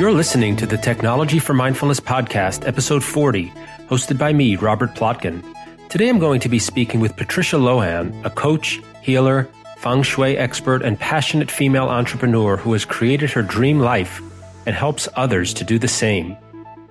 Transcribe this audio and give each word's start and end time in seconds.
You're 0.00 0.12
listening 0.12 0.56
to 0.56 0.66
the 0.66 0.76
Technology 0.76 1.38
for 1.38 1.54
Mindfulness 1.54 2.00
podcast, 2.00 2.66
episode 2.66 3.04
40, 3.04 3.48
hosted 3.88 4.18
by 4.18 4.32
me, 4.32 4.56
Robert 4.56 4.94
Plotkin. 4.94 5.42
Today 5.88 6.08
I'm 6.08 6.18
going 6.18 6.40
to 6.40 6.48
be 6.48 6.58
speaking 6.58 7.00
with 7.00 7.16
Patricia 7.16 7.56
Lohan, 7.56 8.24
a 8.24 8.30
coach, 8.30 8.82
healer, 9.02 9.48
feng 9.78 10.02
shui 10.02 10.36
expert, 10.36 10.82
and 10.82 10.98
passionate 10.98 11.50
female 11.50 11.88
entrepreneur 11.88 12.56
who 12.56 12.72
has 12.72 12.84
created 12.84 13.30
her 13.30 13.42
dream 13.42 13.78
life 13.78 14.20
and 14.66 14.74
helps 14.74 15.08
others 15.14 15.54
to 15.54 15.64
do 15.64 15.78
the 15.78 15.88
same. 15.88 16.36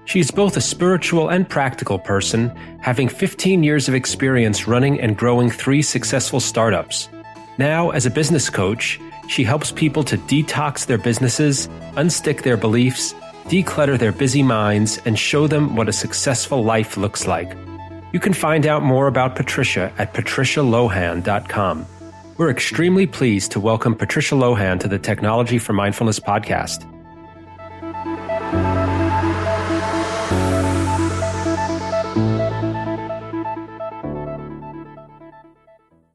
She 0.06 0.20
is 0.20 0.32
both 0.32 0.58
a 0.58 0.62
spiritual 0.62 1.30
and 1.30 1.48
practical 1.48 1.98
person, 1.98 2.50
having 2.82 3.08
15 3.08 3.64
years 3.64 3.88
of 3.88 3.96
experience 3.96 4.68
running 4.68 5.00
and 5.00 5.18
growing 5.18 5.50
three 5.50 5.82
successful 5.82 6.40
startups. 6.40 7.10
Now, 7.58 7.92
as 7.92 8.06
a 8.06 8.12
business 8.12 8.50
coach, 8.50 9.00
she 9.28 9.44
helps 9.44 9.72
people 9.72 10.04
to 10.04 10.18
detox 10.18 10.86
their 10.86 10.98
businesses, 10.98 11.68
unstick 11.96 12.44
their 12.44 12.58
beliefs, 12.58 13.14
declutter 13.46 13.98
their 13.98 14.12
busy 14.12 14.44
minds, 14.44 15.00
and 15.06 15.18
show 15.18 15.48
them 15.48 15.76
what 15.76 15.90
a 15.90 15.94
successful 15.94 16.64
life 16.64 16.98
looks 16.98 17.26
like. 17.26 17.56
You 18.12 18.20
can 18.20 18.34
find 18.34 18.68
out 18.68 18.84
more 18.84 19.08
about 19.08 19.36
Patricia 19.36 19.92
at 19.98 20.14
patricialohan.com. 20.14 21.86
We're 22.38 22.50
extremely 22.50 23.08
pleased 23.08 23.52
to 23.54 23.60
welcome 23.60 23.96
Patricia 23.96 24.36
Lohan 24.36 24.80
to 24.82 24.88
the 24.88 25.00
Technology 25.00 25.60
for 25.60 25.74
Mindfulness 25.74 26.20
podcast. 26.20 26.93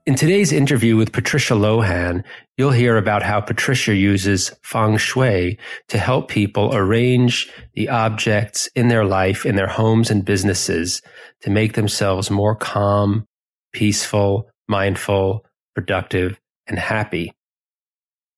In 0.08 0.14
today's 0.14 0.52
interview 0.52 0.96
with 0.96 1.12
Patricia 1.12 1.52
Lohan, 1.52 2.24
you'll 2.56 2.70
hear 2.70 2.96
about 2.96 3.22
how 3.22 3.42
Patricia 3.42 3.94
uses 3.94 4.50
feng 4.62 4.96
shui 4.96 5.58
to 5.88 5.98
help 5.98 6.30
people 6.30 6.74
arrange 6.74 7.52
the 7.74 7.90
objects 7.90 8.70
in 8.74 8.88
their 8.88 9.04
life, 9.04 9.44
in 9.44 9.56
their 9.56 9.66
homes 9.66 10.10
and 10.10 10.24
businesses 10.24 11.02
to 11.42 11.50
make 11.50 11.74
themselves 11.74 12.30
more 12.30 12.56
calm, 12.56 13.26
peaceful, 13.74 14.48
mindful, 14.66 15.44
productive, 15.74 16.40
and 16.66 16.78
happy. 16.78 17.34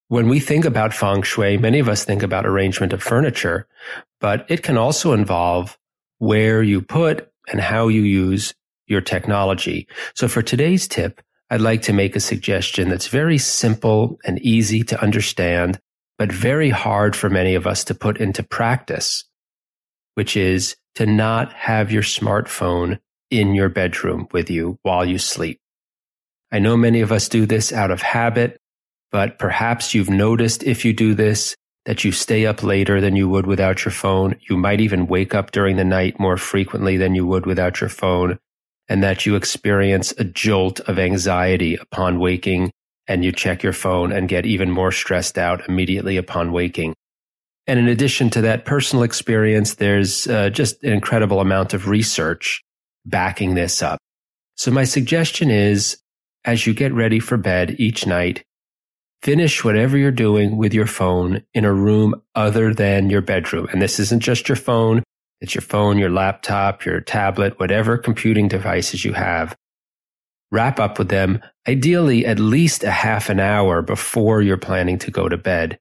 When 0.09 0.29
we 0.29 0.41
think 0.41 0.65
about 0.65 0.93
feng 0.93 1.23
shui, 1.23 1.57
many 1.57 1.79
of 1.79 1.89
us 1.89 2.05
think 2.05 2.25
about 2.25 2.47
arrangement 2.47 2.93
of 2.93 3.01
furniture, 3.01 3.69
but 4.21 4.45
it 4.49 4.65
can 4.65 4.77
also 4.77 5.13
involve 5.13 5.79
where 6.19 6.65
you 6.65 6.83
put 6.83 7.31
and 7.47 7.61
how 7.61 7.87
you 7.87 8.03
use 8.03 8.55
your 8.89 9.01
technology. 9.01 9.87
So 10.17 10.27
for 10.27 10.43
today's 10.43 10.89
tip, 10.89 11.21
I'd 11.53 11.61
like 11.61 11.83
to 11.83 11.93
make 11.93 12.15
a 12.15 12.21
suggestion 12.21 12.89
that's 12.89 13.09
very 13.09 13.37
simple 13.37 14.21
and 14.25 14.39
easy 14.39 14.85
to 14.85 15.03
understand, 15.03 15.81
but 16.17 16.31
very 16.31 16.71
hard 16.71 17.17
for 17.17 17.29
many 17.29 17.57
of 17.57 17.67
us 17.67 17.83
to 17.85 17.95
put 17.95 18.21
into 18.21 18.45
practice, 18.45 19.25
which 20.15 20.37
is 20.37 20.77
to 20.95 21.07
not 21.07 21.53
have 21.55 21.91
your 21.91 22.05
smartphone 22.05 23.01
in 23.33 23.57
your 23.57 23.69
bedroom 23.69 24.29
with 24.31 24.49
you 24.49 24.79
while 24.83 25.05
you 25.05 25.19
sleep. 25.19 25.59
I 26.53 26.61
know 26.61 26.77
many 26.77 27.01
of 27.01 27.11
us 27.11 27.29
do 27.29 27.47
this 27.47 27.73
out 27.73 27.91
of 27.91 28.01
habit, 28.01 28.61
but 29.11 29.39
perhaps 29.41 29.93
you've 29.93 30.11
noticed 30.11 30.63
if 30.63 30.85
you 30.85 30.93
do 30.93 31.15
this 31.15 31.57
that 31.85 32.05
you 32.05 32.13
stay 32.13 32.47
up 32.47 32.63
later 32.63 33.01
than 33.01 33.17
you 33.17 33.29
would 33.29 33.47
without 33.47 33.85
your 33.85 33.93
phone. 33.93 34.37
You 34.49 34.57
might 34.57 34.81
even 34.81 35.09
wake 35.09 35.35
up 35.35 35.51
during 35.51 35.77
the 35.77 35.85
night 35.85 36.21
more 36.21 36.37
frequently 36.37 36.97
than 36.97 37.17
you 37.17 37.27
would 37.27 37.45
without 37.45 37.81
your 37.81 37.91
phone 37.91 38.39
and 38.91 39.05
that 39.05 39.25
you 39.25 39.37
experience 39.37 40.13
a 40.19 40.25
jolt 40.25 40.81
of 40.81 40.99
anxiety 40.99 41.77
upon 41.77 42.19
waking 42.19 42.73
and 43.07 43.25
you 43.25 43.31
check 43.31 43.63
your 43.63 43.73
phone 43.73 44.11
and 44.11 44.29
get 44.29 44.45
even 44.45 44.71
more 44.71 44.91
stressed 44.91 45.39
out 45.39 45.67
immediately 45.69 46.17
upon 46.17 46.53
waking. 46.53 46.95
And 47.69 47.79
in 47.79 47.87
addition 47.87 48.31
to 48.31 48.41
that 48.43 48.65
personal 48.65 49.05
experience, 49.05 49.75
there's 49.77 50.27
uh, 50.27 50.51
just 50.51 50.83
an 50.83 50.93
incredible 50.93 51.41
amount 51.41 51.73
of 51.73 51.89
research 51.89 52.63
backing 53.07 53.55
this 53.55 53.81
up. 53.81 54.01
So 54.57 54.73
my 54.73 54.85
suggestion 54.85 55.51
is 55.51 55.97
as 56.45 56.67
you 56.67 56.75
get 56.75 56.93
ready 56.93 57.21
for 57.21 57.37
bed 57.37 57.77
each 57.79 58.07
night, 58.07 58.43
finish 59.23 59.63
whatever 59.63 59.97
you're 59.97 60.11
doing 60.11 60.57
with 60.57 60.75
your 60.75 60.87
phone 60.87 61.43
in 61.55 61.65
a 61.65 61.73
room 61.73 62.21
other 62.35 62.75
than 62.75 63.09
your 63.09 63.23
bedroom. 63.23 63.69
And 63.71 63.81
this 63.81 64.01
isn't 64.01 64.21
just 64.21 64.49
your 64.49 64.57
phone. 64.57 65.05
It's 65.41 65.55
your 65.55 65.63
phone, 65.63 65.99
your 65.99 66.11
laptop, 66.11 66.85
your 66.85 67.01
tablet, 67.01 67.59
whatever 67.59 67.97
computing 67.97 68.49
devices 68.49 69.05
you 69.05 69.15
have. 69.15 69.57
Wrap 70.53 70.79
up 70.81 70.99
with 70.99 71.09
them, 71.09 71.41
ideally 71.69 72.27
at 72.27 72.39
least 72.39 72.85
a 72.85 72.91
half 72.91 73.31
an 73.31 73.41
hour 73.41 73.83
before 73.83 74.43
you're 74.43 74.57
planning 74.57 74.99
to 74.99 75.11
go 75.11 75.29
to 75.29 75.39
bed. 75.39 75.79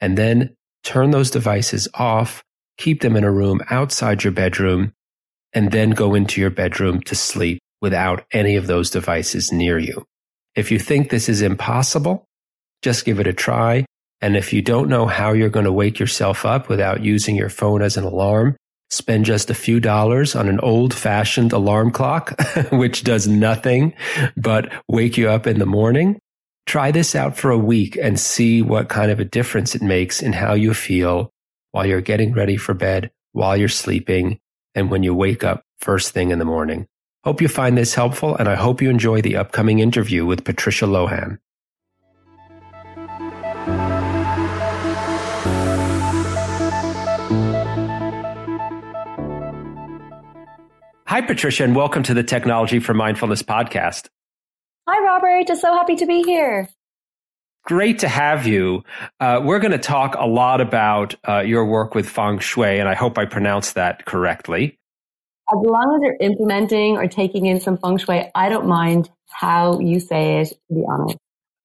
And 0.00 0.16
then 0.16 0.56
turn 0.84 1.10
those 1.10 1.30
devices 1.30 1.88
off, 1.94 2.42
keep 2.78 3.02
them 3.02 3.16
in 3.16 3.24
a 3.24 3.30
room 3.30 3.60
outside 3.70 4.24
your 4.24 4.32
bedroom, 4.32 4.92
and 5.52 5.70
then 5.70 5.90
go 5.90 6.14
into 6.14 6.40
your 6.40 6.50
bedroom 6.50 7.00
to 7.02 7.14
sleep 7.14 7.60
without 7.80 8.24
any 8.32 8.56
of 8.56 8.66
those 8.66 8.90
devices 8.90 9.52
near 9.52 9.78
you. 9.78 10.04
If 10.54 10.70
you 10.70 10.78
think 10.78 11.10
this 11.10 11.28
is 11.28 11.42
impossible, 11.42 12.24
just 12.80 13.04
give 13.04 13.20
it 13.20 13.26
a 13.26 13.32
try. 13.32 13.84
And 14.20 14.36
if 14.36 14.52
you 14.52 14.62
don't 14.62 14.88
know 14.88 15.06
how 15.06 15.32
you're 15.32 15.48
going 15.48 15.64
to 15.64 15.72
wake 15.72 15.98
yourself 15.98 16.46
up 16.46 16.68
without 16.68 17.02
using 17.02 17.34
your 17.34 17.48
phone 17.48 17.82
as 17.82 17.96
an 17.96 18.04
alarm, 18.04 18.56
spend 18.92 19.24
just 19.24 19.48
a 19.48 19.54
few 19.54 19.80
dollars 19.80 20.36
on 20.36 20.48
an 20.48 20.60
old 20.60 20.92
fashioned 20.92 21.52
alarm 21.52 21.90
clock, 21.90 22.38
which 22.70 23.04
does 23.04 23.26
nothing 23.26 23.94
but 24.36 24.70
wake 24.86 25.16
you 25.16 25.30
up 25.30 25.46
in 25.46 25.58
the 25.58 25.66
morning. 25.66 26.20
Try 26.66 26.90
this 26.92 27.14
out 27.14 27.36
for 27.36 27.50
a 27.50 27.58
week 27.58 27.96
and 27.96 28.20
see 28.20 28.60
what 28.60 28.90
kind 28.90 29.10
of 29.10 29.18
a 29.18 29.24
difference 29.24 29.74
it 29.74 29.82
makes 29.82 30.22
in 30.22 30.34
how 30.34 30.52
you 30.52 30.74
feel 30.74 31.32
while 31.72 31.86
you're 31.86 32.02
getting 32.02 32.32
ready 32.32 32.56
for 32.56 32.74
bed, 32.74 33.10
while 33.32 33.56
you're 33.56 33.68
sleeping, 33.68 34.38
and 34.74 34.90
when 34.90 35.02
you 35.02 35.14
wake 35.14 35.42
up 35.42 35.64
first 35.80 36.12
thing 36.12 36.30
in 36.30 36.38
the 36.38 36.44
morning. 36.44 36.86
Hope 37.24 37.40
you 37.40 37.48
find 37.48 37.78
this 37.78 37.94
helpful, 37.94 38.36
and 38.36 38.48
I 38.48 38.56
hope 38.56 38.82
you 38.82 38.90
enjoy 38.90 39.22
the 39.22 39.36
upcoming 39.36 39.78
interview 39.78 40.26
with 40.26 40.44
Patricia 40.44 40.84
Lohan. 40.84 41.38
Hi, 51.04 51.20
Patricia, 51.20 51.64
and 51.64 51.74
welcome 51.74 52.04
to 52.04 52.14
the 52.14 52.22
Technology 52.22 52.78
for 52.78 52.94
Mindfulness 52.94 53.42
podcast. 53.42 54.08
Hi, 54.88 55.04
Robert. 55.04 55.48
Just 55.48 55.60
so 55.60 55.74
happy 55.74 55.96
to 55.96 56.06
be 56.06 56.22
here. 56.22 56.68
Great 57.64 57.98
to 57.98 58.08
have 58.08 58.46
you. 58.46 58.84
Uh, 59.18 59.40
we're 59.42 59.58
going 59.58 59.72
to 59.72 59.78
talk 59.78 60.14
a 60.16 60.26
lot 60.26 60.60
about 60.60 61.16
uh, 61.28 61.40
your 61.40 61.66
work 61.66 61.94
with 61.94 62.08
feng 62.08 62.38
shui, 62.38 62.78
and 62.78 62.88
I 62.88 62.94
hope 62.94 63.18
I 63.18 63.24
pronounced 63.24 63.74
that 63.74 64.04
correctly. 64.04 64.78
As 65.52 65.58
long 65.60 65.96
as 65.96 66.02
you're 66.02 66.16
implementing 66.20 66.96
or 66.96 67.08
taking 67.08 67.46
in 67.46 67.60
some 67.60 67.78
feng 67.78 67.98
shui, 67.98 68.30
I 68.34 68.48
don't 68.48 68.68
mind 68.68 69.10
how 69.28 69.80
you 69.80 69.98
say 69.98 70.40
it, 70.40 70.48
to 70.48 70.74
be 70.74 70.84
honest. 70.88 71.18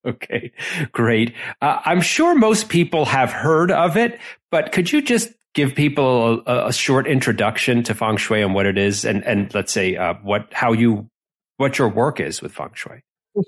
Okay, 0.04 0.52
great. 0.92 1.34
Uh, 1.62 1.80
I'm 1.84 2.00
sure 2.00 2.34
most 2.34 2.68
people 2.68 3.04
have 3.04 3.32
heard 3.32 3.70
of 3.70 3.96
it, 3.96 4.18
but 4.50 4.72
could 4.72 4.90
you 4.90 5.00
just 5.00 5.30
give 5.58 5.74
people 5.74 6.40
a, 6.46 6.68
a, 6.68 6.72
short 6.72 7.08
introduction 7.08 7.82
to 7.82 7.92
feng 7.92 8.16
shui 8.16 8.42
and 8.42 8.54
what 8.54 8.64
it 8.64 8.78
is, 8.78 9.04
and 9.04 9.24
and 9.24 9.52
let's 9.54 9.72
say 9.72 9.96
uh, 9.96 10.14
what 10.22 10.46
how 10.52 10.72
you 10.72 11.08
what 11.56 11.78
your 11.78 11.88
work 11.88 12.20
is 12.20 12.40
with 12.40 12.52
feng 12.52 12.70
shui. 12.74 13.02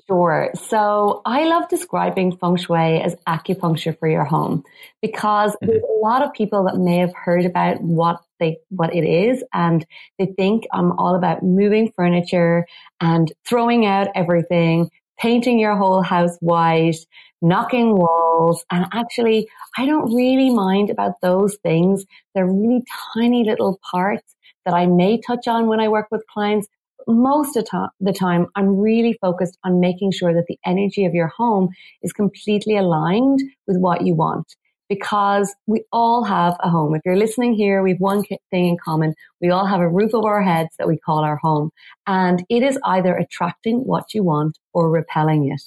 Sure. 0.08 0.50
So 0.68 1.22
I 1.24 1.44
love 1.44 1.68
describing 1.68 2.36
feng 2.36 2.56
shui 2.56 3.00
as 3.00 3.14
acupuncture 3.28 3.96
for 3.96 4.08
your 4.08 4.24
home 4.24 4.64
because 5.00 5.52
mm-hmm. 5.52 5.66
there's 5.66 5.82
a 5.82 6.00
lot 6.00 6.22
of 6.22 6.32
people 6.32 6.64
that 6.64 6.78
may 6.78 6.98
have 6.98 7.14
heard 7.14 7.44
about 7.44 7.80
what 7.80 8.20
they 8.40 8.58
what 8.70 8.92
it 8.92 9.04
is 9.04 9.44
and 9.52 9.86
they 10.18 10.26
think 10.26 10.66
I'm 10.72 10.90
all 10.92 11.14
about 11.14 11.44
moving 11.44 11.92
furniture 11.94 12.66
and 13.00 13.32
throwing 13.46 13.86
out 13.86 14.08
everything, 14.16 14.90
painting 15.20 15.58
your 15.58 15.76
whole 15.76 16.02
house 16.02 16.36
white, 16.40 16.96
knocking 17.42 17.94
walls. 17.94 18.64
And 18.70 18.86
actually, 18.92 19.48
I 19.76 19.86
don't 19.86 20.14
really 20.14 20.50
mind 20.50 20.90
about 20.90 21.20
those 21.22 21.56
things. 21.62 22.04
They're 22.34 22.46
really 22.46 22.82
tiny 23.14 23.44
little 23.44 23.78
parts 23.90 24.34
that 24.64 24.74
I 24.74 24.86
may 24.86 25.20
touch 25.20 25.46
on 25.46 25.66
when 25.66 25.80
I 25.80 25.88
work 25.88 26.08
with 26.10 26.26
clients. 26.32 26.66
Most 27.06 27.56
of 27.56 27.66
the 28.00 28.12
time, 28.12 28.46
I'm 28.56 28.78
really 28.78 29.16
focused 29.20 29.58
on 29.64 29.80
making 29.80 30.12
sure 30.12 30.34
that 30.34 30.46
the 30.48 30.58
energy 30.66 31.04
of 31.04 31.14
your 31.14 31.28
home 31.28 31.70
is 32.02 32.12
completely 32.12 32.76
aligned 32.76 33.40
with 33.66 33.78
what 33.78 34.06
you 34.06 34.14
want. 34.14 34.54
Because 34.90 35.54
we 35.66 35.84
all 35.92 36.24
have 36.24 36.56
a 36.60 36.68
home. 36.68 36.94
If 36.94 37.02
you're 37.06 37.16
listening 37.16 37.54
here, 37.54 37.82
we 37.82 37.92
have 37.92 38.00
one 38.00 38.22
thing 38.50 38.66
in 38.66 38.76
common. 38.84 39.14
We 39.40 39.48
all 39.48 39.64
have 39.64 39.80
a 39.80 39.88
roof 39.88 40.12
over 40.14 40.28
our 40.28 40.42
heads 40.42 40.70
that 40.78 40.88
we 40.88 40.98
call 40.98 41.20
our 41.20 41.36
home. 41.36 41.70
And 42.06 42.44
it 42.50 42.62
is 42.62 42.78
either 42.84 43.14
attracting 43.14 43.86
what 43.86 44.12
you 44.12 44.22
want 44.24 44.58
or 44.74 44.90
repelling 44.90 45.50
it. 45.50 45.62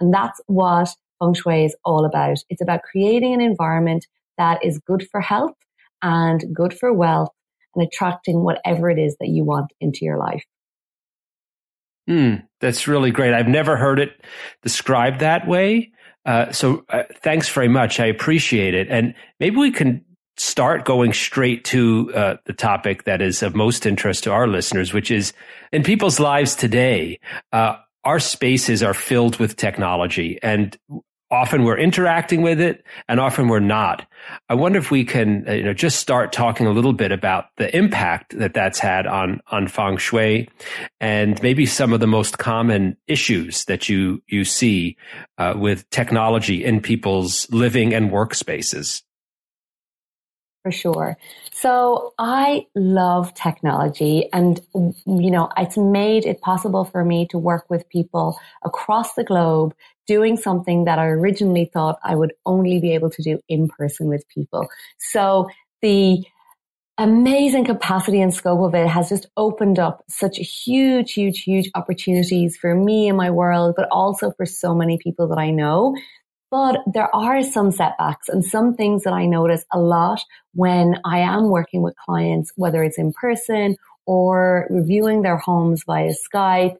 And 0.00 0.12
that's 0.12 0.40
what 0.46 0.88
feng 1.20 1.34
shui 1.34 1.64
is 1.64 1.76
all 1.84 2.04
about. 2.04 2.38
It's 2.50 2.60
about 2.60 2.82
creating 2.82 3.32
an 3.32 3.40
environment 3.40 4.06
that 4.38 4.64
is 4.64 4.78
good 4.80 5.08
for 5.10 5.20
health 5.20 5.54
and 6.02 6.44
good 6.52 6.74
for 6.76 6.92
wealth 6.92 7.30
and 7.74 7.86
attracting 7.86 8.42
whatever 8.42 8.90
it 8.90 8.98
is 8.98 9.16
that 9.20 9.28
you 9.28 9.44
want 9.44 9.72
into 9.80 10.04
your 10.04 10.18
life. 10.18 10.44
Mm, 12.08 12.46
that's 12.60 12.86
really 12.86 13.10
great. 13.10 13.32
I've 13.32 13.48
never 13.48 13.76
heard 13.76 13.98
it 13.98 14.20
described 14.62 15.20
that 15.20 15.48
way. 15.48 15.92
Uh, 16.24 16.50
so 16.52 16.84
uh, 16.88 17.02
thanks 17.22 17.48
very 17.48 17.68
much. 17.68 18.00
I 18.00 18.06
appreciate 18.06 18.74
it. 18.74 18.88
And 18.90 19.14
maybe 19.40 19.56
we 19.56 19.70
can 19.70 20.04
start 20.36 20.84
going 20.84 21.12
straight 21.12 21.64
to 21.64 22.12
uh, 22.14 22.36
the 22.46 22.52
topic 22.52 23.04
that 23.04 23.22
is 23.22 23.42
of 23.42 23.54
most 23.54 23.86
interest 23.86 24.24
to 24.24 24.32
our 24.32 24.48
listeners, 24.48 24.92
which 24.92 25.10
is 25.10 25.32
in 25.72 25.82
people's 25.82 26.18
lives 26.18 26.54
today. 26.54 27.20
Uh, 27.52 27.76
our 28.04 28.20
spaces 28.20 28.82
are 28.82 28.94
filled 28.94 29.38
with 29.38 29.56
technology, 29.56 30.38
and 30.42 30.76
often 31.34 31.64
we're 31.64 31.78
interacting 31.78 32.42
with 32.42 32.60
it 32.60 32.84
and 33.08 33.20
often 33.20 33.48
we're 33.48 33.60
not. 33.60 34.06
I 34.48 34.54
wonder 34.54 34.78
if 34.78 34.90
we 34.90 35.04
can, 35.04 35.46
uh, 35.48 35.52
you 35.52 35.64
know, 35.64 35.74
just 35.74 35.98
start 35.98 36.32
talking 36.32 36.66
a 36.66 36.70
little 36.70 36.92
bit 36.92 37.12
about 37.12 37.46
the 37.56 37.74
impact 37.76 38.38
that 38.38 38.54
that's 38.54 38.78
had 38.78 39.06
on, 39.06 39.40
on 39.48 39.68
feng 39.68 39.98
shui 39.98 40.48
and 41.00 41.42
maybe 41.42 41.66
some 41.66 41.92
of 41.92 42.00
the 42.00 42.06
most 42.06 42.38
common 42.38 42.96
issues 43.06 43.64
that 43.66 43.88
you, 43.88 44.22
you 44.28 44.44
see 44.44 44.96
uh, 45.36 45.54
with 45.56 45.88
technology 45.90 46.64
in 46.64 46.80
people's 46.80 47.50
living 47.50 47.92
and 47.92 48.10
workspaces. 48.10 49.02
For 50.62 50.72
sure. 50.72 51.18
So 51.52 52.14
I 52.18 52.66
love 52.74 53.34
technology 53.34 54.30
and, 54.32 54.62
you 54.74 55.30
know, 55.30 55.50
it's 55.58 55.76
made 55.76 56.24
it 56.24 56.40
possible 56.40 56.86
for 56.86 57.04
me 57.04 57.26
to 57.28 57.38
work 57.38 57.68
with 57.68 57.86
people 57.90 58.40
across 58.64 59.12
the 59.12 59.24
globe 59.24 59.74
doing 60.06 60.36
something 60.36 60.84
that 60.84 60.98
I 60.98 61.06
originally 61.06 61.70
thought 61.72 61.98
I 62.02 62.14
would 62.14 62.32
only 62.46 62.80
be 62.80 62.94
able 62.94 63.10
to 63.10 63.22
do 63.22 63.40
in 63.48 63.68
person 63.68 64.08
with 64.08 64.28
people. 64.28 64.68
So 64.98 65.48
the 65.82 66.24
amazing 66.96 67.64
capacity 67.64 68.20
and 68.20 68.32
scope 68.32 68.60
of 68.60 68.74
it 68.74 68.86
has 68.86 69.08
just 69.08 69.26
opened 69.36 69.78
up 69.78 70.04
such 70.08 70.36
huge, 70.36 71.12
huge, 71.12 71.42
huge 71.42 71.70
opportunities 71.74 72.56
for 72.56 72.74
me 72.74 73.08
and 73.08 73.16
my 73.16 73.30
world, 73.30 73.74
but 73.76 73.88
also 73.90 74.30
for 74.32 74.46
so 74.46 74.74
many 74.74 74.98
people 74.98 75.26
that 75.28 75.38
I 75.38 75.50
know 75.50 75.94
but 76.54 76.82
there 76.86 77.12
are 77.12 77.42
some 77.42 77.72
setbacks 77.72 78.28
and 78.28 78.44
some 78.44 78.76
things 78.76 79.02
that 79.02 79.12
I 79.12 79.26
notice 79.26 79.64
a 79.72 79.80
lot 79.80 80.20
when 80.52 81.00
I 81.04 81.18
am 81.18 81.48
working 81.48 81.82
with 81.82 81.96
clients, 81.96 82.52
whether 82.54 82.84
it's 82.84 82.96
in 82.96 83.12
person 83.12 83.74
or 84.06 84.68
reviewing 84.70 85.22
their 85.22 85.36
homes 85.36 85.82
via 85.84 86.12
Skype. 86.12 86.76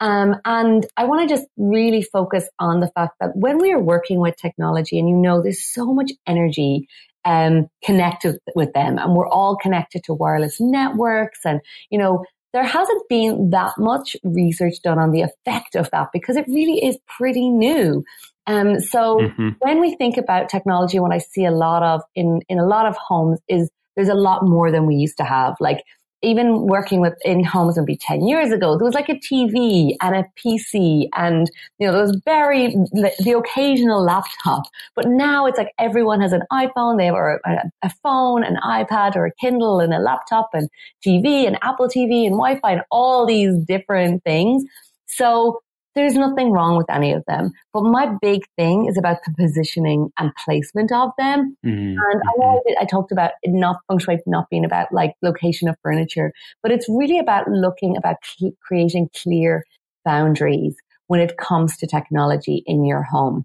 Um, 0.00 0.36
and 0.44 0.86
I 0.96 1.04
want 1.04 1.28
to 1.28 1.34
just 1.34 1.46
really 1.56 2.02
focus 2.02 2.48
on 2.58 2.80
the 2.80 2.90
fact 2.94 3.14
that 3.20 3.36
when 3.36 3.58
we 3.58 3.72
are 3.72 3.80
working 3.80 4.20
with 4.20 4.36
technology, 4.36 4.98
and 4.98 5.08
you 5.08 5.16
know, 5.16 5.42
there's 5.42 5.64
so 5.64 5.92
much 5.92 6.10
energy 6.26 6.88
um, 7.24 7.68
connected 7.84 8.38
with 8.54 8.72
them, 8.72 8.98
and 8.98 9.14
we're 9.14 9.28
all 9.28 9.56
connected 9.56 10.04
to 10.04 10.14
wireless 10.14 10.60
networks, 10.60 11.40
and 11.44 11.60
you 11.90 11.98
know, 11.98 12.24
there 12.52 12.64
hasn't 12.64 13.02
been 13.08 13.50
that 13.50 13.72
much 13.78 14.16
research 14.22 14.74
done 14.82 14.98
on 14.98 15.10
the 15.10 15.22
effect 15.22 15.74
of 15.74 15.90
that 15.90 16.08
because 16.12 16.36
it 16.36 16.46
really 16.48 16.84
is 16.84 16.96
pretty 17.08 17.50
new. 17.50 18.04
Um, 18.46 18.78
so 18.78 19.18
mm-hmm. 19.18 19.48
when 19.58 19.80
we 19.80 19.96
think 19.96 20.16
about 20.16 20.48
technology, 20.48 21.00
what 21.00 21.12
I 21.12 21.18
see 21.18 21.44
a 21.46 21.50
lot 21.50 21.82
of 21.82 22.02
in, 22.14 22.42
in 22.48 22.58
a 22.58 22.66
lot 22.66 22.86
of 22.86 22.96
homes 22.96 23.40
is 23.48 23.70
there's 23.96 24.08
a 24.08 24.14
lot 24.14 24.44
more 24.44 24.70
than 24.70 24.86
we 24.86 24.94
used 24.96 25.16
to 25.16 25.24
have. 25.24 25.56
Like 25.60 25.82
even 26.24 26.66
working 26.66 27.00
with 27.00 27.14
in 27.24 27.44
homes 27.44 27.78
maybe 27.78 27.96
10 27.96 28.26
years 28.26 28.50
ago, 28.50 28.76
there 28.76 28.84
was 28.84 28.94
like 28.94 29.08
a 29.08 29.14
TV 29.14 29.94
and 30.00 30.16
a 30.16 30.24
PC 30.36 31.08
and, 31.14 31.50
you 31.78 31.86
know, 31.86 31.92
there 31.92 32.02
was 32.02 32.20
very, 32.24 32.68
the 32.68 33.34
occasional 33.36 34.02
laptop. 34.02 34.64
But 34.96 35.08
now 35.08 35.46
it's 35.46 35.58
like 35.58 35.72
everyone 35.78 36.20
has 36.20 36.32
an 36.32 36.42
iPhone, 36.52 36.98
they 36.98 37.06
have 37.06 37.14
a, 37.14 37.38
a 37.82 37.90
phone, 38.02 38.44
an 38.44 38.56
iPad 38.64 39.16
or 39.16 39.26
a 39.26 39.32
Kindle 39.40 39.80
and 39.80 39.92
a 39.92 39.98
laptop 39.98 40.50
and 40.54 40.68
TV 41.06 41.46
and 41.46 41.58
Apple 41.62 41.88
TV 41.88 42.26
and 42.26 42.32
Wi-Fi 42.32 42.72
and 42.72 42.82
all 42.90 43.26
these 43.26 43.56
different 43.58 44.24
things. 44.24 44.64
So 45.06 45.60
there's 45.94 46.14
nothing 46.14 46.50
wrong 46.50 46.76
with 46.76 46.90
any 46.90 47.12
of 47.12 47.24
them. 47.26 47.52
But 47.72 47.84
my 47.84 48.14
big 48.20 48.42
thing 48.56 48.86
is 48.86 48.98
about 48.98 49.18
the 49.24 49.34
positioning 49.36 50.10
and 50.18 50.32
placement 50.44 50.92
of 50.92 51.10
them. 51.18 51.56
Mm-hmm. 51.64 51.98
And 51.98 51.98
I 51.98 52.32
know 52.38 52.62
mm-hmm. 52.66 52.82
I 52.82 52.84
talked 52.84 53.12
about 53.12 53.32
it 53.42 53.52
not 53.52 53.76
feng 53.88 53.98
shui 53.98 54.18
not 54.26 54.50
being 54.50 54.64
about 54.64 54.92
like 54.92 55.14
location 55.22 55.68
of 55.68 55.76
furniture, 55.82 56.32
but 56.62 56.72
it's 56.72 56.88
really 56.88 57.18
about 57.18 57.48
looking 57.48 57.96
about 57.96 58.16
cl- 58.24 58.52
creating 58.66 59.08
clear 59.22 59.64
boundaries 60.04 60.76
when 61.06 61.20
it 61.20 61.36
comes 61.36 61.76
to 61.78 61.86
technology 61.86 62.62
in 62.66 62.84
your 62.84 63.02
home. 63.02 63.44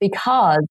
Because 0.00 0.66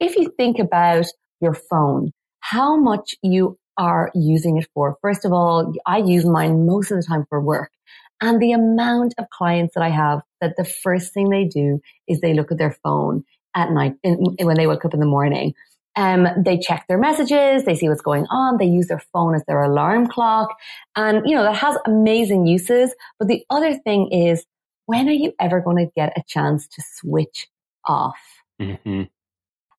if 0.00 0.16
you 0.16 0.32
think 0.36 0.58
about 0.58 1.06
your 1.40 1.54
phone, 1.54 2.10
how 2.40 2.76
much 2.76 3.16
you 3.22 3.56
are 3.76 4.10
using 4.14 4.58
it 4.58 4.68
for. 4.74 4.96
First 5.02 5.24
of 5.24 5.32
all, 5.32 5.72
I 5.86 5.98
use 5.98 6.24
mine 6.24 6.66
most 6.66 6.90
of 6.90 6.96
the 6.96 7.02
time 7.02 7.24
for 7.28 7.40
work. 7.40 7.70
And 8.24 8.40
the 8.40 8.52
amount 8.52 9.12
of 9.18 9.28
clients 9.28 9.74
that 9.74 9.82
I 9.82 9.90
have 9.90 10.22
that 10.40 10.56
the 10.56 10.64
first 10.64 11.12
thing 11.12 11.28
they 11.28 11.44
do 11.44 11.78
is 12.08 12.22
they 12.22 12.32
look 12.32 12.50
at 12.50 12.56
their 12.56 12.74
phone 12.82 13.22
at 13.54 13.70
night 13.70 13.96
in, 14.02 14.16
when 14.40 14.56
they 14.56 14.66
wake 14.66 14.86
up 14.86 14.94
in 14.94 15.00
the 15.00 15.04
morning. 15.04 15.52
Um, 15.94 16.26
they 16.42 16.58
check 16.58 16.86
their 16.88 16.96
messages, 16.96 17.66
they 17.66 17.74
see 17.74 17.86
what's 17.86 18.00
going 18.00 18.24
on, 18.30 18.56
they 18.56 18.64
use 18.64 18.88
their 18.88 19.02
phone 19.12 19.34
as 19.34 19.44
their 19.46 19.62
alarm 19.62 20.08
clock. 20.08 20.48
And, 20.96 21.28
you 21.28 21.36
know, 21.36 21.42
that 21.42 21.56
has 21.56 21.76
amazing 21.84 22.46
uses. 22.46 22.94
But 23.18 23.28
the 23.28 23.44
other 23.50 23.74
thing 23.74 24.10
is, 24.10 24.46
when 24.86 25.06
are 25.06 25.12
you 25.12 25.34
ever 25.38 25.60
going 25.60 25.86
to 25.86 25.92
get 25.94 26.16
a 26.16 26.22
chance 26.26 26.66
to 26.66 26.82
switch 26.94 27.48
off? 27.86 28.16
Mm-hmm. 28.58 29.02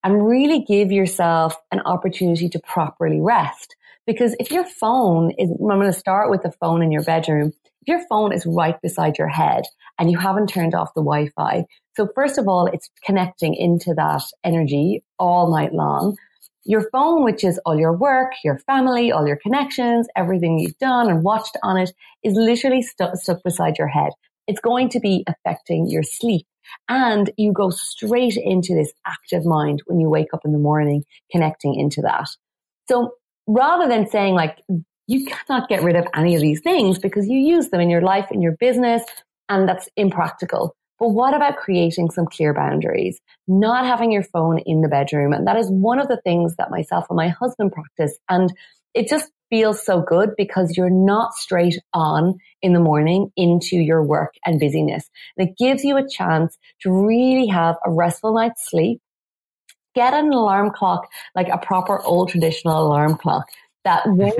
And 0.03 0.27
really 0.27 0.63
give 0.65 0.91
yourself 0.91 1.55
an 1.71 1.79
opportunity 1.79 2.47
to 2.49 2.59
properly 2.59 3.19
rest. 3.19 3.75
Because 4.05 4.35
if 4.39 4.51
your 4.51 4.65
phone 4.65 5.31
is, 5.37 5.49
I'm 5.49 5.79
going 5.79 5.91
to 5.91 5.93
start 5.93 6.29
with 6.29 6.43
the 6.43 6.51
phone 6.59 6.83
in 6.83 6.91
your 6.91 7.03
bedroom 7.03 7.53
if 7.85 7.99
your 7.99 8.07
phone 8.07 8.33
is 8.33 8.47
right 8.47 8.81
beside 8.81 9.19
your 9.19 9.27
head 9.27 9.63
and 9.99 10.09
you 10.09 10.17
haven't 10.17 10.47
turned 10.47 10.73
off 10.73 10.95
the 10.95 11.01
Wi-Fi, 11.01 11.65
so 11.95 12.07
first 12.15 12.39
of 12.39 12.47
all, 12.47 12.65
it's 12.65 12.89
connecting 13.03 13.53
into 13.53 13.93
that 13.93 14.23
energy 14.43 15.03
all 15.19 15.51
night 15.51 15.71
long. 15.71 16.17
Your 16.63 16.89
phone, 16.89 17.23
which 17.23 17.43
is 17.43 17.59
all 17.63 17.77
your 17.77 17.95
work, 17.95 18.31
your 18.43 18.57
family, 18.65 19.11
all 19.11 19.27
your 19.27 19.35
connections, 19.35 20.07
everything 20.15 20.57
you've 20.57 20.79
done 20.79 21.11
and 21.11 21.23
watched 21.23 21.57
on 21.61 21.77
it 21.77 21.91
is 22.23 22.33
literally 22.33 22.81
stu- 22.81 23.11
stuck 23.13 23.43
beside 23.43 23.77
your 23.77 23.87
head. 23.87 24.09
It's 24.47 24.59
going 24.59 24.89
to 24.89 24.99
be 24.99 25.23
affecting 25.27 25.87
your 25.87 26.01
sleep. 26.01 26.47
And 26.89 27.29
you 27.37 27.53
go 27.53 27.69
straight 27.69 28.35
into 28.35 28.73
this 28.73 28.91
active 29.05 29.45
mind 29.45 29.83
when 29.85 29.99
you 29.99 30.09
wake 30.09 30.33
up 30.33 30.41
in 30.43 30.53
the 30.53 30.57
morning, 30.57 31.03
connecting 31.31 31.75
into 31.75 32.01
that. 32.01 32.27
So 32.89 33.11
rather 33.47 33.87
than 33.87 34.07
saying 34.07 34.33
like, 34.35 34.61
you 35.07 35.25
cannot 35.25 35.69
get 35.69 35.83
rid 35.83 35.95
of 35.95 36.07
any 36.15 36.35
of 36.35 36.41
these 36.41 36.61
things 36.61 36.97
because 36.97 37.27
you 37.27 37.39
use 37.39 37.69
them 37.69 37.81
in 37.81 37.89
your 37.89 38.01
life, 38.01 38.27
in 38.31 38.41
your 38.41 38.55
business, 38.59 39.03
and 39.49 39.69
that's 39.69 39.87
impractical. 39.95 40.75
But 40.99 41.09
what 41.09 41.35
about 41.35 41.57
creating 41.57 42.11
some 42.11 42.25
clear 42.25 42.53
boundaries? 42.53 43.19
Not 43.47 43.85
having 43.85 44.11
your 44.11 44.23
phone 44.23 44.59
in 44.59 44.81
the 44.81 44.87
bedroom. 44.87 45.33
And 45.33 45.45
that 45.45 45.57
is 45.57 45.69
one 45.69 45.99
of 45.99 46.07
the 46.07 46.21
things 46.23 46.55
that 46.55 46.71
myself 46.71 47.05
and 47.09 47.17
my 47.17 47.27
husband 47.27 47.73
practice. 47.73 48.17
And 48.29 48.51
it 48.93 49.09
just 49.09 49.29
feels 49.49 49.83
so 49.85 50.01
good 50.01 50.31
because 50.37 50.75
you're 50.75 50.89
not 50.89 51.33
straight 51.33 51.77
on 51.93 52.35
in 52.61 52.73
the 52.73 52.79
morning 52.79 53.29
into 53.35 53.75
your 53.75 54.01
work 54.01 54.33
and 54.45 54.59
busyness. 54.59 55.09
And 55.37 55.49
it 55.49 55.57
gives 55.57 55.83
you 55.83 55.97
a 55.97 56.09
chance 56.09 56.57
to 56.81 56.91
really 56.91 57.47
have 57.47 57.75
a 57.85 57.91
restful 57.91 58.33
night's 58.33 58.69
sleep. 58.69 59.01
Get 59.95 60.13
an 60.13 60.31
alarm 60.31 60.71
clock, 60.71 61.07
like 61.35 61.47
a 61.47 61.57
proper 61.57 62.01
old 62.01 62.29
traditional 62.29 62.85
alarm 62.85 63.17
clock 63.17 63.45
that 63.85 64.03
when 64.07 64.33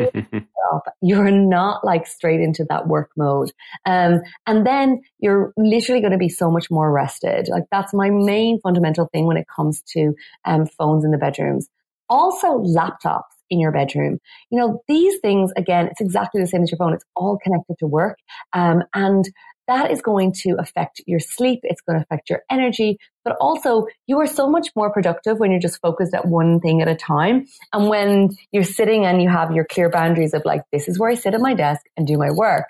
up, 0.73 0.83
you're 1.01 1.31
not 1.31 1.83
like 1.85 2.07
straight 2.07 2.41
into 2.41 2.65
that 2.69 2.87
work 2.87 3.11
mode. 3.15 3.51
Um, 3.85 4.21
and 4.45 4.65
then 4.65 5.01
you're 5.19 5.53
literally 5.57 6.01
going 6.01 6.11
to 6.11 6.17
be 6.17 6.29
so 6.29 6.51
much 6.51 6.69
more 6.69 6.91
rested. 6.91 7.47
Like 7.47 7.63
that's 7.71 7.93
my 7.93 8.09
main 8.09 8.59
fundamental 8.59 9.07
thing 9.13 9.25
when 9.25 9.37
it 9.37 9.45
comes 9.53 9.81
to 9.93 10.13
um, 10.43 10.65
phones 10.65 11.05
in 11.05 11.11
the 11.11 11.17
bedrooms. 11.17 11.69
Also 12.09 12.59
laptops 12.59 13.21
in 13.49 13.59
your 13.59 13.71
bedroom. 13.71 14.19
You 14.49 14.59
know, 14.59 14.81
these 14.87 15.19
things, 15.19 15.51
again, 15.55 15.87
it's 15.87 16.01
exactly 16.01 16.41
the 16.41 16.47
same 16.47 16.63
as 16.63 16.71
your 16.71 16.77
phone. 16.77 16.93
It's 16.93 17.05
all 17.15 17.37
connected 17.37 17.75
to 17.79 17.87
work. 17.87 18.17
Um, 18.53 18.83
and 18.93 19.29
that 19.67 19.91
is 19.91 20.01
going 20.01 20.33
to 20.43 20.55
affect 20.59 21.01
your 21.05 21.19
sleep. 21.19 21.59
It's 21.63 21.81
going 21.81 21.99
to 21.99 22.03
affect 22.03 22.29
your 22.29 22.41
energy, 22.49 22.97
but 23.23 23.35
also 23.39 23.87
you 24.07 24.19
are 24.19 24.27
so 24.27 24.49
much 24.49 24.69
more 24.75 24.91
productive 24.91 25.39
when 25.39 25.51
you're 25.51 25.59
just 25.59 25.81
focused 25.81 26.13
at 26.13 26.27
one 26.27 26.59
thing 26.59 26.81
at 26.81 26.87
a 26.87 26.95
time. 26.95 27.45
And 27.73 27.89
when 27.89 28.35
you're 28.51 28.63
sitting 28.63 29.05
and 29.05 29.21
you 29.21 29.29
have 29.29 29.51
your 29.51 29.65
clear 29.65 29.89
boundaries 29.89 30.33
of 30.33 30.43
like, 30.45 30.61
this 30.71 30.87
is 30.87 30.99
where 30.99 31.09
I 31.09 31.15
sit 31.15 31.33
at 31.33 31.41
my 31.41 31.53
desk 31.53 31.81
and 31.97 32.05
do 32.05 32.17
my 32.17 32.31
work. 32.31 32.65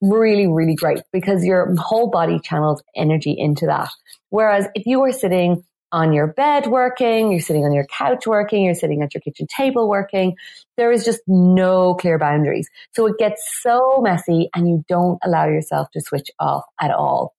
Really, 0.00 0.46
really 0.46 0.74
great 0.74 1.00
because 1.12 1.44
your 1.44 1.74
whole 1.76 2.10
body 2.10 2.40
channels 2.40 2.82
energy 2.94 3.34
into 3.38 3.66
that. 3.66 3.88
Whereas 4.30 4.66
if 4.74 4.86
you 4.86 5.02
are 5.02 5.12
sitting 5.12 5.64
on 5.94 6.12
your 6.12 6.26
bed 6.26 6.66
working, 6.66 7.30
you're 7.30 7.40
sitting 7.40 7.64
on 7.64 7.72
your 7.72 7.86
couch 7.86 8.26
working, 8.26 8.64
you're 8.64 8.74
sitting 8.74 9.00
at 9.00 9.14
your 9.14 9.20
kitchen 9.20 9.46
table 9.46 9.88
working. 9.88 10.34
There 10.76 10.90
is 10.90 11.04
just 11.04 11.20
no 11.28 11.94
clear 11.94 12.18
boundaries. 12.18 12.68
So 12.94 13.06
it 13.06 13.16
gets 13.16 13.40
so 13.62 14.00
messy 14.02 14.50
and 14.56 14.68
you 14.68 14.84
don't 14.88 15.20
allow 15.22 15.46
yourself 15.46 15.88
to 15.92 16.00
switch 16.00 16.32
off 16.40 16.64
at 16.80 16.90
all. 16.90 17.32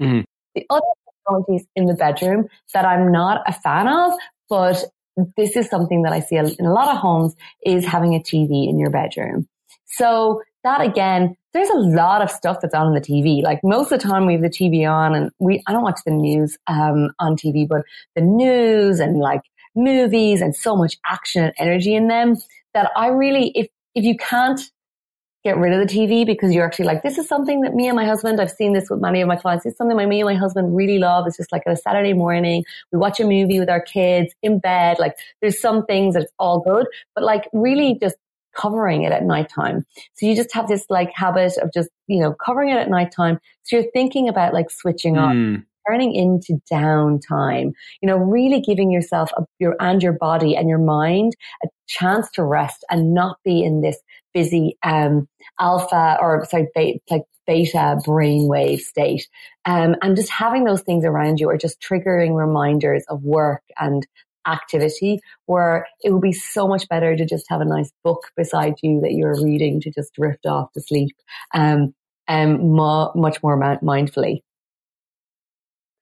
Mm-hmm. 0.00 0.22
The 0.54 0.66
other 0.70 0.86
technologies 1.04 1.66
in 1.76 1.84
the 1.84 1.94
bedroom 1.94 2.48
that 2.72 2.86
I'm 2.86 3.12
not 3.12 3.42
a 3.46 3.52
fan 3.52 3.86
of, 3.86 4.14
but 4.48 4.82
this 5.36 5.54
is 5.54 5.68
something 5.68 6.02
that 6.02 6.12
I 6.14 6.20
see 6.20 6.36
in 6.36 6.64
a 6.64 6.72
lot 6.72 6.88
of 6.88 6.96
homes 6.96 7.34
is 7.62 7.84
having 7.84 8.14
a 8.14 8.20
TV 8.20 8.70
in 8.70 8.78
your 8.78 8.90
bedroom. 8.90 9.46
So 9.84 10.42
that 10.64 10.80
again, 10.80 11.36
there's 11.52 11.70
a 11.70 11.78
lot 11.78 12.22
of 12.22 12.30
stuff 12.30 12.58
that's 12.60 12.74
on 12.74 12.94
the 12.94 13.00
TV. 13.00 13.42
Like 13.42 13.60
most 13.62 13.90
of 13.92 14.00
the 14.00 14.08
time 14.08 14.26
we 14.26 14.34
have 14.34 14.42
the 14.42 14.48
TV 14.48 14.90
on 14.90 15.14
and 15.14 15.30
we, 15.38 15.62
I 15.66 15.72
don't 15.72 15.82
watch 15.82 16.00
the 16.04 16.12
news, 16.12 16.58
um, 16.66 17.10
on 17.18 17.36
TV, 17.36 17.66
but 17.66 17.82
the 18.14 18.22
news 18.22 19.00
and 19.00 19.18
like 19.18 19.42
movies 19.74 20.40
and 20.40 20.54
so 20.54 20.76
much 20.76 20.96
action 21.06 21.44
and 21.44 21.54
energy 21.58 21.94
in 21.94 22.08
them 22.08 22.36
that 22.74 22.90
I 22.96 23.08
really, 23.08 23.50
if, 23.54 23.68
if 23.94 24.04
you 24.04 24.16
can't 24.16 24.60
get 25.44 25.56
rid 25.56 25.72
of 25.72 25.86
the 25.86 25.92
TV 25.92 26.26
because 26.26 26.52
you're 26.52 26.66
actually 26.66 26.84
like, 26.84 27.02
this 27.02 27.16
is 27.16 27.28
something 27.28 27.60
that 27.62 27.74
me 27.74 27.86
and 27.86 27.96
my 27.96 28.04
husband, 28.04 28.40
I've 28.40 28.50
seen 28.50 28.72
this 28.72 28.90
with 28.90 29.00
many 29.00 29.20
of 29.20 29.28
my 29.28 29.36
clients. 29.36 29.64
It's 29.64 29.78
something 29.78 29.96
my, 29.96 30.04
me 30.04 30.20
and 30.20 30.26
my 30.26 30.34
husband 30.34 30.74
really 30.76 30.98
love. 30.98 31.26
It's 31.26 31.36
just 31.36 31.52
like 31.52 31.62
a 31.66 31.76
Saturday 31.76 32.12
morning. 32.12 32.64
We 32.92 32.98
watch 32.98 33.20
a 33.20 33.24
movie 33.24 33.58
with 33.58 33.70
our 33.70 33.80
kids 33.80 34.34
in 34.42 34.58
bed. 34.58 34.98
Like 34.98 35.14
there's 35.40 35.60
some 35.60 35.86
things 35.86 36.14
that's 36.14 36.32
all 36.38 36.60
good, 36.60 36.86
but 37.14 37.24
like 37.24 37.48
really 37.52 37.98
just 38.00 38.16
covering 38.56 39.02
it 39.02 39.12
at 39.12 39.24
nighttime. 39.24 39.84
So 40.14 40.26
you 40.26 40.34
just 40.34 40.52
have 40.54 40.68
this 40.68 40.84
like 40.88 41.10
habit 41.14 41.52
of 41.58 41.72
just, 41.72 41.90
you 42.06 42.20
know, 42.20 42.34
covering 42.34 42.70
it 42.70 42.78
at 42.78 42.90
nighttime. 42.90 43.38
So 43.64 43.76
you're 43.76 43.90
thinking 43.92 44.28
about 44.28 44.54
like 44.54 44.70
switching 44.70 45.14
mm. 45.14 45.58
off 45.58 45.64
turning 45.88 46.14
into 46.14 46.60
downtime, 46.70 47.72
you 48.00 48.06
know, 48.06 48.16
really 48.16 48.60
giving 48.60 48.90
yourself 48.90 49.30
a, 49.36 49.44
your 49.58 49.74
and 49.80 50.02
your 50.02 50.12
body 50.12 50.54
and 50.56 50.68
your 50.68 50.78
mind 50.78 51.34
a 51.64 51.68
chance 51.86 52.30
to 52.32 52.44
rest 52.44 52.84
and 52.90 53.14
not 53.14 53.38
be 53.44 53.62
in 53.62 53.80
this 53.80 53.98
busy 54.34 54.76
um, 54.82 55.26
alpha 55.58 56.18
or 56.20 56.44
sorry, 56.50 56.68
beta, 56.74 56.98
like 57.10 57.22
beta 57.46 57.98
brainwave 58.06 58.80
state. 58.80 59.26
Um, 59.64 59.96
and 60.02 60.14
just 60.16 60.30
having 60.30 60.64
those 60.64 60.82
things 60.82 61.04
around 61.04 61.40
you 61.40 61.48
are 61.48 61.58
just 61.58 61.80
triggering 61.80 62.36
reminders 62.36 63.04
of 63.08 63.22
work 63.22 63.62
and 63.78 64.06
activity 64.48 65.20
where 65.46 65.86
it 66.02 66.12
would 66.12 66.22
be 66.22 66.32
so 66.32 66.66
much 66.66 66.88
better 66.88 67.16
to 67.16 67.24
just 67.24 67.46
have 67.48 67.60
a 67.60 67.64
nice 67.64 67.92
book 68.02 68.30
beside 68.36 68.74
you 68.82 69.00
that 69.00 69.12
you're 69.12 69.42
reading 69.42 69.80
to 69.80 69.90
just 69.90 70.14
drift 70.14 70.46
off 70.46 70.72
to 70.72 70.80
sleep 70.80 71.14
um, 71.54 71.94
um, 72.28 72.74
ma- 72.74 73.12
much 73.14 73.42
more 73.42 73.56
ma- 73.56 73.78
mindfully. 73.78 74.40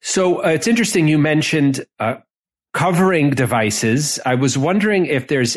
So 0.01 0.45
uh, 0.45 0.49
it's 0.49 0.69
interesting 0.69 1.09
you 1.09 1.19
mentioned 1.19 1.85
uh, 1.99 2.17
covering 2.73 3.31
devices. 3.31 4.21
I 4.27 4.35
was 4.35 4.57
wondering 4.59 5.07
if 5.07 5.29
there's 5.29 5.57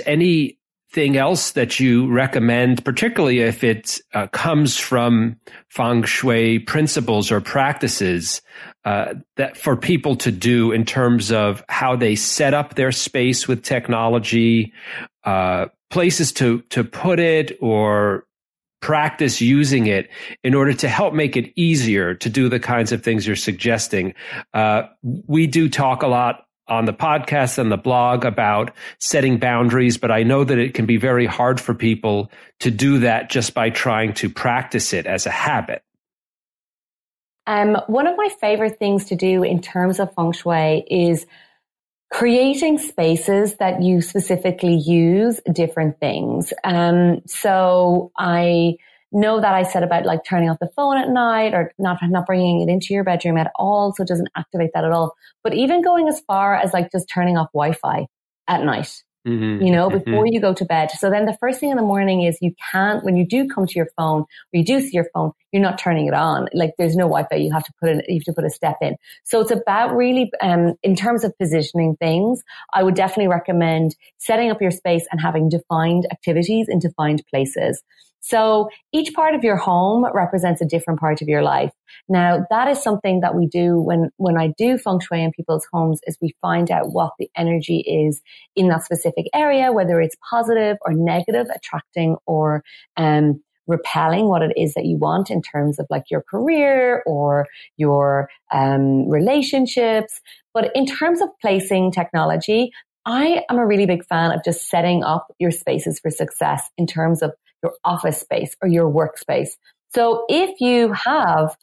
anything 0.96 1.17
else 1.17 1.51
that 1.51 1.79
you 1.79 2.08
recommend, 2.12 2.84
particularly 2.84 3.39
if 3.39 3.63
it 3.63 4.00
uh, 4.13 4.27
comes 4.27 4.77
from 4.77 5.39
feng 5.69 6.03
shui 6.03 6.60
principles 6.60 7.31
or 7.31 7.41
practices 7.41 8.41
uh, 8.86 9.13
that 9.36 9.55
for 9.55 9.75
people 9.75 10.15
to 10.15 10.31
do 10.31 10.72
in 10.72 10.86
terms 10.86 11.31
of 11.31 11.63
how 11.69 11.96
they 11.96 12.15
set 12.15 12.53
up 12.53 12.75
their 12.75 12.91
space 12.91 13.48
with 13.48 13.63
technology, 13.63 14.74
uh, 15.25 15.67
places 15.91 16.31
to 16.31 16.62
to 16.69 16.84
put 16.84 17.19
it, 17.19 17.58
or 17.62 18.25
practice 18.81 19.41
using 19.41 19.88
it 19.88 20.10
in 20.43 20.55
order 20.55 20.74
to 20.74 20.88
help 20.88 21.13
make 21.13 21.36
it 21.36 21.51
easier 21.55 22.15
to 22.15 22.29
do 22.29 22.48
the 22.50 22.60
kinds 22.60 22.91
of 22.91 23.03
things 23.03 23.27
you're 23.27 23.36
suggesting. 23.36 24.13
Uh, 24.53 24.84
we 25.03 25.46
do 25.46 25.67
talk 25.67 26.01
a 26.01 26.08
lot 26.08 26.46
on 26.69 26.85
the 26.85 26.93
podcast 26.93 27.57
and 27.57 27.71
the 27.71 27.77
blog 27.77 28.25
about 28.25 28.71
setting 28.99 29.38
boundaries, 29.38 29.97
but 29.97 30.11
I 30.11 30.23
know 30.23 30.43
that 30.43 30.57
it 30.57 30.73
can 30.73 30.85
be 30.85 30.97
very 30.97 31.25
hard 31.25 31.59
for 31.59 31.73
people 31.73 32.31
to 32.59 32.71
do 32.71 32.99
that 32.99 33.29
just 33.29 33.53
by 33.53 33.69
trying 33.69 34.13
to 34.15 34.29
practice 34.29 34.93
it 34.93 35.05
as 35.05 35.25
a 35.25 35.31
habit. 35.31 35.83
Um, 37.47 37.77
one 37.88 38.05
of 38.05 38.15
my 38.15 38.29
favorite 38.39 38.77
things 38.77 39.05
to 39.05 39.15
do 39.15 39.43
in 39.43 39.61
terms 39.61 39.99
of 39.99 40.13
feng 40.13 40.33
shui 40.33 40.85
is 40.88 41.25
creating 42.11 42.77
spaces 42.77 43.55
that 43.55 43.81
you 43.81 44.01
specifically 44.01 44.75
use 44.75 45.39
different 45.51 45.99
things. 45.99 46.53
Um, 46.63 47.21
so 47.27 48.11
I 48.17 48.77
know 49.11 49.41
that 49.41 49.53
I 49.53 49.63
said 49.63 49.83
about 49.83 50.05
like 50.05 50.23
turning 50.23 50.49
off 50.49 50.59
the 50.59 50.69
phone 50.75 50.97
at 50.97 51.09
night 51.09 51.53
or 51.53 51.73
not, 51.79 51.97
not 52.03 52.25
bringing 52.25 52.61
it 52.61 52.69
into 52.69 52.93
your 52.93 53.03
bedroom 53.03 53.37
at 53.37 53.51
all. 53.55 53.93
So 53.93 54.03
it 54.03 54.07
doesn't 54.07 54.29
activate 54.35 54.71
that 54.73 54.83
at 54.83 54.91
all. 54.91 55.15
But 55.43 55.53
even 55.53 55.81
going 55.81 56.07
as 56.07 56.21
far 56.21 56.55
as 56.55 56.73
like 56.73 56.91
just 56.91 57.09
turning 57.09 57.37
off 57.37 57.49
Wi-Fi 57.53 58.07
at 58.47 58.63
night. 58.63 59.03
Mm-hmm. 59.27 59.65
you 59.65 59.71
know, 59.73 59.89
before 59.89 60.23
mm-hmm. 60.23 60.33
you 60.33 60.39
go 60.39 60.53
to 60.53 60.63
bed. 60.63 60.91
So 60.97 61.09
then 61.09 61.25
the 61.25 61.37
first 61.41 61.59
thing 61.59 61.71
in 61.71 61.75
the 61.75 61.83
morning 61.83 62.21
is 62.21 62.37
you 62.41 62.53
can't, 62.71 63.03
when 63.03 63.17
you 63.17 63.27
do 63.27 63.49
come 63.49 63.67
to 63.67 63.73
your 63.75 63.89
phone 63.97 64.21
or 64.21 64.27
you 64.53 64.63
do 64.63 64.79
see 64.79 64.91
your 64.93 65.07
phone, 65.13 65.33
you're 65.51 65.62
not 65.62 65.79
turning 65.79 66.08
it 66.08 66.13
on. 66.13 66.48
Like 66.53 66.74
there's 66.77 66.96
no 66.96 67.06
Wi-Fi. 67.06 67.36
You 67.38 67.51
have 67.51 67.63
to 67.65 67.74
put 67.82 67.89
in, 67.89 68.01
you 68.08 68.20
have 68.20 68.34
to 68.34 68.34
put 68.34 68.46
a 68.46 68.50
step 68.50 68.77
in. 68.82 68.96
So 69.24 69.41
it's 69.41 69.51
about 69.51 69.96
really, 69.96 70.32
um, 70.41 70.75
in 70.84 70.96
terms 70.96 71.24
of 71.24 71.38
positioning 71.38 71.96
things, 72.00 72.41
I 72.74 72.84
would 72.84 72.96
definitely 72.96 73.27
recommend 73.27 73.96
setting 74.18 74.51
up 74.51 74.62
your 74.62 74.72
space 74.72 75.06
and 75.12 75.20
having 75.20 75.50
defined 75.50 76.08
activities 76.12 76.68
in 76.70 76.79
defined 76.79 77.24
places. 77.29 77.82
So 78.22 78.70
each 78.91 79.13
part 79.13 79.34
of 79.34 79.44
your 79.46 79.56
home 79.56 80.06
represents 80.13 80.62
a 80.62 80.65
different 80.65 81.00
part 81.00 81.22
of 81.22 81.29
your 81.29 81.41
life. 81.41 81.72
Now 82.10 82.46
that 82.50 82.68
is 82.68 82.84
something 82.84 83.22
that 83.22 83.34
we 83.34 83.48
do 83.48 83.79
when, 83.79 84.10
when 84.18 84.38
I 84.38 84.51
do 84.58 84.77
feng 84.77 85.00
shui 85.00 85.24
in 85.24 85.32
people's 85.32 85.65
homes 85.72 86.01
is 86.06 86.18
we 86.22 86.36
find 86.41 86.70
out 86.70 86.91
what 86.91 87.13
the 87.18 87.29
energy 87.36 87.79
is 87.79 88.22
in 88.58 88.68
that 88.68 88.84
specific 88.84 89.27
area, 89.34 89.72
whether 89.72 90.01
it's 90.01 90.18
positive 90.29 90.77
or 90.82 90.94
negative, 90.94 91.48
attracting 91.56 92.18
or, 92.25 92.62
um, 92.98 93.41
repelling 93.69 94.27
what 94.27 94.41
it 94.41 94.51
is 94.57 94.73
that 94.73 94.85
you 94.85 94.97
want 94.97 95.29
in 95.29 95.41
terms 95.41 95.79
of 95.79 95.85
like 95.89 96.05
your 96.09 96.21
career 96.21 97.03
or 97.05 97.47
your 97.77 98.29
um, 98.51 99.07
relationships. 99.07 100.19
But 100.53 100.71
in 100.75 100.85
terms 100.85 101.21
of 101.21 101.29
placing 101.39 101.91
technology, 101.91 102.71
I 103.05 103.43
am 103.49 103.57
a 103.57 103.65
really 103.65 103.85
big 103.85 104.05
fan 104.05 104.31
of 104.31 104.43
just 104.43 104.69
setting 104.69 105.03
up 105.03 105.27
your 105.39 105.51
spaces 105.51 105.99
for 105.99 106.09
success 106.09 106.69
in 106.77 106.88
terms 106.88 107.21
of 107.21 107.31
your 107.63 107.73
office 107.85 108.19
space 108.19 108.55
or 108.61 108.67
your 108.67 108.91
workspace. 108.91 109.51
So 109.93 110.25
if 110.27 110.59
you 110.59 110.93
have 110.93 111.55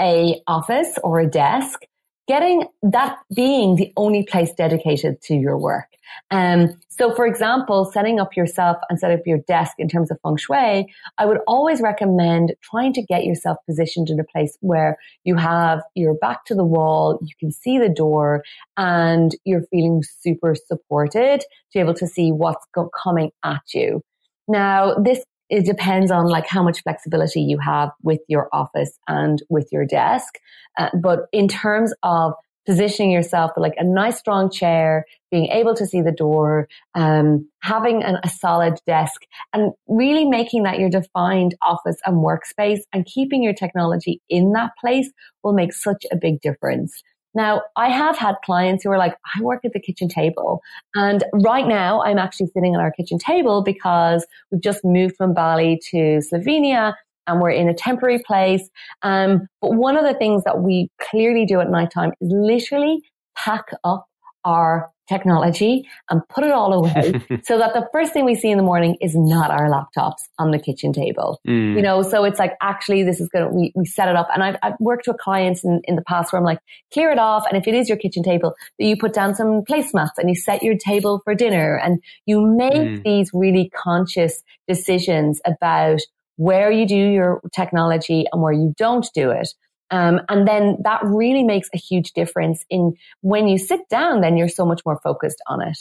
a 0.00 0.40
office 0.46 0.98
or 1.02 1.20
a 1.20 1.26
desk, 1.26 1.80
getting 2.28 2.66
that 2.82 3.18
being 3.34 3.76
the 3.76 3.92
only 3.96 4.22
place 4.22 4.52
dedicated 4.52 5.20
to 5.22 5.34
your 5.34 5.58
work. 5.58 5.86
Um, 6.30 6.78
so 6.88 7.14
for 7.14 7.26
example, 7.26 7.90
setting 7.92 8.20
up 8.20 8.36
yourself 8.36 8.76
and 8.88 8.98
set 8.98 9.10
up 9.10 9.20
your 9.26 9.38
desk 9.38 9.74
in 9.78 9.88
terms 9.88 10.10
of 10.10 10.18
feng 10.22 10.36
shui, 10.36 10.86
I 11.16 11.26
would 11.26 11.38
always 11.46 11.80
recommend 11.80 12.54
trying 12.62 12.92
to 12.94 13.02
get 13.02 13.24
yourself 13.24 13.58
positioned 13.66 14.10
in 14.10 14.20
a 14.20 14.24
place 14.24 14.56
where 14.60 14.96
you 15.24 15.36
have 15.36 15.80
your 15.94 16.14
back 16.14 16.44
to 16.46 16.54
the 16.54 16.64
wall, 16.64 17.18
you 17.22 17.34
can 17.38 17.50
see 17.50 17.78
the 17.78 17.88
door 17.88 18.42
and 18.76 19.34
you're 19.44 19.64
feeling 19.70 20.02
super 20.02 20.54
supported 20.54 21.40
to 21.40 21.46
be 21.74 21.80
able 21.80 21.94
to 21.94 22.06
see 22.06 22.30
what's 22.30 22.66
coming 23.02 23.30
at 23.44 23.62
you. 23.74 24.02
Now, 24.48 24.94
this 24.94 25.24
it 25.48 25.64
depends 25.64 26.10
on 26.10 26.26
like 26.26 26.46
how 26.46 26.62
much 26.62 26.82
flexibility 26.82 27.40
you 27.40 27.58
have 27.58 27.90
with 28.02 28.20
your 28.28 28.48
office 28.52 28.98
and 29.08 29.42
with 29.48 29.68
your 29.72 29.86
desk. 29.86 30.34
Uh, 30.76 30.90
but 31.00 31.26
in 31.32 31.48
terms 31.48 31.92
of 32.02 32.32
positioning 32.66 33.10
yourself 33.10 33.52
like 33.56 33.72
a 33.78 33.84
nice 33.84 34.18
strong 34.18 34.50
chair, 34.50 35.06
being 35.30 35.46
able 35.46 35.74
to 35.74 35.86
see 35.86 36.02
the 36.02 36.12
door, 36.12 36.68
um, 36.94 37.48
having 37.62 38.02
an, 38.02 38.18
a 38.22 38.28
solid 38.28 38.74
desk 38.86 39.22
and 39.54 39.72
really 39.86 40.26
making 40.26 40.64
that 40.64 40.78
your 40.78 40.90
defined 40.90 41.54
office 41.62 41.96
and 42.04 42.16
workspace 42.16 42.80
and 42.92 43.06
keeping 43.06 43.42
your 43.42 43.54
technology 43.54 44.20
in 44.28 44.52
that 44.52 44.72
place 44.78 45.10
will 45.42 45.54
make 45.54 45.72
such 45.72 46.04
a 46.12 46.16
big 46.16 46.42
difference. 46.42 47.02
Now, 47.34 47.62
I 47.76 47.88
have 47.88 48.16
had 48.16 48.36
clients 48.44 48.84
who 48.84 48.90
are 48.90 48.98
like, 48.98 49.16
I 49.36 49.42
work 49.42 49.64
at 49.64 49.72
the 49.72 49.80
kitchen 49.80 50.08
table. 50.08 50.60
And 50.94 51.24
right 51.32 51.66
now, 51.66 52.02
I'm 52.02 52.18
actually 52.18 52.48
sitting 52.48 52.74
at 52.74 52.80
our 52.80 52.92
kitchen 52.92 53.18
table 53.18 53.62
because 53.62 54.26
we've 54.50 54.62
just 54.62 54.84
moved 54.84 55.16
from 55.16 55.34
Bali 55.34 55.80
to 55.90 56.20
Slovenia 56.32 56.94
and 57.26 57.40
we're 57.40 57.50
in 57.50 57.68
a 57.68 57.74
temporary 57.74 58.20
place. 58.20 58.68
Um, 59.02 59.46
but 59.60 59.74
one 59.74 59.96
of 59.96 60.04
the 60.04 60.14
things 60.14 60.44
that 60.44 60.60
we 60.60 60.90
clearly 61.00 61.44
do 61.44 61.60
at 61.60 61.70
nighttime 61.70 62.12
is 62.20 62.30
literally 62.32 63.02
pack 63.36 63.66
up 63.84 64.06
our 64.44 64.90
technology 65.08 65.88
and 66.10 66.20
put 66.28 66.44
it 66.44 66.50
all 66.50 66.72
away 66.72 67.12
so 67.44 67.58
that 67.58 67.74
the 67.74 67.88
first 67.92 68.12
thing 68.12 68.24
we 68.24 68.34
see 68.34 68.50
in 68.50 68.58
the 68.58 68.64
morning 68.64 68.96
is 69.00 69.14
not 69.14 69.50
our 69.50 69.68
laptops 69.68 70.22
on 70.38 70.50
the 70.50 70.58
kitchen 70.58 70.92
table. 70.92 71.40
Mm. 71.46 71.76
You 71.76 71.82
know, 71.82 72.02
so 72.02 72.24
it's 72.24 72.38
like, 72.38 72.52
actually, 72.60 73.02
this 73.02 73.20
is 73.20 73.28
good. 73.28 73.50
We, 73.52 73.72
we 73.74 73.84
set 73.86 74.08
it 74.08 74.16
up. 74.16 74.28
And 74.32 74.42
I've, 74.42 74.56
I've 74.62 74.74
worked 74.80 75.06
with 75.06 75.18
clients 75.18 75.64
in, 75.64 75.80
in 75.84 75.96
the 75.96 76.02
past 76.02 76.32
where 76.32 76.38
I'm 76.38 76.44
like, 76.44 76.60
clear 76.92 77.10
it 77.10 77.18
off. 77.18 77.44
And 77.50 77.60
if 77.60 77.66
it 77.66 77.74
is 77.74 77.88
your 77.88 77.98
kitchen 77.98 78.22
table, 78.22 78.54
that 78.78 78.84
you 78.84 78.96
put 78.96 79.12
down 79.12 79.34
some 79.34 79.62
placemats 79.62 80.18
and 80.18 80.28
you 80.28 80.34
set 80.34 80.62
your 80.62 80.76
table 80.76 81.20
for 81.24 81.34
dinner 81.34 81.76
and 81.76 82.00
you 82.26 82.46
make 82.46 82.72
mm. 82.72 83.02
these 83.04 83.30
really 83.32 83.70
conscious 83.74 84.42
decisions 84.66 85.40
about 85.44 86.00
where 86.36 86.70
you 86.70 86.86
do 86.86 86.94
your 86.94 87.40
technology 87.52 88.24
and 88.32 88.40
where 88.40 88.52
you 88.52 88.72
don't 88.76 89.06
do 89.12 89.30
it. 89.30 89.48
Um, 89.90 90.20
and 90.28 90.46
then 90.46 90.76
that 90.84 91.00
really 91.04 91.42
makes 91.42 91.68
a 91.74 91.78
huge 91.78 92.12
difference 92.12 92.64
in 92.68 92.94
when 93.22 93.48
you 93.48 93.58
sit 93.58 93.88
down, 93.88 94.20
then 94.20 94.36
you're 94.36 94.48
so 94.48 94.66
much 94.66 94.82
more 94.84 94.98
focused 95.02 95.40
on 95.46 95.62
it. 95.62 95.78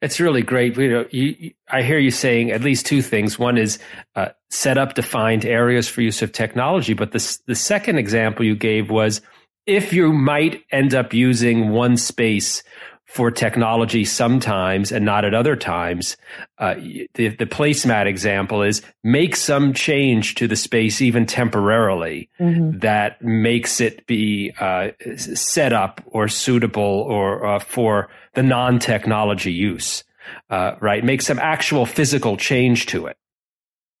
It's 0.00 0.20
really 0.20 0.42
great. 0.42 0.76
You 0.76 0.90
know, 0.90 1.06
you, 1.10 1.52
I 1.68 1.82
hear 1.82 1.98
you 1.98 2.12
saying 2.12 2.52
at 2.52 2.62
least 2.62 2.86
two 2.86 3.02
things. 3.02 3.38
One 3.38 3.58
is 3.58 3.80
uh, 4.14 4.28
set 4.48 4.78
up 4.78 4.94
defined 4.94 5.44
areas 5.44 5.88
for 5.88 6.02
use 6.02 6.22
of 6.22 6.30
technology, 6.30 6.94
but 6.94 7.10
the 7.10 7.38
the 7.46 7.56
second 7.56 7.98
example 7.98 8.44
you 8.44 8.54
gave 8.54 8.90
was 8.90 9.20
if 9.66 9.92
you 9.92 10.12
might 10.12 10.64
end 10.70 10.94
up 10.94 11.12
using 11.12 11.70
one 11.70 11.96
space 11.96 12.62
for 13.08 13.30
technology 13.30 14.04
sometimes 14.04 14.92
and 14.92 15.04
not 15.04 15.24
at 15.24 15.32
other 15.32 15.56
times. 15.56 16.16
Uh, 16.58 16.74
the, 17.14 17.28
the 17.28 17.46
placemat 17.46 18.06
example 18.06 18.62
is 18.62 18.82
make 19.02 19.34
some 19.34 19.72
change 19.72 20.34
to 20.34 20.46
the 20.46 20.54
space, 20.54 21.00
even 21.00 21.24
temporarily, 21.24 22.28
mm-hmm. 22.38 22.78
that 22.80 23.20
makes 23.22 23.80
it 23.80 24.06
be 24.06 24.52
uh, 24.60 24.90
set 25.16 25.72
up 25.72 26.02
or 26.06 26.28
suitable 26.28 26.82
or 26.82 27.46
uh, 27.46 27.58
for 27.58 28.10
the 28.34 28.42
non 28.42 28.78
technology 28.78 29.52
use. 29.52 30.04
Uh, 30.50 30.72
right, 30.80 31.02
make 31.02 31.22
some 31.22 31.38
actual 31.38 31.86
physical 31.86 32.36
change 32.36 32.84
to 32.86 33.06
it. 33.06 33.16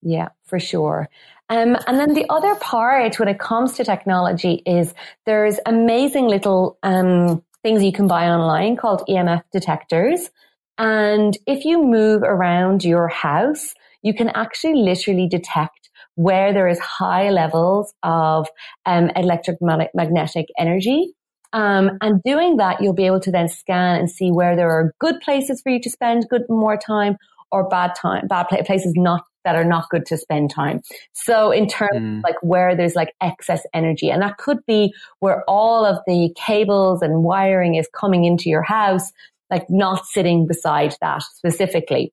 Yeah, 0.02 0.28
for 0.44 0.60
sure. 0.60 1.08
Um, 1.50 1.78
and 1.86 1.98
then 1.98 2.12
the 2.12 2.26
other 2.28 2.54
part 2.56 3.18
when 3.18 3.28
it 3.28 3.38
comes 3.38 3.72
to 3.74 3.84
technology 3.84 4.62
is 4.66 4.92
there's 5.24 5.58
amazing 5.64 6.26
little 6.26 6.78
um, 6.82 7.42
things 7.62 7.82
you 7.82 7.92
can 7.92 8.06
buy 8.06 8.28
online 8.28 8.76
called 8.76 9.02
EMF 9.08 9.42
detectors. 9.52 10.30
And 10.78 11.36
if 11.46 11.64
you 11.64 11.82
move 11.82 12.22
around 12.22 12.84
your 12.84 13.08
house, 13.08 13.74
you 14.02 14.14
can 14.14 14.28
actually 14.30 14.82
literally 14.82 15.28
detect 15.28 15.90
where 16.14 16.52
there 16.52 16.68
is 16.68 16.78
high 16.78 17.30
levels 17.30 17.92
of 18.02 18.48
um, 18.86 19.10
electromagnetic 19.16 20.46
energy. 20.58 21.12
Um, 21.52 21.98
and 22.00 22.22
doing 22.24 22.56
that, 22.58 22.80
you'll 22.80 22.92
be 22.92 23.06
able 23.06 23.20
to 23.20 23.30
then 23.30 23.48
scan 23.48 23.98
and 23.98 24.10
see 24.10 24.30
where 24.30 24.54
there 24.54 24.70
are 24.70 24.92
good 24.98 25.20
places 25.20 25.60
for 25.62 25.70
you 25.70 25.80
to 25.80 25.90
spend 25.90 26.28
good 26.28 26.42
more 26.48 26.76
time 26.76 27.16
or 27.50 27.68
bad 27.68 27.94
time, 27.94 28.26
bad 28.28 28.46
places 28.66 28.92
not 28.96 29.24
that 29.48 29.56
are 29.56 29.64
not 29.64 29.88
good 29.88 30.04
to 30.04 30.18
spend 30.18 30.50
time. 30.50 30.82
So 31.14 31.50
in 31.50 31.66
terms 31.66 31.96
mm. 31.96 32.22
like 32.22 32.36
where 32.42 32.76
there's 32.76 32.94
like 32.94 33.14
excess 33.22 33.62
energy, 33.72 34.10
and 34.10 34.20
that 34.20 34.36
could 34.36 34.58
be 34.66 34.92
where 35.20 35.42
all 35.48 35.86
of 35.86 35.96
the 36.06 36.34
cables 36.36 37.00
and 37.00 37.24
wiring 37.24 37.76
is 37.76 37.88
coming 37.94 38.24
into 38.24 38.50
your 38.50 38.60
house, 38.60 39.10
like 39.50 39.64
not 39.70 40.04
sitting 40.04 40.46
beside 40.46 40.94
that 41.00 41.22
specifically. 41.22 42.12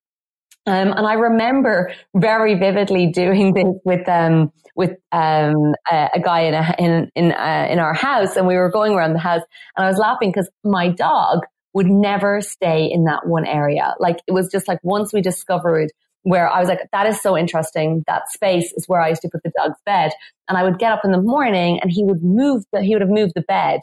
Um, 0.65 0.93
and 0.93 1.05
I 1.05 1.13
remember 1.15 1.93
very 2.15 2.55
vividly 2.57 3.07
doing 3.07 3.53
this 3.53 3.65
with 3.83 4.07
um, 4.07 4.53
with 4.77 4.91
um, 5.11 5.75
a, 5.91 6.09
a, 6.15 6.19
guy 6.21 6.41
in 6.41 6.53
a, 6.53 6.75
in 6.79 7.11
in, 7.15 7.31
uh, 7.33 7.67
in 7.69 7.79
our 7.79 7.93
house, 7.93 8.37
and 8.37 8.47
we 8.47 8.55
were 8.55 8.71
going 8.71 8.93
around 8.93 9.11
the 9.11 9.19
house, 9.19 9.43
and 9.75 9.85
I 9.85 9.89
was 9.89 9.97
laughing 9.97 10.31
because 10.31 10.49
my 10.63 10.87
dog 10.87 11.41
would 11.73 11.87
never 11.87 12.39
stay 12.39 12.89
in 12.89 13.03
that 13.03 13.27
one 13.27 13.45
area. 13.45 13.93
Like 13.99 14.21
it 14.25 14.31
was 14.31 14.49
just 14.49 14.69
like 14.69 14.79
once 14.81 15.11
we 15.11 15.21
discovered 15.21 15.91
where 16.25 16.49
I 16.49 16.59
was 16.59 16.67
like, 16.67 16.79
that 16.91 17.05
is 17.05 17.21
so 17.21 17.37
interesting. 17.37 18.03
That 18.07 18.29
space 18.31 18.73
is 18.73 18.87
where 18.87 18.99
I 18.99 19.09
used 19.09 19.21
to 19.21 19.29
put 19.29 19.43
the 19.43 19.51
dog's 19.55 19.79
bed. 19.85 20.11
And 20.49 20.57
I 20.57 20.63
would 20.63 20.79
get 20.79 20.91
up 20.91 21.01
in 21.05 21.11
the 21.11 21.21
morning 21.21 21.79
and 21.81 21.91
he 21.91 22.03
would 22.03 22.23
move 22.23 22.63
the, 22.73 22.81
he 22.81 22.95
would 22.95 23.01
have 23.01 23.11
moved 23.11 23.33
the 23.35 23.41
bed. 23.41 23.81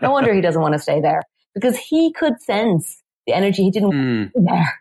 no 0.00 0.12
wonder 0.12 0.32
he 0.32 0.40
doesn't 0.40 0.62
want 0.62 0.74
to 0.74 0.78
stay 0.78 1.00
there 1.00 1.22
because 1.52 1.76
he 1.76 2.12
could 2.12 2.40
sense 2.40 3.02
the 3.26 3.32
energy. 3.32 3.64
He 3.64 3.72
didn't 3.72 3.92
mm. 3.92 4.30
there. 4.34 4.80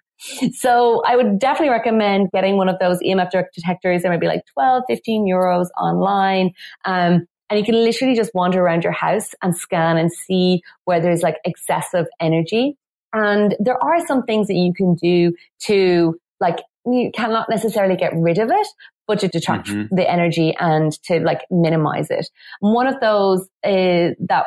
So 0.53 1.01
I 1.07 1.15
would 1.15 1.39
definitely 1.39 1.69
recommend 1.69 2.29
getting 2.31 2.57
one 2.57 2.67
of 2.67 2.77
those 2.79 2.99
EMF 2.99 3.31
detectors. 3.55 4.03
They 4.03 4.09
might 4.09 4.19
be 4.19 4.27
like 4.27 4.43
12, 4.53 4.83
15 4.87 5.25
euros 5.25 5.67
online. 5.79 6.51
Um, 6.83 7.25
and 7.49 7.57
you 7.57 7.63
can 7.63 7.75
literally 7.75 8.15
just 8.15 8.35
wander 8.35 8.61
around 8.61 8.83
your 8.83 8.91
house 8.91 9.33
and 9.41 9.55
scan 9.55 9.97
and 9.97 10.11
see 10.11 10.61
where 10.83 10.99
there's 10.99 11.23
like 11.23 11.37
excessive 11.45 12.05
energy. 12.19 12.77
And 13.13 13.55
there 13.59 13.81
are 13.81 14.05
some 14.05 14.23
things 14.23 14.47
that 14.47 14.55
you 14.55 14.73
can 14.73 14.95
do 14.95 15.33
to 15.61 16.19
like 16.39 16.57
you 16.85 17.11
cannot 17.13 17.49
necessarily 17.49 17.95
get 17.95 18.13
rid 18.15 18.37
of 18.37 18.49
it, 18.49 18.67
but 19.07 19.19
to 19.19 19.27
detract 19.27 19.67
mm-hmm. 19.67 19.95
the 19.95 20.09
energy 20.09 20.55
and 20.59 20.91
to 21.03 21.19
like 21.19 21.41
minimize 21.49 22.09
it. 22.09 22.29
And 22.61 22.73
one 22.73 22.87
of 22.87 22.99
those 22.99 23.47
is 23.63 24.15
that 24.27 24.45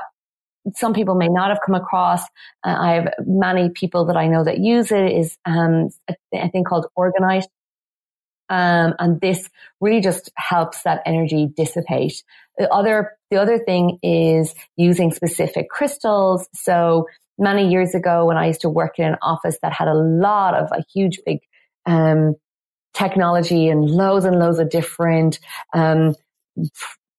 some 0.76 0.94
people 0.94 1.14
may 1.14 1.28
not 1.28 1.50
have 1.50 1.58
come 1.64 1.74
across. 1.74 2.22
Uh, 2.64 2.76
I 2.78 2.92
have 2.94 3.14
many 3.26 3.70
people 3.70 4.06
that 4.06 4.16
I 4.16 4.28
know 4.28 4.44
that 4.44 4.58
use 4.58 4.92
it 4.92 5.12
is 5.12 5.36
um, 5.44 5.88
a, 6.08 6.14
a 6.32 6.48
thing 6.50 6.64
called 6.64 6.86
Orgonite. 6.96 7.46
Um, 8.48 8.94
and 8.98 9.20
this 9.20 9.48
really 9.80 10.00
just 10.00 10.30
helps 10.36 10.82
that 10.82 11.02
energy 11.06 11.48
dissipate. 11.56 12.22
The 12.58 12.68
other, 12.72 13.12
the 13.30 13.38
other 13.38 13.58
thing 13.58 13.98
is 14.02 14.54
using 14.76 15.10
specific 15.10 15.70
crystals. 15.70 16.48
So 16.54 17.06
many 17.38 17.71
years 17.71 17.95
ago 17.95 18.26
when 18.26 18.36
I 18.36 18.47
used 18.47 18.60
to 18.60 18.68
work 18.68 18.99
in 18.99 19.06
an 19.06 19.16
office 19.23 19.56
that 19.62 19.73
had 19.73 19.88
a 19.88 19.95
lot 19.95 20.54
of 20.54 20.71
a 20.71 20.84
huge 20.92 21.21
big 21.25 21.40
um, 21.86 22.34
technology 22.95 23.68
and 23.68 23.84
loads 23.84 24.25
and 24.25 24.38
loads 24.38 24.58
of 24.58 24.71
different 24.71 25.38
um, 25.75 26.14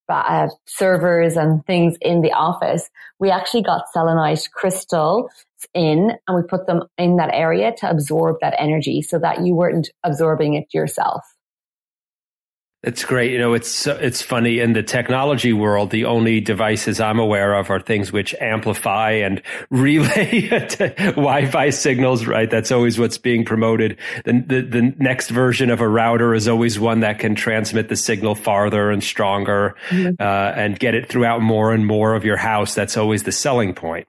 uh, 0.08 0.48
servers 0.66 1.36
and 1.36 1.64
things 1.66 1.96
in 2.00 2.20
the 2.20 2.32
office, 2.32 2.88
we 3.18 3.30
actually 3.30 3.62
got 3.62 3.90
selenite 3.92 4.48
crystal 4.52 5.28
in 5.72 6.12
and 6.26 6.36
we 6.36 6.42
put 6.42 6.66
them 6.66 6.82
in 6.98 7.16
that 7.16 7.30
area 7.32 7.72
to 7.78 7.88
absorb 7.88 8.36
that 8.40 8.54
energy 8.58 9.00
so 9.00 9.18
that 9.18 9.44
you 9.44 9.54
weren't 9.54 9.90
absorbing 10.04 10.54
it 10.54 10.66
yourself. 10.72 11.22
It's 12.86 13.02
great. 13.02 13.32
You 13.32 13.38
know, 13.38 13.54
it's 13.54 13.86
it's 13.86 14.20
funny 14.20 14.60
in 14.60 14.74
the 14.74 14.82
technology 14.82 15.54
world. 15.54 15.90
The 15.90 16.04
only 16.04 16.40
devices 16.40 17.00
I'm 17.00 17.18
aware 17.18 17.54
of 17.54 17.70
are 17.70 17.80
things 17.80 18.12
which 18.12 18.34
amplify 18.40 19.12
and 19.12 19.40
relay 19.70 20.48
Wi-Fi 20.98 21.70
signals. 21.70 22.26
Right, 22.26 22.50
that's 22.50 22.70
always 22.70 22.98
what's 22.98 23.16
being 23.16 23.44
promoted. 23.44 23.98
The, 24.26 24.32
the 24.32 24.60
the 24.60 24.94
next 24.98 25.30
version 25.30 25.70
of 25.70 25.80
a 25.80 25.88
router 25.88 26.34
is 26.34 26.46
always 26.46 26.78
one 26.78 27.00
that 27.00 27.18
can 27.18 27.34
transmit 27.34 27.88
the 27.88 27.96
signal 27.96 28.34
farther 28.34 28.90
and 28.90 29.02
stronger, 29.02 29.76
mm-hmm. 29.88 30.20
uh, 30.20 30.52
and 30.60 30.78
get 30.78 30.94
it 30.94 31.08
throughout 31.08 31.40
more 31.40 31.72
and 31.72 31.86
more 31.86 32.14
of 32.14 32.24
your 32.24 32.36
house. 32.36 32.74
That's 32.74 32.98
always 32.98 33.22
the 33.22 33.32
selling 33.32 33.74
point. 33.74 34.06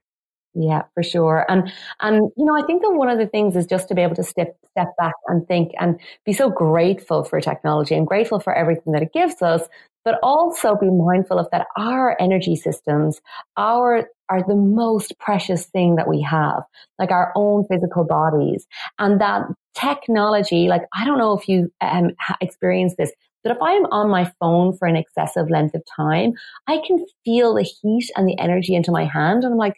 Yeah, 0.57 0.83
for 0.93 1.03
sure. 1.03 1.45
And, 1.49 1.69
and, 1.99 2.31
you 2.37 2.45
know, 2.45 2.55
I 2.55 2.65
think 2.65 2.81
that 2.81 2.93
one 2.93 3.09
of 3.09 3.17
the 3.17 3.27
things 3.27 3.57
is 3.57 3.65
just 3.65 3.89
to 3.89 3.95
be 3.95 4.01
able 4.01 4.15
to 4.15 4.23
step, 4.23 4.55
step 4.71 4.87
back 4.97 5.13
and 5.27 5.45
think 5.47 5.73
and 5.79 5.99
be 6.25 6.31
so 6.31 6.49
grateful 6.49 7.25
for 7.25 7.41
technology 7.41 7.93
and 7.93 8.07
grateful 8.07 8.39
for 8.39 8.53
everything 8.55 8.93
that 8.93 9.01
it 9.01 9.11
gives 9.13 9.41
us, 9.41 9.63
but 10.05 10.17
also 10.23 10.75
be 10.75 10.89
mindful 10.89 11.37
of 11.37 11.47
that 11.51 11.67
our 11.77 12.15
energy 12.21 12.55
systems 12.55 13.19
are, 13.57 14.07
are 14.29 14.43
the 14.47 14.55
most 14.55 15.19
precious 15.19 15.65
thing 15.65 15.97
that 15.97 16.07
we 16.07 16.21
have, 16.21 16.63
like 16.99 17.11
our 17.11 17.33
own 17.35 17.65
physical 17.69 18.05
bodies 18.05 18.65
and 18.97 19.19
that 19.19 19.43
technology, 19.77 20.69
like, 20.69 20.83
I 20.93 21.03
don't 21.03 21.17
know 21.17 21.37
if 21.37 21.49
you 21.49 21.69
um, 21.81 22.11
experience 22.39 22.95
this, 22.97 23.11
but 23.43 23.51
if 23.51 23.61
I'm 23.61 23.85
on 23.87 24.09
my 24.09 24.31
phone 24.39 24.75
for 24.75 24.87
an 24.87 24.95
excessive 24.95 25.51
length 25.51 25.75
of 25.75 25.83
time, 25.95 26.33
I 26.67 26.81
can 26.87 27.05
feel 27.25 27.53
the 27.53 27.61
heat 27.61 28.09
and 28.15 28.27
the 28.27 28.39
energy 28.39 28.73
into 28.73 28.91
my 28.91 29.05
hand. 29.05 29.43
And 29.43 29.53
I'm 29.53 29.57
like, 29.57 29.75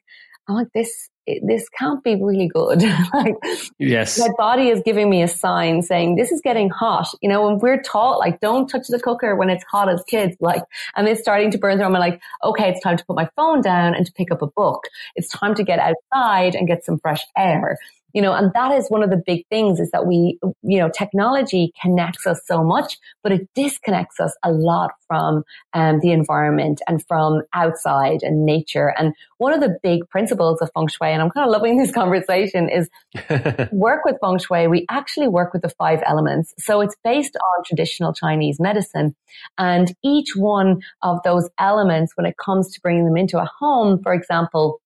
I'm 0.47 0.55
like, 0.55 0.71
this, 0.73 1.09
this 1.43 1.67
can't 1.69 2.03
be 2.03 2.15
really 2.15 2.47
good. 2.47 2.81
like, 3.13 3.35
yes, 3.77 4.17
my 4.17 4.29
body 4.37 4.69
is 4.69 4.81
giving 4.85 5.09
me 5.09 5.21
a 5.21 5.27
sign 5.27 5.81
saying 5.81 6.15
this 6.15 6.31
is 6.31 6.41
getting 6.41 6.69
hot. 6.69 7.09
You 7.21 7.29
know, 7.29 7.45
when 7.45 7.59
we're 7.59 7.81
taught 7.81 8.19
like, 8.19 8.39
don't 8.39 8.67
touch 8.67 8.87
the 8.87 8.99
cooker 8.99 9.35
when 9.35 9.49
it's 9.49 9.63
hot 9.69 9.89
as 9.89 10.03
kids, 10.07 10.37
like, 10.39 10.63
and 10.95 11.07
it's 11.07 11.21
starting 11.21 11.51
to 11.51 11.57
burn 11.57 11.77
through. 11.77 11.85
I'm 11.85 11.93
like, 11.93 12.21
okay, 12.43 12.69
it's 12.69 12.81
time 12.81 12.97
to 12.97 13.05
put 13.05 13.15
my 13.15 13.29
phone 13.35 13.61
down 13.61 13.93
and 13.93 14.05
to 14.05 14.13
pick 14.13 14.31
up 14.31 14.41
a 14.41 14.47
book. 14.47 14.85
It's 15.15 15.29
time 15.29 15.53
to 15.55 15.63
get 15.63 15.79
outside 15.79 16.55
and 16.55 16.67
get 16.67 16.85
some 16.85 16.99
fresh 16.99 17.21
air 17.35 17.77
you 18.13 18.21
know, 18.21 18.33
and 18.33 18.51
that 18.53 18.71
is 18.71 18.89
one 18.89 19.03
of 19.03 19.09
the 19.09 19.21
big 19.25 19.45
things 19.49 19.79
is 19.79 19.91
that 19.91 20.07
we, 20.07 20.39
you 20.63 20.79
know, 20.79 20.89
technology 20.89 21.73
connects 21.81 22.25
us 22.25 22.39
so 22.45 22.63
much, 22.63 22.97
but 23.21 23.31
it 23.31 23.47
disconnects 23.53 24.19
us 24.19 24.35
a 24.43 24.51
lot 24.51 24.91
from 25.07 25.43
um, 25.73 25.99
the 25.99 26.11
environment 26.11 26.81
and 26.87 27.05
from 27.07 27.41
outside 27.53 28.23
and 28.23 28.45
nature. 28.45 28.93
And 28.97 29.13
one 29.37 29.53
of 29.53 29.59
the 29.59 29.77
big 29.83 30.07
principles 30.09 30.61
of 30.61 30.71
feng 30.73 30.87
shui, 30.87 31.11
and 31.11 31.21
I'm 31.21 31.29
kind 31.29 31.45
of 31.47 31.51
loving 31.51 31.77
this 31.77 31.91
conversation, 31.91 32.69
is 32.69 32.89
work 33.71 34.05
with 34.05 34.17
feng 34.21 34.39
shui. 34.39 34.67
We 34.67 34.85
actually 34.89 35.27
work 35.27 35.53
with 35.53 35.61
the 35.61 35.69
five 35.77 36.01
elements. 36.05 36.53
So 36.59 36.81
it's 36.81 36.95
based 37.03 37.35
on 37.35 37.63
traditional 37.65 38.13
Chinese 38.13 38.59
medicine. 38.59 39.15
And 39.57 39.93
each 40.03 40.35
one 40.35 40.81
of 41.01 41.19
those 41.23 41.49
elements, 41.59 42.13
when 42.15 42.25
it 42.25 42.35
comes 42.37 42.71
to 42.73 42.81
bringing 42.81 43.05
them 43.05 43.17
into 43.17 43.37
a 43.37 43.49
home, 43.59 44.01
for 44.01 44.13
example, 44.13 44.81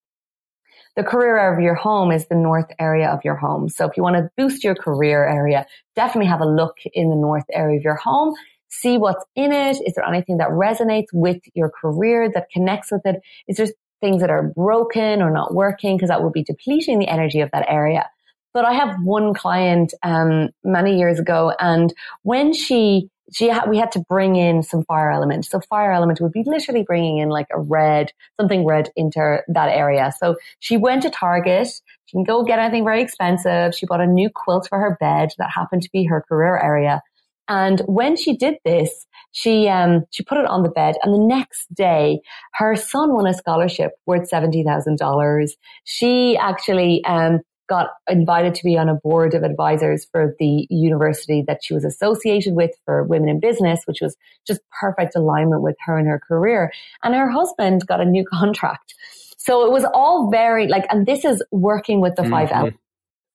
the 0.96 1.02
career 1.02 1.38
area 1.38 1.56
of 1.56 1.62
your 1.62 1.74
home 1.74 2.12
is 2.12 2.26
the 2.28 2.34
north 2.34 2.70
area 2.78 3.08
of 3.08 3.20
your 3.24 3.36
home. 3.36 3.68
So 3.68 3.86
if 3.86 3.96
you 3.96 4.02
want 4.02 4.16
to 4.16 4.30
boost 4.36 4.62
your 4.62 4.74
career 4.74 5.26
area, 5.26 5.66
definitely 5.96 6.28
have 6.28 6.40
a 6.40 6.46
look 6.46 6.76
in 6.92 7.08
the 7.08 7.16
north 7.16 7.44
area 7.52 7.78
of 7.78 7.84
your 7.84 7.94
home. 7.94 8.34
See 8.68 8.98
what's 8.98 9.24
in 9.34 9.52
it. 9.52 9.76
Is 9.86 9.94
there 9.94 10.06
anything 10.06 10.38
that 10.38 10.48
resonates 10.48 11.06
with 11.12 11.40
your 11.54 11.70
career 11.70 12.30
that 12.32 12.48
connects 12.50 12.90
with 12.90 13.02
it? 13.04 13.20
Is 13.48 13.56
there 13.56 13.68
things 14.00 14.20
that 14.20 14.30
are 14.30 14.42
broken 14.42 15.22
or 15.22 15.30
not 15.30 15.54
working? 15.54 15.96
Because 15.96 16.08
that 16.08 16.22
will 16.22 16.30
be 16.30 16.42
depleting 16.42 16.98
the 16.98 17.08
energy 17.08 17.40
of 17.40 17.50
that 17.52 17.66
area. 17.68 18.08
But 18.54 18.66
I 18.66 18.74
have 18.74 18.96
one 19.02 19.32
client 19.32 19.94
um, 20.02 20.50
many 20.62 20.98
years 20.98 21.18
ago, 21.18 21.54
and 21.58 21.92
when 22.22 22.52
she 22.52 23.08
she 23.32 23.48
ha- 23.48 23.66
we 23.68 23.78
had 23.78 23.92
to 23.92 24.00
bring 24.08 24.36
in 24.36 24.62
some 24.62 24.84
fire 24.84 25.10
element. 25.10 25.44
So 25.46 25.60
fire 25.60 25.92
element 25.92 26.20
would 26.20 26.32
be 26.32 26.44
literally 26.44 26.82
bringing 26.82 27.18
in 27.18 27.28
like 27.28 27.46
a 27.52 27.60
red, 27.60 28.12
something 28.40 28.64
red 28.64 28.90
into 28.96 29.42
that 29.48 29.68
area. 29.68 30.12
So 30.18 30.36
she 30.60 30.76
went 30.76 31.02
to 31.02 31.10
Target. 31.10 31.68
She 32.06 32.16
didn't 32.16 32.28
go 32.28 32.44
get 32.44 32.58
anything 32.58 32.84
very 32.84 33.02
expensive. 33.02 33.74
She 33.74 33.86
bought 33.86 34.00
a 34.00 34.06
new 34.06 34.30
quilt 34.34 34.66
for 34.68 34.78
her 34.78 34.96
bed 35.00 35.30
that 35.38 35.50
happened 35.50 35.82
to 35.82 35.90
be 35.92 36.04
her 36.04 36.24
career 36.28 36.58
area. 36.58 37.02
And 37.48 37.80
when 37.86 38.16
she 38.16 38.36
did 38.36 38.56
this, 38.64 39.06
she 39.32 39.68
um, 39.68 40.04
she 40.10 40.22
put 40.22 40.38
it 40.38 40.46
on 40.46 40.62
the 40.62 40.68
bed, 40.68 40.94
and 41.02 41.12
the 41.12 41.18
next 41.18 41.66
day, 41.74 42.20
her 42.54 42.76
son 42.76 43.14
won 43.14 43.26
a 43.26 43.34
scholarship 43.34 43.92
worth 44.06 44.28
seventy 44.28 44.62
thousand 44.62 44.98
dollars. 44.98 45.56
She 45.84 46.36
actually 46.36 47.04
um, 47.04 47.40
got 47.68 47.88
invited 48.08 48.54
to 48.56 48.64
be 48.64 48.76
on 48.76 48.88
a 48.88 48.94
board 48.94 49.34
of 49.34 49.42
advisors 49.42 50.06
for 50.10 50.34
the 50.38 50.66
university 50.68 51.42
that 51.46 51.60
she 51.62 51.74
was 51.74 51.84
associated 51.84 52.54
with 52.54 52.70
for 52.84 53.04
women 53.04 53.28
in 53.28 53.40
business, 53.40 53.82
which 53.86 54.00
was 54.00 54.16
just 54.46 54.60
perfect 54.80 55.14
alignment 55.14 55.62
with 55.62 55.76
her 55.84 55.96
and 55.96 56.08
her 56.08 56.18
career. 56.18 56.72
And 57.02 57.14
her 57.14 57.30
husband 57.30 57.86
got 57.86 58.00
a 58.00 58.04
new 58.04 58.24
contract. 58.32 58.94
So 59.38 59.64
it 59.66 59.72
was 59.72 59.84
all 59.92 60.30
very 60.30 60.68
like, 60.68 60.84
and 60.90 61.06
this 61.06 61.24
is 61.24 61.42
working 61.50 62.00
with 62.00 62.14
the 62.16 62.22
5 62.22 62.30
mm-hmm. 62.30 62.54
elements. 62.54 62.78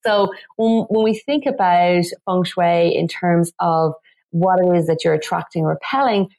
So 0.06 0.32
when, 0.56 0.86
when 0.90 1.04
we 1.04 1.16
think 1.20 1.46
about 1.46 2.04
feng 2.26 2.44
shui 2.44 2.96
in 2.96 3.08
terms 3.08 3.52
of 3.60 3.94
what 4.30 4.60
it 4.60 4.78
is 4.78 4.88
that 4.88 5.04
you're 5.04 5.14
attracting 5.14 5.64
or 5.64 5.72
repelling 5.72 6.30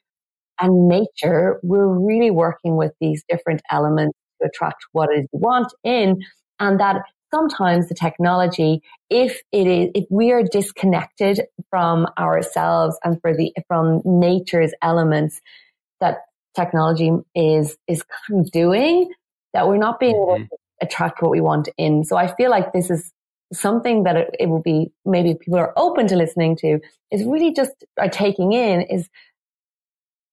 and 0.61 0.88
nature, 0.88 1.61
we're 1.62 1.87
really 1.87 2.31
working 2.31 2.77
with 2.77 2.92
these 3.01 3.24
different 3.29 3.61
elements 3.70 4.16
to 4.40 4.48
attract 4.48 4.85
what 4.92 5.11
it 5.11 5.20
is 5.20 5.29
you 5.33 5.38
want 5.38 5.72
in. 5.85 6.22
And 6.61 6.81
that 6.81 7.03
sometimes 7.33 7.88
the 7.88 7.95
technology, 7.95 8.83
if 9.11 9.41
it 9.53 9.67
is, 9.67 9.91
if 9.95 10.05
we 10.11 10.33
are 10.33 10.43
disconnected 10.43 11.43
from 11.71 12.07
ourselves 12.19 12.97
and 13.05 13.21
for 13.21 13.35
the, 13.35 13.53
from 13.67 14.01
nature's 14.05 14.73
elements 14.83 15.41
that 16.01 16.19
technology 16.55 17.11
is, 17.35 17.77
is 17.87 18.03
kind 18.27 18.45
of 18.45 18.51
doing, 18.51 19.11
that 19.53 19.69
we're 19.69 19.77
not 19.77 20.01
being 20.01 20.14
able 20.14 20.35
mm-hmm. 20.35 20.45
to 20.45 20.57
attract 20.83 21.23
what 21.23 21.31
we 21.31 21.41
want 21.41 21.69
in. 21.77 22.05
So 22.05 22.17
I 22.17 22.35
feel 22.35 22.51
like 22.51 22.73
this 22.73 22.91
is 22.91 23.12
something 23.53 24.05
that 24.05 24.17
it, 24.17 24.31
it 24.38 24.49
will 24.49 24.62
be 24.62 24.93
maybe 25.05 25.35
people 25.35 25.59
are 25.59 25.73
open 25.77 26.07
to 26.09 26.17
listening 26.17 26.57
to 26.57 26.81
is 27.11 27.25
really 27.25 27.53
just 27.55 27.73
are 27.99 28.09
taking 28.09 28.53
in 28.53 28.83
is 28.83 29.09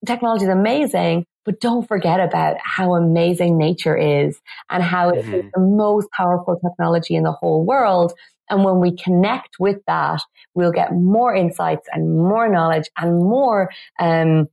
technology 0.06 0.44
is 0.44 0.50
amazing, 0.50 1.26
but 1.46 1.62
don't 1.62 1.88
forget 1.88 2.20
about 2.20 2.58
how 2.62 2.96
amazing 2.96 3.58
nature 3.58 3.96
is 3.96 4.40
and 4.70 4.84
how 4.84 5.12
mm-hmm. 5.12 5.34
it 5.34 5.46
is 5.46 5.52
the 5.54 5.62
most 5.62 6.10
powerful 6.12 6.60
technology 6.60 7.16
in 7.16 7.24
the 7.24 7.32
whole 7.32 7.64
world. 7.64 8.14
And 8.50 8.64
when 8.64 8.80
we 8.80 8.96
connect 8.96 9.60
with 9.60 9.78
that, 9.88 10.22
we'll 10.54 10.72
get 10.72 10.94
more 10.94 11.34
insights 11.34 11.88
and 11.94 12.18
more 12.18 12.48
knowledge 12.50 12.90
and 12.98 13.18
more, 13.18 13.72
um, 14.00 14.48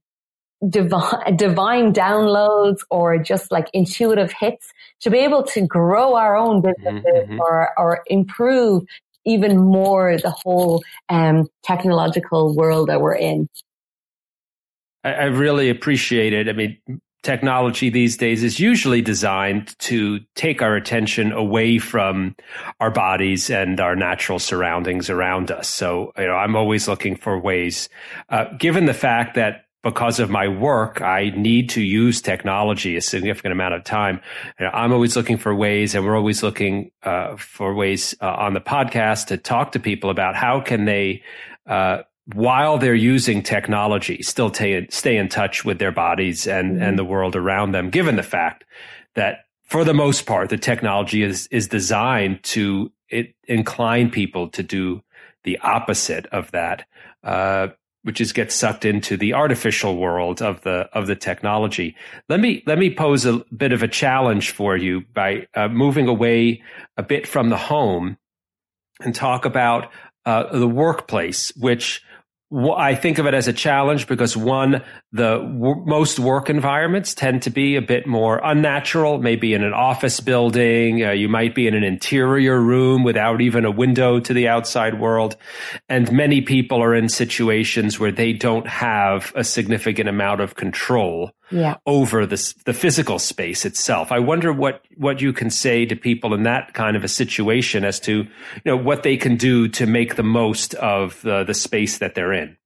divine, 0.68 1.36
divine 1.36 1.92
downloads 1.92 2.80
or 2.90 3.18
just 3.18 3.50
like 3.50 3.68
intuitive 3.72 4.32
hits 4.38 4.72
to 5.00 5.10
be 5.10 5.18
able 5.18 5.42
to 5.42 5.66
grow 5.66 6.14
our 6.14 6.36
own 6.36 6.62
mm-hmm, 6.62 6.84
businesses 6.84 7.28
mm-hmm. 7.28 7.40
or, 7.40 7.70
or 7.78 8.02
improve 8.06 8.84
even 9.24 9.56
more 9.56 10.16
the 10.18 10.34
whole 10.44 10.82
um, 11.08 11.46
technological 11.62 12.54
world 12.56 12.88
that 12.88 13.00
we're 13.00 13.14
in. 13.14 13.48
I, 15.04 15.12
I 15.12 15.24
really 15.24 15.70
appreciate 15.70 16.32
it. 16.32 16.48
I 16.48 16.52
mean, 16.52 16.78
technology 17.22 17.88
these 17.88 18.16
days 18.16 18.42
is 18.42 18.58
usually 18.58 19.00
designed 19.00 19.78
to 19.78 20.20
take 20.34 20.60
our 20.60 20.74
attention 20.74 21.32
away 21.32 21.78
from 21.78 22.34
our 22.80 22.90
bodies 22.90 23.48
and 23.48 23.78
our 23.80 23.94
natural 23.94 24.38
surroundings 24.38 25.08
around 25.08 25.50
us. 25.50 25.68
So, 25.68 26.12
you 26.18 26.26
know, 26.26 26.34
I'm 26.34 26.56
always 26.56 26.88
looking 26.88 27.16
for 27.16 27.38
ways, 27.38 27.88
uh, 28.28 28.46
given 28.58 28.86
the 28.86 28.94
fact 28.94 29.36
that 29.36 29.66
because 29.82 30.20
of 30.20 30.30
my 30.30 30.46
work, 30.46 31.02
I 31.02 31.30
need 31.30 31.70
to 31.70 31.82
use 31.82 32.22
technology 32.22 32.96
a 32.96 33.00
significant 33.00 33.50
amount 33.52 33.74
of 33.74 33.82
time. 33.82 34.20
I'm 34.58 34.92
always 34.92 35.16
looking 35.16 35.38
for 35.38 35.52
ways, 35.54 35.94
and 35.94 36.04
we're 36.04 36.16
always 36.16 36.42
looking 36.42 36.92
uh, 37.02 37.36
for 37.36 37.74
ways 37.74 38.14
uh, 38.20 38.32
on 38.32 38.54
the 38.54 38.60
podcast 38.60 39.26
to 39.26 39.36
talk 39.36 39.72
to 39.72 39.80
people 39.80 40.10
about 40.10 40.36
how 40.36 40.60
can 40.60 40.84
they, 40.84 41.22
uh, 41.66 42.02
while 42.26 42.78
they're 42.78 42.94
using 42.94 43.42
technology, 43.42 44.22
still 44.22 44.50
t- 44.50 44.86
stay 44.90 45.16
in 45.16 45.28
touch 45.28 45.64
with 45.64 45.78
their 45.78 45.92
bodies 45.92 46.46
and 46.46 46.74
mm-hmm. 46.74 46.82
and 46.82 46.98
the 46.98 47.04
world 47.04 47.36
around 47.36 47.72
them. 47.72 47.90
Given 47.90 48.16
the 48.16 48.22
fact 48.22 48.64
that 49.14 49.44
for 49.64 49.84
the 49.84 49.94
most 49.94 50.26
part, 50.26 50.50
the 50.50 50.58
technology 50.58 51.22
is 51.22 51.48
is 51.48 51.68
designed 51.68 52.42
to 52.44 52.92
it, 53.08 53.34
incline 53.44 54.10
people 54.10 54.48
to 54.50 54.62
do 54.62 55.02
the 55.44 55.58
opposite 55.58 56.26
of 56.26 56.50
that. 56.52 56.86
Uh, 57.24 57.68
which 58.04 58.20
is 58.20 58.32
get 58.32 58.50
sucked 58.50 58.84
into 58.84 59.16
the 59.16 59.32
artificial 59.32 59.96
world 59.96 60.42
of 60.42 60.60
the 60.62 60.88
of 60.92 61.06
the 61.06 61.14
technology. 61.14 61.94
Let 62.28 62.40
me 62.40 62.62
let 62.66 62.78
me 62.78 62.92
pose 62.92 63.24
a 63.24 63.44
bit 63.56 63.72
of 63.72 63.82
a 63.82 63.88
challenge 63.88 64.50
for 64.50 64.76
you 64.76 65.02
by 65.14 65.46
uh, 65.54 65.68
moving 65.68 66.08
away 66.08 66.62
a 66.96 67.02
bit 67.02 67.26
from 67.26 67.48
the 67.48 67.56
home 67.56 68.18
and 69.00 69.14
talk 69.14 69.44
about 69.44 69.92
uh, 70.26 70.56
the 70.56 70.68
workplace, 70.68 71.52
which 71.56 72.02
I 72.52 72.94
think 72.94 73.18
of 73.18 73.26
it 73.26 73.32
as 73.32 73.48
a 73.48 73.52
challenge 73.52 74.06
because 74.06 74.36
one, 74.36 74.82
the 75.12 75.38
w- 75.38 75.82
most 75.86 76.18
work 76.18 76.50
environments 76.50 77.14
tend 77.14 77.42
to 77.42 77.50
be 77.50 77.76
a 77.76 77.82
bit 77.82 78.06
more 78.06 78.40
unnatural. 78.44 79.18
Maybe 79.18 79.54
in 79.54 79.64
an 79.64 79.72
office 79.72 80.20
building, 80.20 81.02
uh, 81.02 81.12
you 81.12 81.30
might 81.30 81.54
be 81.54 81.66
in 81.66 81.74
an 81.74 81.82
interior 81.82 82.60
room 82.60 83.04
without 83.04 83.40
even 83.40 83.64
a 83.64 83.70
window 83.70 84.20
to 84.20 84.34
the 84.34 84.48
outside 84.48 85.00
world. 85.00 85.36
And 85.88 86.12
many 86.12 86.42
people 86.42 86.82
are 86.82 86.94
in 86.94 87.08
situations 87.08 87.98
where 87.98 88.12
they 88.12 88.34
don't 88.34 88.68
have 88.68 89.32
a 89.34 89.44
significant 89.44 90.10
amount 90.10 90.42
of 90.42 90.54
control 90.54 91.32
yeah. 91.52 91.76
over 91.86 92.26
the, 92.26 92.54
the 92.64 92.72
physical 92.72 93.18
space 93.18 93.64
itself. 93.64 94.10
I 94.10 94.18
wonder 94.18 94.52
what, 94.52 94.84
what 94.96 95.20
you 95.20 95.32
can 95.32 95.50
say 95.50 95.86
to 95.86 95.96
people 95.96 96.34
in 96.34 96.44
that 96.44 96.74
kind 96.74 96.96
of 96.96 97.04
a 97.04 97.08
situation 97.08 97.84
as 97.84 98.00
to, 98.00 98.12
you 98.12 98.28
know, 98.64 98.76
what 98.76 99.02
they 99.02 99.16
can 99.16 99.36
do 99.36 99.68
to 99.68 99.86
make 99.86 100.16
the 100.16 100.22
most 100.22 100.74
of 100.74 101.20
the, 101.22 101.44
the 101.44 101.54
space 101.54 101.98
that 101.98 102.14
they're 102.14 102.32
in. 102.32 102.56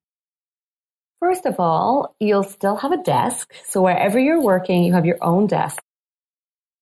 First 1.19 1.45
of 1.45 1.59
all, 1.59 2.15
you'll 2.19 2.43
still 2.43 2.75
have 2.75 2.91
a 2.91 3.01
desk. 3.03 3.51
So 3.67 3.81
wherever 3.81 4.19
you're 4.19 4.41
working, 4.41 4.83
you 4.83 4.93
have 4.93 5.05
your 5.05 5.17
own 5.21 5.47
desk. 5.47 5.81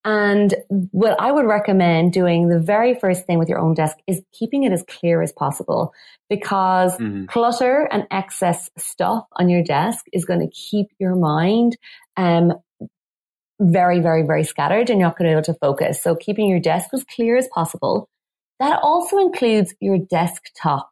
And 0.05 0.53
what 0.91 1.19
I 1.19 1.31
would 1.31 1.47
recommend 1.47 2.13
doing 2.13 2.47
the 2.47 2.59
very 2.59 2.93
first 2.93 3.25
thing 3.25 3.39
with 3.39 3.49
your 3.49 3.57
own 3.57 3.73
desk 3.73 3.97
is 4.05 4.21
keeping 4.31 4.63
it 4.63 4.71
as 4.71 4.83
clear 4.87 5.23
as 5.23 5.33
possible 5.33 5.93
because 6.29 6.93
mm-hmm. 6.93 7.25
clutter 7.25 7.89
and 7.91 8.05
excess 8.11 8.69
stuff 8.77 9.25
on 9.33 9.49
your 9.49 9.63
desk 9.63 10.05
is 10.13 10.23
going 10.23 10.41
to 10.41 10.47
keep 10.47 10.89
your 10.99 11.15
mind 11.15 11.75
um, 12.17 12.53
very, 13.59 13.99
very, 13.99 14.21
very 14.21 14.43
scattered 14.43 14.91
and 14.91 14.99
you're 14.99 15.07
not 15.07 15.17
going 15.17 15.27
to 15.27 15.33
be 15.33 15.37
able 15.39 15.53
to 15.53 15.55
focus. 15.55 16.03
So 16.03 16.15
keeping 16.15 16.49
your 16.49 16.59
desk 16.59 16.89
as 16.93 17.03
clear 17.03 17.35
as 17.35 17.47
possible. 17.47 18.07
That 18.59 18.79
also 18.83 19.17
includes 19.17 19.73
your 19.79 19.97
desktop. 19.97 20.89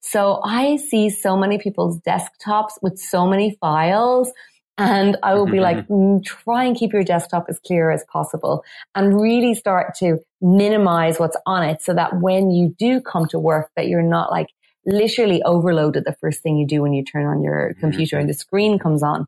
So 0.00 0.40
I 0.42 0.76
see 0.76 1.10
so 1.10 1.36
many 1.36 1.58
people's 1.58 2.00
desktops 2.00 2.72
with 2.80 2.98
so 2.98 3.26
many 3.26 3.58
files 3.60 4.32
and 4.76 5.16
I 5.22 5.34
will 5.34 5.46
be 5.46 5.60
like, 5.60 5.86
mm, 5.86 6.24
try 6.24 6.64
and 6.64 6.76
keep 6.76 6.92
your 6.92 7.04
desktop 7.04 7.46
as 7.48 7.60
clear 7.60 7.90
as 7.90 8.04
possible 8.10 8.64
and 8.94 9.20
really 9.20 9.54
start 9.54 9.94
to 9.98 10.18
minimize 10.40 11.18
what's 11.18 11.36
on 11.46 11.62
it 11.62 11.80
so 11.80 11.94
that 11.94 12.20
when 12.20 12.50
you 12.50 12.74
do 12.76 13.00
come 13.00 13.26
to 13.28 13.38
work, 13.38 13.70
that 13.76 13.86
you're 13.86 14.02
not 14.02 14.32
like 14.32 14.48
literally 14.84 15.42
overloaded 15.44 16.04
the 16.04 16.16
first 16.20 16.42
thing 16.42 16.56
you 16.56 16.66
do 16.66 16.82
when 16.82 16.92
you 16.92 17.04
turn 17.04 17.26
on 17.26 17.42
your 17.42 17.70
mm-hmm. 17.70 17.80
computer 17.80 18.18
and 18.18 18.28
the 18.28 18.34
screen 18.34 18.78
comes 18.78 19.02
on. 19.02 19.26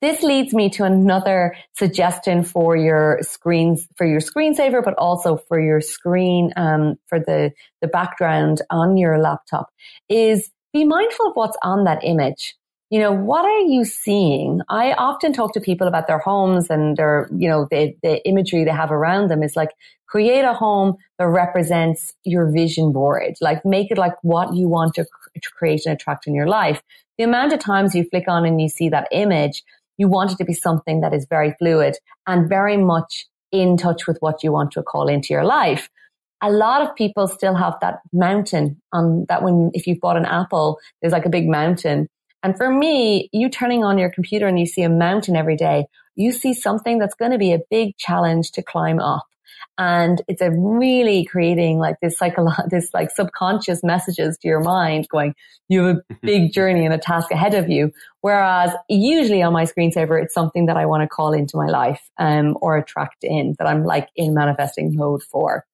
This 0.00 0.24
leads 0.24 0.52
me 0.52 0.68
to 0.70 0.82
another 0.82 1.54
suggestion 1.76 2.42
for 2.42 2.76
your 2.76 3.20
screens, 3.22 3.86
for 3.96 4.04
your 4.04 4.18
screensaver, 4.18 4.84
but 4.84 4.94
also 4.98 5.36
for 5.36 5.60
your 5.60 5.80
screen, 5.80 6.52
um, 6.56 6.96
for 7.06 7.20
the, 7.20 7.52
the 7.80 7.86
background 7.86 8.62
on 8.68 8.96
your 8.96 9.20
laptop 9.20 9.68
is 10.08 10.50
be 10.72 10.84
mindful 10.84 11.28
of 11.28 11.36
what's 11.36 11.56
on 11.62 11.84
that 11.84 12.00
image 12.02 12.56
you 12.92 12.98
know, 12.98 13.10
what 13.10 13.46
are 13.46 13.60
you 13.60 13.86
seeing? 13.86 14.60
I 14.68 14.92
often 14.92 15.32
talk 15.32 15.54
to 15.54 15.60
people 15.60 15.88
about 15.88 16.08
their 16.08 16.18
homes 16.18 16.68
and 16.68 16.94
their, 16.94 17.26
you 17.34 17.48
know, 17.48 17.66
the, 17.70 17.94
the 18.02 18.22
imagery 18.28 18.64
they 18.64 18.70
have 18.70 18.92
around 18.92 19.30
them 19.30 19.42
is 19.42 19.56
like, 19.56 19.70
create 20.06 20.44
a 20.44 20.52
home 20.52 20.96
that 21.18 21.26
represents 21.26 22.12
your 22.24 22.52
vision 22.52 22.92
board. 22.92 23.36
Like 23.40 23.64
make 23.64 23.90
it 23.90 23.96
like 23.96 24.12
what 24.20 24.54
you 24.54 24.68
want 24.68 24.92
to, 24.96 25.04
to 25.04 25.50
create 25.56 25.86
and 25.86 25.94
attract 25.94 26.26
in 26.26 26.34
your 26.34 26.46
life. 26.46 26.82
The 27.16 27.24
amount 27.24 27.54
of 27.54 27.60
times 27.60 27.94
you 27.94 28.04
flick 28.04 28.28
on 28.28 28.44
and 28.44 28.60
you 28.60 28.68
see 28.68 28.90
that 28.90 29.08
image, 29.10 29.62
you 29.96 30.06
want 30.06 30.32
it 30.32 30.36
to 30.36 30.44
be 30.44 30.52
something 30.52 31.00
that 31.00 31.14
is 31.14 31.26
very 31.30 31.54
fluid 31.58 31.96
and 32.26 32.46
very 32.46 32.76
much 32.76 33.24
in 33.52 33.78
touch 33.78 34.06
with 34.06 34.18
what 34.20 34.42
you 34.42 34.52
want 34.52 34.70
to 34.72 34.82
call 34.82 35.08
into 35.08 35.32
your 35.32 35.44
life. 35.44 35.88
A 36.42 36.50
lot 36.50 36.82
of 36.82 36.94
people 36.94 37.26
still 37.26 37.54
have 37.54 37.78
that 37.80 38.00
mountain 38.12 38.82
on 38.92 39.24
that 39.30 39.42
when, 39.42 39.70
if 39.72 39.86
you've 39.86 40.00
bought 40.00 40.18
an 40.18 40.26
apple, 40.26 40.78
there's 41.00 41.14
like 41.14 41.24
a 41.24 41.30
big 41.30 41.48
mountain 41.48 42.10
and 42.42 42.56
for 42.56 42.70
me, 42.70 43.28
you 43.32 43.48
turning 43.48 43.84
on 43.84 43.98
your 43.98 44.10
computer 44.10 44.46
and 44.46 44.58
you 44.58 44.66
see 44.66 44.82
a 44.82 44.88
mountain 44.88 45.36
every 45.36 45.56
day, 45.56 45.86
you 46.14 46.32
see 46.32 46.54
something 46.54 46.98
that's 46.98 47.14
going 47.14 47.30
to 47.30 47.38
be 47.38 47.52
a 47.52 47.60
big 47.70 47.96
challenge 47.96 48.52
to 48.52 48.62
climb 48.62 48.98
up. 48.98 49.26
And 49.78 50.20
it's 50.28 50.42
a 50.42 50.50
really 50.50 51.24
creating 51.24 51.78
like 51.78 51.96
this 52.02 52.18
psycholo- 52.18 52.68
this 52.70 52.90
like 52.92 53.10
subconscious 53.10 53.82
messages 53.82 54.36
to 54.38 54.48
your 54.48 54.60
mind 54.60 55.08
going, 55.08 55.34
you 55.68 55.84
have 55.84 55.96
a 55.96 56.14
big 56.22 56.52
journey 56.52 56.84
and 56.84 56.94
a 56.94 56.98
task 56.98 57.30
ahead 57.30 57.54
of 57.54 57.68
you. 57.70 57.92
Whereas 58.20 58.72
usually 58.88 59.42
on 59.42 59.52
my 59.52 59.64
screensaver, 59.64 60.22
it's 60.22 60.34
something 60.34 60.66
that 60.66 60.76
I 60.76 60.86
want 60.86 61.02
to 61.02 61.08
call 61.08 61.32
into 61.32 61.56
my 61.56 61.66
life, 61.66 62.02
um, 62.18 62.56
or 62.60 62.76
attract 62.76 63.18
in 63.22 63.54
that 63.58 63.66
I'm 63.66 63.84
like 63.84 64.08
in 64.14 64.34
manifesting 64.34 64.94
mode 64.94 65.22
for. 65.22 65.64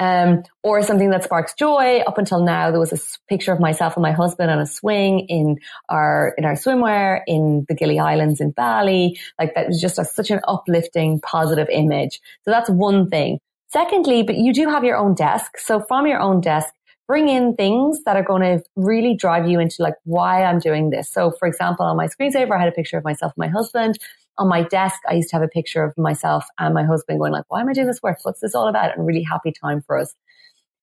Um, 0.00 0.44
or 0.62 0.82
something 0.82 1.10
that 1.10 1.24
sparks 1.24 1.54
joy. 1.54 2.02
Up 2.06 2.18
until 2.18 2.44
now, 2.44 2.70
there 2.70 2.78
was 2.78 2.92
a 2.92 2.98
picture 3.28 3.50
of 3.52 3.58
myself 3.58 3.96
and 3.96 4.02
my 4.02 4.12
husband 4.12 4.48
on 4.48 4.60
a 4.60 4.66
swing 4.66 5.26
in 5.28 5.58
our, 5.88 6.34
in 6.38 6.44
our 6.44 6.52
swimwear 6.52 7.22
in 7.26 7.66
the 7.68 7.74
Gili 7.74 7.98
Islands 7.98 8.40
in 8.40 8.52
Bali. 8.52 9.18
Like 9.40 9.56
that 9.56 9.66
was 9.66 9.80
just 9.80 9.98
a, 9.98 10.04
such 10.04 10.30
an 10.30 10.40
uplifting, 10.46 11.20
positive 11.20 11.68
image. 11.68 12.20
So 12.44 12.52
that's 12.52 12.70
one 12.70 13.10
thing. 13.10 13.40
Secondly, 13.70 14.22
but 14.22 14.36
you 14.36 14.52
do 14.52 14.68
have 14.68 14.84
your 14.84 14.96
own 14.96 15.14
desk. 15.14 15.58
So 15.58 15.80
from 15.80 16.06
your 16.06 16.20
own 16.20 16.40
desk, 16.40 16.72
bring 17.08 17.28
in 17.28 17.54
things 17.54 18.04
that 18.04 18.16
are 18.16 18.22
going 18.22 18.42
to 18.42 18.62
really 18.76 19.16
drive 19.16 19.48
you 19.48 19.58
into 19.58 19.82
like 19.82 19.94
why 20.04 20.44
I'm 20.44 20.58
doing 20.58 20.90
this. 20.90 21.10
So 21.10 21.32
for 21.32 21.48
example, 21.48 21.86
on 21.86 21.96
my 21.96 22.06
screensaver, 22.06 22.54
I 22.54 22.58
had 22.60 22.68
a 22.68 22.72
picture 22.72 22.98
of 22.98 23.04
myself 23.04 23.32
and 23.36 23.46
my 23.46 23.48
husband. 23.48 23.98
On 24.38 24.48
my 24.48 24.62
desk, 24.62 25.00
I 25.08 25.14
used 25.14 25.30
to 25.30 25.36
have 25.36 25.42
a 25.42 25.48
picture 25.48 25.82
of 25.82 25.96
myself 25.98 26.44
and 26.58 26.74
my 26.74 26.84
husband 26.84 27.18
going 27.18 27.32
like, 27.32 27.44
why 27.48 27.60
am 27.60 27.68
I 27.68 27.72
doing 27.72 27.88
this 27.88 28.02
work? 28.02 28.18
What's 28.22 28.40
this 28.40 28.54
all 28.54 28.68
about? 28.68 28.96
And 28.96 29.06
really 29.06 29.22
happy 29.22 29.52
time 29.52 29.82
for 29.82 29.98
us. 29.98 30.14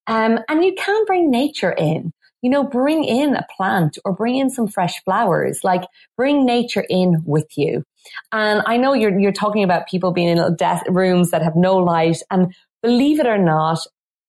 Um, 0.08 0.39
and 0.50 0.63
you 0.63 0.74
can 0.78 1.06
bring 1.06 1.32
nature 1.32 1.72
in, 1.72 2.12
you 2.41 2.50
know, 2.50 2.63
bring 2.63 3.04
in 3.04 3.36
a 3.36 3.46
plant 3.56 3.98
or 4.06 4.13
bring 4.13 4.38
in 4.38 4.50
some 4.50 4.68
fresh 4.68 5.02
flowers, 5.04 5.62
like 5.63 5.84
bring 6.15 6.46
nature 6.46 6.86
in 6.89 7.24
with 7.26 7.48
you. 7.58 7.84
And 8.32 8.62
I 8.65 8.78
know 8.78 8.94
you're, 8.94 9.18
you're 9.18 9.32
talking 9.32 9.63
about 9.63 9.88
people 9.88 10.12
being 10.12 10.30
in 10.30 10.38
little 10.38 10.80
rooms 10.89 11.32
that 11.32 11.41
have 11.41 11.56
no 11.56 11.78
light. 11.78 12.18
And 12.30 12.54
believe 12.84 13.20
it 13.20 13.26
or 13.26 13.38
not, 13.38 13.80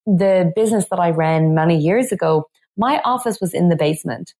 the 0.06 0.52
business 0.54 0.86
that 0.90 1.00
I 1.00 1.10
ran 1.10 1.54
many 1.54 1.76
years 1.76 2.12
ago, 2.12 2.44
my 2.76 3.00
office 3.04 3.38
was 3.40 3.52
in 3.52 3.68
the 3.68 3.76
basement. 3.76 4.32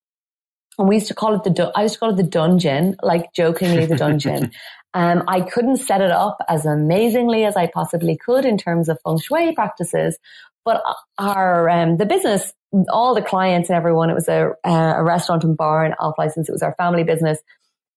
And 0.78 0.88
we 0.88 0.96
used 0.96 1.08
to 1.08 1.14
call 1.14 1.34
it 1.34 1.44
the, 1.44 1.72
I 1.74 1.82
used 1.82 1.94
to 1.94 2.00
call 2.00 2.10
it 2.10 2.16
the 2.16 2.22
dungeon, 2.22 2.96
like 3.02 3.32
jokingly 3.32 3.86
the 3.86 3.96
dungeon. 3.96 4.52
um, 4.94 5.24
I 5.26 5.40
couldn't 5.40 5.78
set 5.78 6.00
it 6.00 6.10
up 6.10 6.38
as 6.48 6.66
amazingly 6.66 7.44
as 7.44 7.56
I 7.56 7.66
possibly 7.66 8.16
could 8.16 8.44
in 8.44 8.58
terms 8.58 8.88
of 8.88 8.98
feng 9.04 9.18
shui 9.18 9.54
practices, 9.54 10.18
but 10.64 10.82
our, 11.18 11.70
um, 11.70 11.96
the 11.96 12.06
business, 12.06 12.52
all 12.90 13.14
the 13.14 13.22
clients 13.22 13.70
and 13.70 13.76
everyone, 13.76 14.10
it 14.10 14.14
was 14.14 14.28
a, 14.28 14.50
a 14.64 15.02
restaurant 15.02 15.44
and 15.44 15.56
bar 15.56 15.84
and 15.84 15.94
off 15.98 16.16
license. 16.18 16.48
It 16.48 16.52
was 16.52 16.62
our 16.62 16.74
family 16.74 17.04
business. 17.04 17.38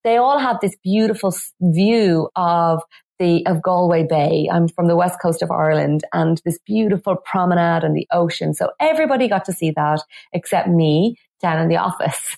They 0.04 0.18
all 0.18 0.40
had 0.40 0.58
this 0.62 0.78
beautiful 0.82 1.36
view 1.62 2.30
of 2.36 2.82
the 3.18 3.46
of 3.46 3.62
Galway 3.62 4.06
Bay. 4.08 4.50
I'm 4.52 4.70
from 4.70 4.88
the 4.88 4.96
west 4.96 5.20
coast 5.22 5.42
of 5.42 5.52
Ireland 5.52 6.06
and 6.14 6.42
this 6.46 6.58
beautiful 6.66 7.18
promenade 7.18 7.84
and 7.84 7.96
the 7.96 8.08
ocean. 8.12 8.54
So 8.54 8.72
everybody 8.80 9.28
got 9.28 9.46
to 9.46 9.54
see 9.54 9.72
that 9.72 10.02
except 10.32 10.70
me 10.70 11.18
down 11.42 11.60
in 11.60 11.68
the 11.68 11.78
office. 11.78 12.38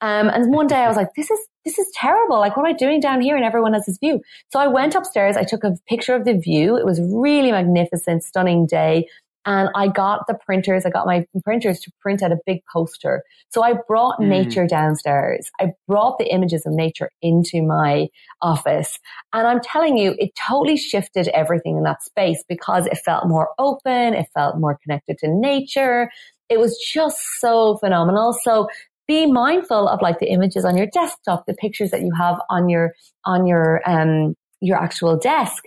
Um, 0.00 0.28
and 0.28 0.52
one 0.52 0.66
day 0.66 0.76
I 0.76 0.88
was 0.88 0.96
like, 0.96 1.14
this 1.16 1.30
is, 1.30 1.38
this 1.64 1.78
is 1.78 1.90
terrible. 1.94 2.38
Like, 2.38 2.56
what 2.56 2.66
am 2.66 2.74
I 2.74 2.76
doing 2.76 3.00
down 3.00 3.20
here? 3.20 3.36
And 3.36 3.44
everyone 3.44 3.74
has 3.74 3.86
this 3.86 3.98
view. 3.98 4.20
So 4.50 4.58
I 4.58 4.66
went 4.66 4.94
upstairs. 4.94 5.36
I 5.36 5.44
took 5.44 5.64
a 5.64 5.76
picture 5.88 6.14
of 6.14 6.24
the 6.24 6.34
view. 6.34 6.76
It 6.76 6.86
was 6.86 7.00
really 7.00 7.52
magnificent, 7.52 8.24
stunning 8.24 8.66
day. 8.66 9.06
And 9.46 9.70
I 9.74 9.88
got 9.88 10.26
the 10.26 10.34
printers, 10.34 10.84
I 10.84 10.90
got 10.90 11.06
my 11.06 11.24
printers 11.44 11.80
to 11.80 11.92
print 12.00 12.22
out 12.22 12.30
a 12.30 12.38
big 12.44 12.60
poster. 12.70 13.22
So 13.48 13.62
I 13.62 13.74
brought 13.88 14.20
mm. 14.20 14.28
nature 14.28 14.66
downstairs. 14.66 15.50
I 15.58 15.72
brought 15.88 16.18
the 16.18 16.30
images 16.30 16.66
of 16.66 16.72
nature 16.74 17.10
into 17.22 17.62
my 17.62 18.08
office. 18.42 18.98
And 19.32 19.46
I'm 19.46 19.60
telling 19.60 19.96
you, 19.96 20.14
it 20.18 20.32
totally 20.36 20.76
shifted 20.76 21.28
everything 21.28 21.78
in 21.78 21.84
that 21.84 22.02
space 22.02 22.44
because 22.48 22.86
it 22.86 22.98
felt 22.98 23.28
more 23.28 23.48
open. 23.58 24.14
It 24.14 24.26
felt 24.34 24.58
more 24.58 24.78
connected 24.82 25.18
to 25.18 25.28
nature. 25.28 26.10
It 26.50 26.58
was 26.58 26.76
just 26.92 27.16
so 27.38 27.78
phenomenal. 27.78 28.36
So 28.42 28.68
be 29.10 29.26
mindful 29.26 29.88
of 29.88 30.00
like 30.00 30.20
the 30.20 30.30
images 30.30 30.64
on 30.64 30.76
your 30.76 30.86
desktop, 30.86 31.44
the 31.46 31.54
pictures 31.54 31.90
that 31.90 32.02
you 32.02 32.12
have 32.16 32.40
on 32.48 32.68
your, 32.68 32.94
on 33.24 33.44
your, 33.44 33.82
um, 33.84 34.36
your 34.60 34.76
actual 34.76 35.16
desk 35.18 35.64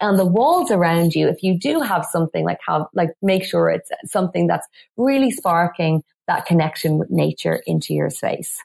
on 0.00 0.16
the 0.16 0.26
walls 0.26 0.72
around 0.72 1.14
you. 1.14 1.28
If 1.28 1.44
you 1.44 1.56
do 1.56 1.78
have 1.80 2.04
something 2.04 2.44
like 2.44 2.58
have 2.66 2.86
like 2.92 3.10
make 3.22 3.44
sure 3.44 3.70
it's 3.70 3.90
something 4.06 4.48
that's 4.48 4.66
really 4.96 5.30
sparking 5.30 6.02
that 6.26 6.46
connection 6.46 6.98
with 6.98 7.10
nature 7.10 7.62
into 7.64 7.94
your 7.94 8.10
space. 8.10 8.58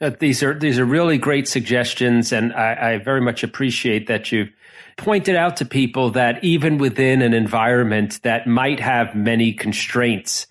Uh, 0.00 0.10
these 0.18 0.42
are 0.42 0.54
these 0.54 0.78
are 0.78 0.84
really 0.84 1.18
great 1.18 1.46
suggestions 1.46 2.32
and 2.32 2.52
I, 2.52 2.92
I 2.92 2.98
very 2.98 3.20
much 3.20 3.42
appreciate 3.42 4.06
that 4.06 4.32
you've 4.32 4.50
pointed 4.96 5.36
out 5.36 5.56
to 5.58 5.64
people 5.64 6.10
that 6.12 6.42
even 6.42 6.78
within 6.78 7.20
an 7.20 7.34
environment 7.34 8.20
that 8.22 8.46
might 8.46 8.80
have 8.80 9.14
many 9.14 9.52
constraints 9.52 10.46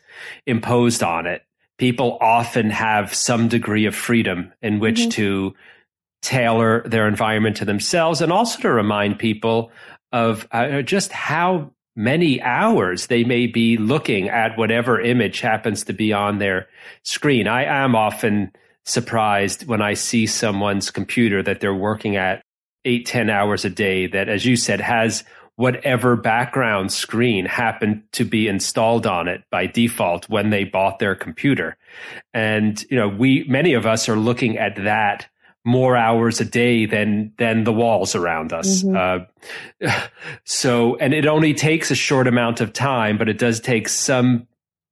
imposed 0.45 1.01
on 1.01 1.25
it 1.25 1.46
people 1.77 2.17
often 2.21 2.69
have 2.69 3.13
some 3.13 3.47
degree 3.47 3.85
of 3.85 3.95
freedom 3.95 4.51
in 4.61 4.79
which 4.79 5.01
mm-hmm. 5.01 5.09
to 5.09 5.55
tailor 6.21 6.81
their 6.87 7.07
environment 7.07 7.57
to 7.57 7.65
themselves 7.65 8.21
and 8.21 8.31
also 8.31 8.59
to 8.59 8.71
remind 8.71 9.19
people 9.19 9.71
of 10.11 10.47
uh, 10.51 10.81
just 10.81 11.11
how 11.11 11.71
many 11.95 12.41
hours 12.41 13.07
they 13.07 13.23
may 13.23 13.47
be 13.47 13.77
looking 13.77 14.29
at 14.29 14.57
whatever 14.57 15.01
image 15.01 15.39
happens 15.41 15.83
to 15.83 15.93
be 15.93 16.13
on 16.13 16.37
their 16.37 16.67
screen. 17.03 17.47
I 17.47 17.63
am 17.63 17.95
often 17.95 18.51
surprised 18.85 19.67
when 19.67 19.81
I 19.81 19.95
see 19.95 20.27
someone's 20.27 20.91
computer 20.91 21.43
that 21.43 21.59
they're 21.59 21.73
working 21.73 22.15
at 22.15 22.41
eight, 22.85 23.05
ten 23.05 23.29
hours 23.29 23.65
a 23.65 23.69
day 23.69 24.07
that, 24.07 24.29
as 24.29 24.45
you 24.45 24.55
said, 24.55 24.79
has 24.79 25.23
whatever 25.57 26.15
background 26.15 26.91
screen 26.91 27.45
happened 27.45 28.03
to 28.11 28.23
be 28.23 28.47
installed 28.47 29.07
on 29.07 29.27
it 29.27 29.43
by 29.49 29.65
default 29.65 30.29
when 30.29 30.51
they 30.51 30.63
bought 30.63 30.99
their 30.99 31.15
computer. 31.15 31.75
And, 32.31 32.81
you 32.91 32.97
know, 32.97 33.07
we, 33.07 33.43
many 33.49 33.73
of 33.73 33.85
us 33.85 34.07
are 34.07 34.15
looking 34.15 34.57
at 34.59 34.75
that 34.75 35.27
more 35.65 35.97
hours 35.97 36.39
a 36.39 36.45
day 36.45 36.85
than 36.85 37.33
than 37.37 37.65
the 37.65 37.73
walls 37.73 38.15
around 38.15 38.53
us. 38.53 38.83
Mm-hmm. 38.83 39.27
Uh, 39.83 39.97
so, 40.45 40.95
and 40.97 41.13
it 41.13 41.25
only 41.25 41.53
takes 41.53 41.91
a 41.91 41.95
short 41.95 42.27
amount 42.27 42.61
of 42.61 42.71
time, 42.71 43.17
but 43.17 43.27
it 43.27 43.39
does 43.39 43.59
take 43.59 43.89
some 43.89 44.47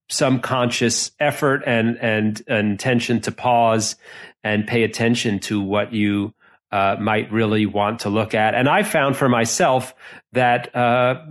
some 0.10 0.40
conscious 0.40 1.12
effort 1.20 1.62
and 1.66 1.98
and, 2.02 2.42
and 2.48 2.72
intention 2.72 3.22
to 3.22 3.32
pause 3.32 3.96
and 4.44 4.68
pay 4.68 4.84
attention 4.84 5.40
to 5.40 5.62
what 5.62 5.94
you 5.94 6.34
uh, 6.76 6.98
might 7.00 7.32
really 7.32 7.66
want 7.66 8.02
to 8.02 8.10
look 8.10 8.34
at. 8.34 8.54
And 8.54 8.68
I 8.68 8.84
found 8.84 9.16
for 9.16 9.30
myself 9.30 9.96
that 10.34 10.76
uh, 10.76 11.26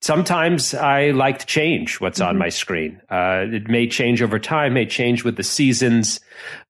sometimes 0.00 0.74
I 0.74 1.10
like 1.10 1.38
to 1.38 1.46
change 1.46 2.00
what's 2.00 2.18
mm-hmm. 2.18 2.30
on 2.30 2.38
my 2.38 2.48
screen. 2.48 3.00
Uh, 3.08 3.44
it 3.48 3.68
may 3.68 3.86
change 3.86 4.22
over 4.22 4.40
time, 4.40 4.74
may 4.74 4.86
change 4.86 5.22
with 5.22 5.36
the 5.36 5.44
seasons. 5.44 6.18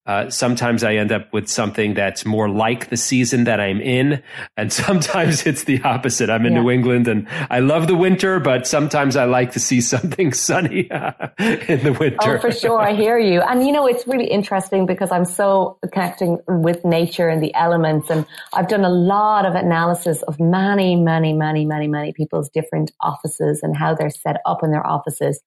Uh, 0.09 0.31
sometimes 0.31 0.83
I 0.83 0.94
end 0.94 1.12
up 1.12 1.31
with 1.35 1.49
something 1.49 1.92
that's 1.92 2.25
more 2.25 2.49
like 2.49 2.88
the 2.88 2.97
season 2.97 3.44
that 3.44 3.61
I'm 3.61 3.79
in. 3.79 4.23
And 4.57 4.73
sometimes 4.88 5.47
it's 5.47 5.64
the 5.64 5.83
opposite. 5.83 6.31
I'm 6.31 6.47
in 6.47 6.55
yeah. 6.55 6.62
New 6.62 6.71
England 6.71 7.09
and 7.09 7.29
I 7.51 7.61
love 7.61 7.87
the 7.87 7.94
winter, 7.94 8.40
but 8.40 8.66
sometimes 8.66 9.16
I 9.16 9.25
like 9.25 9.53
to 9.53 9.61
see 9.61 9.81
something 9.94 10.33
sunny 10.33 10.81
in 10.88 11.85
the 11.85 11.97
winter. 12.01 12.37
Oh, 12.37 12.38
for 12.38 12.51
sure. 12.51 12.81
I 12.81 12.94
hear 12.94 13.18
you. 13.18 13.42
And 13.42 13.66
you 13.66 13.73
know, 13.73 13.87
it's 13.87 14.07
really 14.07 14.27
interesting 14.27 14.87
because 14.87 15.12
I'm 15.12 15.27
so 15.27 15.79
connecting 15.92 16.38
with 16.49 16.85
nature 16.87 17.29
and 17.29 17.42
the 17.42 17.55
elements. 17.55 18.09
And 18.09 18.25
I've 18.55 18.68
done 18.68 18.87
a 18.87 18.90
lot 18.90 19.44
of 19.44 19.55
analysis 19.55 20.23
of 20.23 20.40
many, 20.40 20.97
many, 20.97 21.35
many, 21.35 21.66
many, 21.66 21.87
many 21.87 22.12
people's 22.14 22.49
different 22.49 22.92
offices 23.01 23.61
and 23.62 23.77
how 23.77 23.94
they're 23.94 24.09
set 24.09 24.40
up 24.47 24.64
in 24.64 24.71
their 24.71 24.87
offices. 24.87 25.42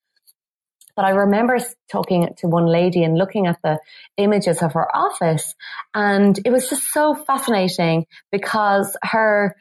But 0.96 1.06
I 1.06 1.12
remember 1.12 1.58
talking 1.92 2.28
to 2.38 2.48
one 2.48 2.66
lady 2.66 3.04
and 3.04 3.18
looking 3.18 3.48
at 3.48 3.58
the 3.64 3.80
images 4.18 4.62
of 4.62 4.74
her 4.74 4.96
office 4.96 5.56
and 5.94 6.40
it 6.46 6.52
was 6.52 6.70
just 6.70 6.92
so 6.92 7.16
fascinating 7.16 8.06
because 8.32 8.96
her 9.04 9.56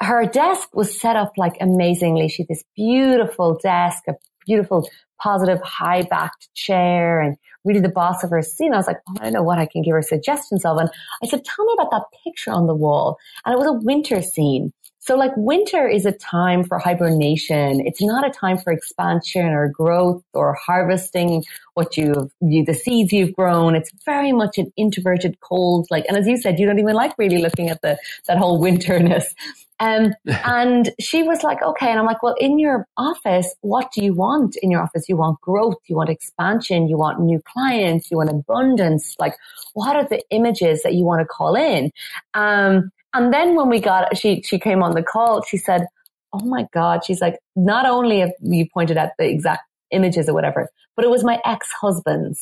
her 0.00 0.24
desk 0.24 0.68
was 0.74 0.98
set 0.98 1.16
up 1.16 1.32
like 1.36 1.56
amazingly. 1.60 2.28
She 2.28 2.42
had 2.42 2.48
this 2.48 2.64
beautiful 2.74 3.58
desk, 3.62 4.04
a 4.08 4.14
beautiful 4.46 4.88
positive 5.22 5.60
high 5.62 6.02
backed 6.02 6.48
chair 6.54 7.20
and 7.20 7.36
really 7.64 7.80
the 7.80 7.90
boss 7.90 8.24
of 8.24 8.30
her 8.30 8.42
scene. 8.42 8.72
I 8.72 8.78
was 8.78 8.86
like, 8.86 8.96
oh, 9.08 9.16
I 9.20 9.24
don't 9.24 9.34
know 9.34 9.42
what 9.42 9.58
I 9.58 9.66
can 9.66 9.82
give 9.82 9.92
her 9.92 10.02
suggestions 10.02 10.64
of. 10.64 10.78
And 10.78 10.90
I 11.22 11.26
said, 11.26 11.44
tell 11.44 11.64
me 11.66 11.74
about 11.74 11.90
that 11.90 12.04
picture 12.24 12.50
on 12.50 12.66
the 12.66 12.74
wall. 12.74 13.18
And 13.44 13.52
it 13.52 13.58
was 13.58 13.66
a 13.66 13.84
winter 13.84 14.22
scene. 14.22 14.72
So 15.10 15.16
like 15.16 15.32
winter 15.36 15.88
is 15.88 16.06
a 16.06 16.12
time 16.12 16.62
for 16.62 16.78
hibernation. 16.78 17.84
It's 17.84 18.00
not 18.00 18.24
a 18.24 18.30
time 18.30 18.56
for 18.56 18.72
expansion 18.72 19.46
or 19.46 19.68
growth 19.68 20.22
or 20.34 20.54
harvesting 20.54 21.42
what 21.74 21.96
you've, 21.96 22.30
you, 22.40 22.64
the 22.64 22.74
seeds 22.74 23.12
you've 23.12 23.34
grown. 23.34 23.74
It's 23.74 23.90
very 24.04 24.30
much 24.30 24.56
an 24.56 24.72
introverted 24.76 25.40
cold, 25.40 25.88
like, 25.90 26.04
and 26.06 26.16
as 26.16 26.28
you 26.28 26.36
said, 26.36 26.60
you 26.60 26.66
don't 26.66 26.78
even 26.78 26.94
like 26.94 27.18
really 27.18 27.42
looking 27.42 27.70
at 27.70 27.82
the, 27.82 27.98
that 28.28 28.38
whole 28.38 28.60
winterness. 28.60 29.34
Um, 29.80 30.14
and 30.44 30.90
she 31.00 31.24
was 31.24 31.42
like, 31.42 31.60
okay. 31.60 31.90
And 31.90 31.98
I'm 31.98 32.06
like, 32.06 32.22
well, 32.22 32.36
in 32.38 32.60
your 32.60 32.86
office, 32.96 33.52
what 33.62 33.90
do 33.90 34.04
you 34.04 34.14
want 34.14 34.54
in 34.62 34.70
your 34.70 34.80
office? 34.80 35.08
You 35.08 35.16
want 35.16 35.40
growth. 35.40 35.78
You 35.88 35.96
want 35.96 36.10
expansion. 36.10 36.86
You 36.86 36.96
want 36.96 37.18
new 37.18 37.42
clients. 37.52 38.12
You 38.12 38.18
want 38.18 38.30
abundance. 38.30 39.16
Like, 39.18 39.34
what 39.74 39.96
are 39.96 40.06
the 40.06 40.22
images 40.30 40.84
that 40.84 40.94
you 40.94 41.02
want 41.02 41.20
to 41.20 41.26
call 41.26 41.56
in? 41.56 41.90
Um, 42.34 42.92
and 43.14 43.32
then 43.32 43.54
when 43.54 43.68
we 43.68 43.80
got, 43.80 44.16
she, 44.16 44.42
she 44.42 44.58
came 44.58 44.82
on 44.82 44.94
the 44.94 45.02
call, 45.02 45.42
she 45.42 45.56
said, 45.56 45.86
Oh 46.32 46.44
my 46.44 46.66
God. 46.72 47.04
She's 47.04 47.20
like, 47.20 47.38
not 47.56 47.86
only 47.86 48.20
have 48.20 48.30
you 48.40 48.66
pointed 48.72 48.96
out 48.96 49.10
the 49.18 49.28
exact 49.28 49.62
images 49.90 50.28
or 50.28 50.34
whatever, 50.34 50.68
but 50.94 51.04
it 51.04 51.08
was 51.08 51.24
my 51.24 51.40
ex-husband's. 51.44 52.40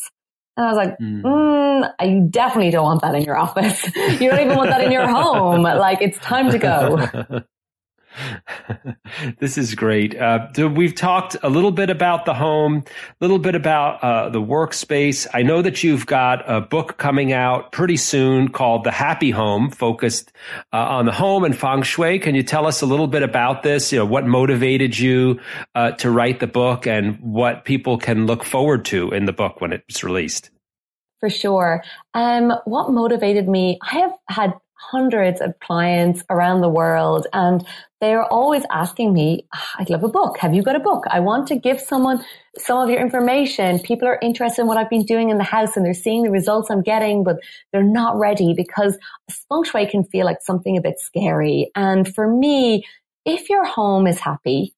And 0.57 0.67
I 0.67 0.69
was 0.69 0.77
like, 0.77 0.99
mm. 0.99 1.23
Mm, 1.23 1.93
you 2.03 2.29
definitely 2.29 2.71
don't 2.71 2.85
want 2.85 3.01
that 3.03 3.15
in 3.15 3.23
your 3.23 3.39
office. 3.39 3.85
you 3.97 4.29
don't 4.29 4.41
even 4.41 4.57
want 4.57 4.71
that 4.71 4.83
in 4.83 4.93
your 4.93 5.09
home. 5.09 5.63
Like 5.63 6.03
it's 6.03 6.19
time 6.19 6.51
to 6.51 6.59
go. 6.59 7.43
this 9.39 9.59
is 9.59 9.75
great. 9.75 10.17
Uh, 10.17 10.49
we've 10.75 10.95
talked 10.95 11.37
a 11.43 11.49
little 11.49 11.71
bit 11.71 11.91
about 11.91 12.25
the 12.25 12.35
home, 12.35 12.85
a 12.87 13.15
little 13.21 13.39
bit 13.39 13.55
about 13.55 14.03
uh, 14.03 14.29
the 14.29 14.41
workspace. 14.41 15.27
I 15.33 15.43
know 15.43 15.63
that 15.63 15.83
you've 15.83 16.07
got 16.07 16.49
a 16.51 16.61
book 16.61 16.99
coming 16.99 17.33
out 17.33 17.73
pretty 17.73 17.97
soon 17.97 18.49
called 18.49 18.85
The 18.85 18.91
Happy 18.91 19.31
Home, 19.31 19.71
focused 19.71 20.33
uh, 20.73 20.77
on 20.77 21.07
the 21.07 21.13
home 21.13 21.45
and 21.45 21.57
feng 21.57 21.83
shui. 21.83 22.19
Can 22.19 22.35
you 22.35 22.43
tell 22.43 22.67
us 22.67 22.83
a 22.83 22.87
little 22.87 23.09
bit 23.09 23.23
about 23.23 23.63
this? 23.63 23.93
You 23.93 23.99
know, 23.99 24.07
what 24.07 24.27
motivated 24.27 24.99
you 24.99 25.41
uh, 25.75 25.93
to 25.93 26.11
write 26.11 26.41
the 26.41 26.47
book 26.47 26.87
and 26.87 27.19
what 27.21 27.65
people 27.65 27.99
can 27.99 28.27
look 28.27 28.45
forward 28.45 28.85
to 28.87 29.11
in 29.13 29.25
the 29.25 29.33
book 29.33 29.61
when 29.61 29.73
it's 29.73 30.03
released? 30.05 30.51
For 31.21 31.31
sure. 31.31 31.83
Um, 32.15 32.53
what 32.65 32.91
motivated 32.91 33.49
me? 33.49 33.79
I 33.83 33.99
have 33.99 34.13
had 34.29 34.53
hundreds 34.91 35.41
of 35.41 35.59
clients 35.61 36.23
around 36.31 36.61
the 36.61 36.69
world 36.69 37.27
and 37.33 37.67
they're 38.01 38.25
always 38.25 38.63
asking 38.71 39.13
me, 39.13 39.47
ah, 39.53 39.75
I'd 39.79 39.91
love 39.91 40.05
a 40.05 40.09
book. 40.09 40.39
Have 40.39 40.55
you 40.55 40.63
got 40.63 40.77
a 40.77 40.81
book? 40.81 41.05
I 41.11 41.21
want 41.21 41.49
to 41.49 41.57
give 41.57 41.81
someone 41.81 42.25
some 42.57 42.79
of 42.79 42.89
your 42.89 43.01
information. 43.01 43.81
People 43.81 44.07
are 44.07 44.19
interested 44.23 44.63
in 44.63 44.69
what 44.69 44.77
I've 44.77 44.89
been 44.89 45.05
doing 45.05 45.31
in 45.31 45.39
the 45.39 45.45
house 45.45 45.77
and 45.77 45.85
they're 45.85 45.95
seeing 45.95 46.23
the 46.23 46.31
results 46.31 46.71
I'm 46.71 46.83
getting, 46.83 47.25
but 47.25 47.39
they're 47.73 47.83
not 47.83 48.17
ready 48.17 48.55
because 48.57 48.97
feng 49.49 49.65
shui 49.65 49.87
can 49.87 50.05
feel 50.05 50.25
like 50.25 50.39
something 50.43 50.77
a 50.77 50.81
bit 50.81 51.01
scary. 51.01 51.71
And 51.75 52.13
for 52.15 52.29
me, 52.29 52.85
if 53.25 53.51
your 53.51 53.65
home 53.65 54.07
is 54.07 54.21
happy, 54.21 54.75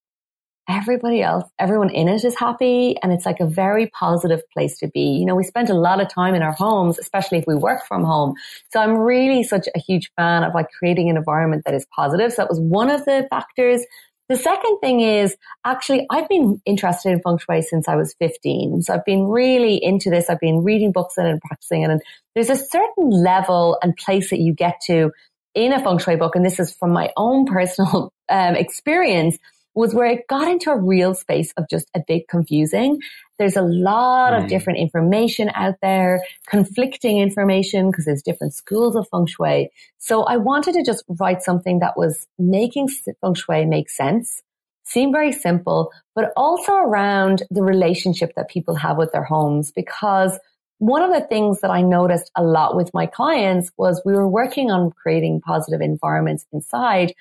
everybody 0.71 1.21
else, 1.21 1.45
everyone 1.59 1.91
in 1.91 2.09
it 2.09 2.25
is 2.25 2.39
happy. 2.39 2.97
And 3.03 3.13
it's 3.13 3.27
like 3.27 3.41
a 3.41 3.47
very 3.47 3.89
positive 3.89 4.41
place 4.53 4.79
to 4.79 4.89
be. 4.89 5.01
You 5.01 5.27
know, 5.27 5.35
we 5.35 5.45
spend 5.45 5.69
a 5.69 5.75
lot 5.75 6.01
of 6.01 6.09
time 6.09 6.35
in 6.35 6.43
our 6.43 6.53
homes, 6.53 6.99
especially 6.99 7.39
if 7.39 7.45
we 7.47 7.57
work 7.57 7.85
from 7.87 8.05
home. 8.05 8.35
So 8.73 8.81
I'm 8.81 8.97
really 8.97 9.43
such 9.43 9.69
a 9.75 9.79
huge 9.79 10.11
fan 10.17 10.45
of 10.45 10.55
like 10.55 10.71
creating 10.71 11.11
an 11.11 11.17
environment 11.17 11.65
that 11.67 11.75
is 11.75 11.87
positive. 11.95 12.33
So 12.33 12.43
that 12.43 12.49
was 12.49 12.61
one 12.61 12.91
of 12.91 13.05
the 13.05 13.27
factors. 13.31 13.85
The 14.29 14.37
second 14.37 14.79
thing 14.79 15.01
is 15.01 15.37
actually, 15.65 16.07
I've 16.09 16.29
been 16.29 16.63
interested 16.65 17.11
in 17.11 17.21
feng 17.21 17.39
shui 17.39 17.63
since 17.63 17.89
I 17.89 17.97
was 17.97 18.15
15. 18.21 18.83
So 18.83 18.95
I've 18.95 19.05
been 19.05 19.25
really 19.25 19.83
into 19.83 20.09
this. 20.09 20.31
I've 20.31 20.39
been 20.39 20.63
reading 20.63 20.93
books 20.93 21.19
and 21.19 21.41
practicing 21.41 21.83
it. 21.83 21.91
And 21.91 22.01
there's 22.37 22.51
a 22.51 22.57
certain 22.57 23.11
level 23.11 23.77
and 23.83 23.97
place 23.97 24.31
that 24.31 24.39
you 24.39 24.55
get 24.55 24.81
to 24.87 25.11
in 25.57 25.73
a 25.73 25.83
feng 25.83 25.99
shui 25.99 26.15
book. 26.15 26.37
And 26.37 26.45
this 26.45 26.61
is 26.61 26.73
from 26.73 26.93
my 26.93 27.11
own 27.17 27.45
personal 27.53 28.13
um, 28.29 28.55
experience 28.55 29.37
was 29.75 29.95
where 29.95 30.07
it 30.07 30.27
got 30.29 30.49
into 30.49 30.71
a 30.71 30.79
real 30.79 31.15
space 31.15 31.53
of 31.57 31.69
just 31.69 31.89
a 31.95 32.01
bit 32.07 32.29
confusing. 32.29 33.01
There's 33.39 33.57
a 33.57 33.63
lot 33.63 34.33
mm. 34.33 34.43
of 34.43 34.49
different 34.49 34.81
information 34.81 35.51
out 35.55 35.77
there, 35.81 36.23
conflicting 36.49 37.19
information 37.19 37.91
because 37.91 38.05
there's 38.05 38.23
different 38.23 38.55
schools 38.55 38.97
of 38.97 39.09
feng 39.11 39.27
shui. 39.27 39.71
So 39.99 40.25
I 40.25 40.37
wanted 40.37 40.75
to 40.75 40.85
just 40.85 41.05
write 41.09 41.43
something 41.43 41.79
that 41.79 41.97
was 41.97 42.27
making 42.39 42.89
feng 42.89 43.35
shui 43.35 43.65
make 43.65 43.91
sense, 43.91 44.43
seem 44.85 45.13
very 45.13 45.33
simple, 45.33 45.93
but 46.15 46.33
also 46.37 46.73
around 46.75 47.45
the 47.51 47.63
relationship 47.63 48.33
that 48.37 48.51
people 48.51 48.75
have 48.75 48.97
with 48.97 49.13
their 49.13 49.25
homes 49.25 49.71
because 49.71 50.39
one 50.79 51.03
of 51.03 51.13
the 51.13 51.27
things 51.27 51.61
that 51.61 51.71
I 51.71 51.83
noticed 51.83 52.31
a 52.35 52.43
lot 52.43 52.75
with 52.75 52.93
my 52.95 53.05
clients 53.05 53.71
was 53.77 54.01
we 54.05 54.15
were 54.15 54.27
working 54.27 54.71
on 54.71 54.91
creating 54.91 55.43
positive 55.43 55.83
environments 55.83 56.47
inside, 56.53 57.13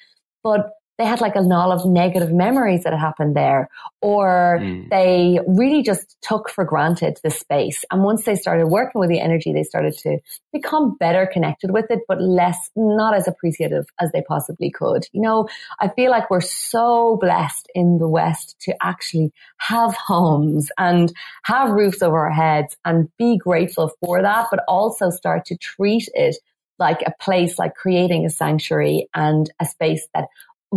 but 0.44 0.72
they 1.00 1.06
had 1.06 1.22
like 1.22 1.36
a 1.36 1.42
lot 1.42 1.72
of 1.72 1.86
negative 1.86 2.34
memories 2.34 2.84
that 2.84 2.92
had 2.92 3.00
happened 3.00 3.34
there, 3.34 3.70
or 4.02 4.60
mm. 4.62 4.90
they 4.90 5.40
really 5.48 5.82
just 5.82 6.18
took 6.22 6.50
for 6.50 6.66
granted 6.66 7.18
the 7.24 7.32
space. 7.32 7.86
And 7.90 8.04
once 8.04 8.26
they 8.26 8.36
started 8.36 8.68
working 8.68 9.00
with 9.00 9.10
the 9.10 9.22
energy, 9.22 9.54
they 9.54 9.64
started 9.64 9.98
to 10.00 10.20
become 10.52 10.98
better 11.00 11.26
connected 11.32 11.72
with 11.72 11.86
it, 11.90 12.00
but 12.10 12.22
less, 12.22 12.58
not 12.76 13.16
as 13.16 13.30
appreciative 13.30 13.86
as 14.02 14.12
they 14.12 14.22
possibly 14.28 14.70
could. 14.70 15.08
You 15.14 15.22
know, 15.22 15.48
I 15.80 15.88
feel 15.88 16.12
like 16.12 16.30
we're 16.30 16.42
so 16.42 17.18
blessed 17.22 17.72
in 17.74 17.98
the 17.98 18.10
West 18.10 18.58
to 18.64 18.76
actually 18.84 19.32
have 19.60 19.96
homes 19.96 20.70
and 20.78 21.14
have 21.44 21.72
roofs 21.72 22.02
over 22.02 22.20
our 22.20 22.34
heads 22.34 22.76
and 22.84 23.08
be 23.18 23.38
grateful 23.38 23.94
for 24.04 24.22
that, 24.22 24.48
but 24.52 24.66
also 24.68 25.12
start 25.12 25.46
to 25.46 25.56
treat 25.56 26.10
it 26.14 26.36
like 26.78 27.02
a 27.06 27.14
place 27.22 27.60
like 27.60 27.76
creating 27.76 28.26
a 28.26 28.30
sanctuary 28.30 29.10
and 29.14 29.52
a 29.60 29.66
space 29.66 30.08
that 30.14 30.28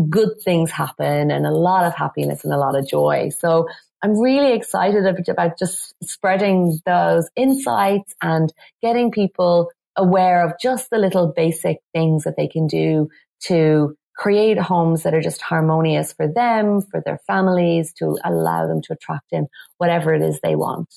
good 0.08 0.40
things 0.42 0.70
happen 0.70 1.30
and 1.30 1.46
a 1.46 1.50
lot 1.50 1.84
of 1.84 1.94
happiness 1.94 2.44
and 2.44 2.52
a 2.52 2.58
lot 2.58 2.76
of 2.76 2.88
joy. 2.88 3.30
So 3.38 3.68
I'm 4.02 4.18
really 4.18 4.52
excited 4.54 5.06
about 5.28 5.58
just 5.58 5.94
spreading 6.02 6.80
those 6.86 7.30
insights 7.36 8.14
and 8.22 8.52
getting 8.80 9.10
people 9.10 9.70
aware 9.96 10.44
of 10.44 10.54
just 10.60 10.90
the 10.90 10.98
little 10.98 11.28
basic 11.28 11.78
things 11.92 12.24
that 12.24 12.36
they 12.36 12.48
can 12.48 12.66
do 12.66 13.08
to 13.44 13.96
create 14.16 14.58
homes 14.58 15.02
that 15.02 15.14
are 15.14 15.20
just 15.20 15.40
harmonious 15.40 16.12
for 16.12 16.28
them, 16.28 16.80
for 16.80 17.00
their 17.04 17.18
families, 17.26 17.92
to 17.94 18.18
allow 18.24 18.66
them 18.66 18.82
to 18.82 18.92
attract 18.92 19.32
in 19.32 19.46
whatever 19.78 20.12
it 20.14 20.22
is 20.22 20.40
they 20.40 20.56
want. 20.56 20.88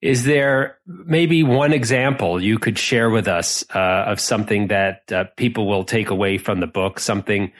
Is 0.00 0.24
there 0.24 0.78
maybe 0.86 1.42
one 1.42 1.72
example 1.72 2.40
you 2.40 2.58
could 2.58 2.78
share 2.78 3.10
with 3.10 3.26
us 3.26 3.64
uh, 3.74 4.04
of 4.06 4.20
something 4.20 4.68
that 4.68 5.10
uh, 5.10 5.24
people 5.36 5.66
will 5.66 5.84
take 5.84 6.10
away 6.10 6.38
from 6.38 6.60
the 6.60 6.68
book, 6.68 7.00
something 7.00 7.52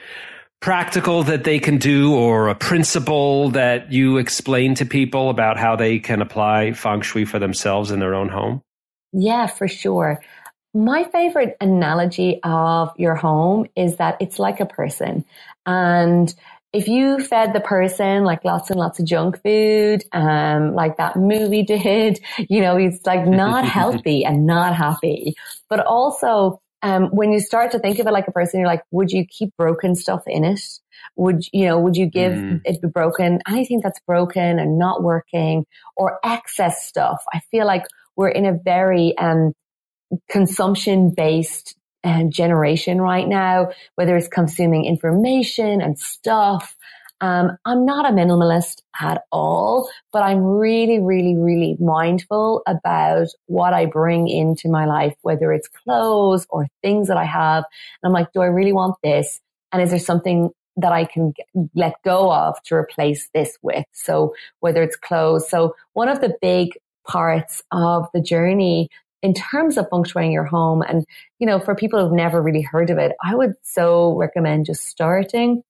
practical 0.61 1.23
that 1.23 1.43
they 1.43 1.59
can 1.59 1.77
do, 1.77 2.13
or 2.13 2.47
a 2.47 2.55
principle 2.55 3.49
that 3.51 3.91
you 3.91 4.17
explain 4.17 4.75
to 4.75 4.85
people 4.85 5.29
about 5.29 5.57
how 5.57 5.75
they 5.75 5.99
can 5.99 6.21
apply 6.21 6.73
feng 6.73 7.01
shui 7.01 7.25
for 7.25 7.39
themselves 7.39 7.91
in 7.91 7.99
their 7.99 8.15
own 8.15 8.29
home? 8.29 8.61
Yeah, 9.11 9.47
for 9.47 9.67
sure. 9.67 10.21
My 10.73 11.05
favorite 11.05 11.57
analogy 11.59 12.39
of 12.43 12.93
your 12.97 13.15
home 13.15 13.67
is 13.75 13.97
that 13.97 14.17
it's 14.21 14.37
like 14.37 14.59
a 14.59 14.65
person. 14.65 15.25
And 15.65 16.33
if 16.71 16.87
you 16.87 17.19
fed 17.19 17.53
the 17.53 17.59
person 17.59 18.23
like 18.23 18.45
lots 18.45 18.69
and 18.69 18.79
lots 18.79 18.99
of 18.99 19.05
junk 19.05 19.41
food, 19.41 20.03
um, 20.11 20.73
like 20.73 20.97
that 20.97 21.15
movie 21.15 21.63
did, 21.67 22.19
you 22.37 22.61
know, 22.61 22.77
it's 22.77 23.05
like 23.05 23.25
not 23.25 23.65
healthy 23.77 24.23
and 24.23 24.45
not 24.45 24.75
happy. 24.75 25.33
But 25.69 25.85
also, 25.85 26.61
um, 26.81 27.07
when 27.07 27.31
you 27.31 27.39
start 27.39 27.71
to 27.71 27.79
think 27.79 27.99
of 27.99 28.07
it 28.07 28.11
like 28.11 28.27
a 28.27 28.31
person, 28.31 28.59
you're 28.59 28.69
like, 28.69 28.83
would 28.91 29.11
you 29.11 29.25
keep 29.25 29.55
broken 29.57 29.95
stuff 29.95 30.23
in 30.27 30.45
it? 30.45 30.61
Would, 31.17 31.43
you 31.51 31.65
know, 31.65 31.79
would 31.79 31.97
you 31.97 32.05
give 32.05 32.33
mm. 32.33 32.61
it 32.63 32.81
be 32.81 32.87
broken? 32.87 33.39
Anything 33.47 33.81
that's 33.83 33.99
broken 34.07 34.59
and 34.59 34.77
not 34.77 35.03
working 35.03 35.65
or 35.97 36.19
excess 36.23 36.87
stuff. 36.87 37.21
I 37.33 37.41
feel 37.51 37.65
like 37.65 37.83
we're 38.15 38.29
in 38.29 38.45
a 38.45 38.57
very, 38.63 39.17
um, 39.17 39.53
consumption 40.29 41.13
based 41.15 41.75
and 42.03 42.31
generation 42.31 43.01
right 43.01 43.27
now, 43.27 43.69
whether 43.95 44.15
it's 44.15 44.27
consuming 44.27 44.85
information 44.85 45.81
and 45.81 45.99
stuff. 45.99 46.75
Um, 47.21 47.57
I'm 47.65 47.85
not 47.85 48.05
a 48.05 48.13
minimalist 48.13 48.81
at 48.99 49.23
all, 49.31 49.89
but 50.13 50.23
I'm 50.23 50.41
really, 50.41 50.99
really, 50.99 51.35
really 51.35 51.75
mindful 51.79 52.61
about 52.65 53.27
what 53.47 53.73
I 53.73 53.87
bring 53.87 54.29
into 54.29 54.69
my 54.69 54.85
life, 54.85 55.15
whether 55.21 55.51
it's 55.51 55.67
clothes 55.67 56.47
or 56.49 56.67
things 56.81 57.09
that 57.09 57.17
I 57.17 57.25
have. 57.25 57.65
And 58.01 58.09
I'm 58.09 58.13
like, 58.13 58.31
do 58.31 58.41
I 58.41 58.45
really 58.45 58.71
want 58.71 58.95
this? 59.03 59.41
And 59.73 59.81
is 59.81 59.89
there 59.89 59.99
something 59.99 60.51
that 60.77 60.93
I 60.93 61.03
can 61.03 61.33
let 61.75 61.95
go 62.05 62.31
of 62.31 62.55
to 62.63 62.75
replace 62.75 63.27
this 63.33 63.57
with? 63.61 63.85
So 63.91 64.33
whether 64.61 64.81
it's 64.81 64.95
clothes. 64.95 65.49
So 65.49 65.75
one 65.93 66.07
of 66.07 66.21
the 66.21 66.37
big 66.41 66.69
parts 67.05 67.61
of 67.71 68.07
the 68.13 68.21
journey 68.21 68.89
in 69.21 69.33
terms 69.33 69.77
of 69.77 69.87
feng 69.89 70.03
shuiing 70.03 70.33
your 70.33 70.45
home 70.45 70.81
and, 70.81 71.05
you 71.39 71.47
know, 71.47 71.59
for 71.59 71.75
people 71.75 71.99
who've 71.99 72.15
never 72.15 72.41
really 72.41 72.61
heard 72.61 72.89
of 72.89 72.97
it, 72.97 73.13
I 73.23 73.35
would 73.35 73.53
so 73.63 74.15
recommend 74.15 74.65
just 74.65 74.85
starting 74.85 75.63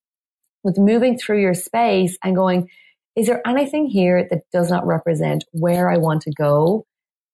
with 0.64 0.78
moving 0.78 1.18
through 1.18 1.42
your 1.42 1.54
space 1.54 2.18
and 2.24 2.36
going, 2.36 2.70
is 3.16 3.28
there 3.28 3.42
anything 3.48 3.88
here 3.88 4.28
that 4.30 4.44
does 4.52 4.70
not 4.70 4.86
represent 4.86 5.46
where 5.52 5.90
I 5.90 5.98
want 5.98 6.22
to 6.24 6.32
go 6.32 6.86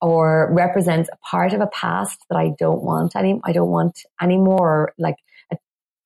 or 0.02 0.50
represents 0.54 1.10
a 1.12 1.18
part 1.18 1.54
of 1.54 1.62
a 1.62 1.68
past 1.68 2.20
that 2.30 2.38
I 2.38 2.54
don't 2.58 2.84
want 2.84 3.16
any, 3.16 3.40
I 3.44 3.52
don't 3.52 3.70
want 3.70 4.00
anymore, 4.22 4.94
like, 4.98 5.16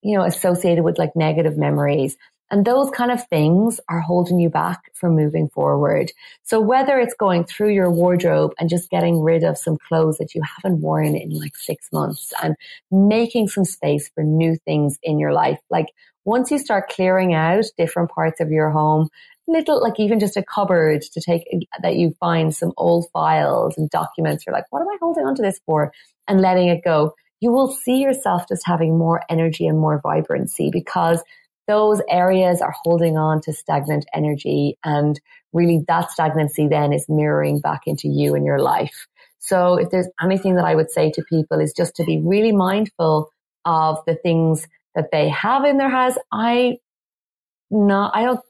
you 0.02 0.18
know, 0.18 0.24
associated 0.24 0.84
with 0.84 0.98
like 0.98 1.16
negative 1.16 1.58
memories. 1.58 2.16
And 2.52 2.66
those 2.66 2.90
kind 2.90 3.12
of 3.12 3.28
things 3.28 3.80
are 3.90 4.00
holding 4.00 4.40
you 4.40 4.50
back 4.50 4.92
from 4.96 5.16
moving 5.16 5.50
forward. 5.50 6.12
So 6.44 6.60
whether 6.60 7.00
it's 7.00 7.14
going 7.14 7.44
through 7.44 7.74
your 7.74 7.92
wardrobe 7.92 8.54
and 8.60 8.70
just 8.70 8.90
getting 8.90 9.22
rid 9.22 9.44
of 9.44 9.58
some 9.58 9.78
clothes 9.88 10.18
that 10.18 10.34
you 10.34 10.42
haven't 10.42 10.82
worn 10.82 11.16
in 11.16 11.30
like 11.30 11.56
six 11.56 11.88
months 11.92 12.34
and 12.42 12.56
making 12.92 13.50
some 13.50 13.66
space 13.66 14.10
for 14.16 14.24
new 14.24 14.58
things 14.66 14.98
in 15.04 15.20
your 15.20 15.32
life, 15.32 15.60
like 15.70 15.88
once 16.26 16.50
you 16.50 16.58
start 16.58 16.90
clearing 16.90 17.34
out 17.34 17.66
different 17.78 18.10
parts 18.10 18.40
of 18.42 18.52
your 18.52 18.72
home, 18.72 19.10
little, 19.48 19.82
like 19.82 20.00
even 20.00 20.20
just 20.20 20.38
a 20.38 20.44
cupboard 20.44 21.02
to 21.02 21.22
take 21.22 21.44
that 21.82 21.96
you 21.96 22.16
find 22.20 22.56
some 22.56 22.74
old 22.78 23.08
files 23.12 23.78
and 23.78 23.90
documents, 23.90 24.46
you're 24.46 24.54
like, 24.54 24.66
what 24.72 24.82
am 24.82 24.90
I 24.90 24.98
holding 25.00 25.26
onto 25.26 25.42
this 25.42 25.60
for? 25.66 25.92
And 26.28 26.42
letting 26.42 26.70
it 26.70 26.84
go. 26.84 27.14
You 27.42 27.52
will 27.52 27.72
see 27.72 28.02
yourself 28.02 28.48
just 28.50 28.64
having 28.66 28.98
more 28.98 29.22
energy 29.30 29.66
and 29.66 29.80
more 29.80 30.00
vibrancy 30.02 30.70
because 30.72 31.24
those 31.70 32.02
areas 32.10 32.62
are 32.62 32.74
holding 32.84 33.16
on 33.16 33.42
to 33.42 33.54
stagnant 33.54 34.06
energy 34.12 34.76
and 34.84 35.22
really 35.54 35.84
that 35.88 36.10
stagnancy 36.10 36.68
then 36.68 36.92
is 36.92 37.06
mirroring 37.08 37.60
back 37.60 37.82
into 37.86 38.08
you 38.08 38.34
and 38.34 38.44
your 38.44 38.60
life. 38.60 39.08
So 39.38 39.76
if 39.76 39.92
there's 39.92 40.10
anything 40.22 40.56
that 40.56 40.66
I 40.66 40.74
would 40.74 40.90
say 40.90 41.12
to 41.12 41.24
people 41.24 41.60
is 41.60 41.74
just 41.74 41.96
to 41.98 42.04
be 42.04 42.20
really 42.20 42.52
mindful 42.52 43.32
of 43.66 44.00
the 44.08 44.16
things 44.16 44.68
that 44.96 45.10
they 45.12 45.30
have 45.30 45.64
in 45.64 45.78
their 45.78 45.90
house. 45.90 46.16
I 46.32 46.78
not, 47.70 48.16
I 48.16 48.24
don't 48.24 48.42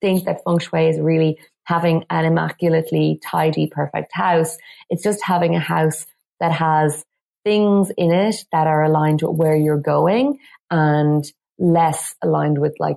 think 0.00 0.24
that 0.24 0.42
feng 0.44 0.58
shui 0.58 0.88
is 0.88 0.98
really 0.98 1.38
having 1.64 2.04
an 2.10 2.24
immaculately 2.24 3.20
tidy, 3.22 3.68
perfect 3.68 4.10
house. 4.12 4.58
It's 4.90 5.04
just 5.04 5.22
having 5.22 5.54
a 5.54 5.60
house 5.60 6.06
that 6.40 6.50
has 6.52 7.04
things 7.44 7.92
in 7.96 8.10
it 8.10 8.36
that 8.50 8.66
are 8.66 8.82
aligned 8.82 9.22
with 9.22 9.36
where 9.36 9.54
you're 9.54 9.80
going 9.80 10.38
and 10.70 11.24
less 11.58 12.14
aligned 12.22 12.58
with 12.58 12.74
like 12.78 12.96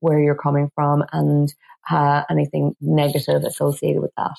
where 0.00 0.18
you're 0.18 0.34
coming 0.34 0.70
from 0.74 1.04
and 1.12 1.52
uh, 1.90 2.22
anything 2.30 2.74
negative 2.80 3.42
associated 3.44 4.02
with 4.02 4.12
that. 4.16 4.36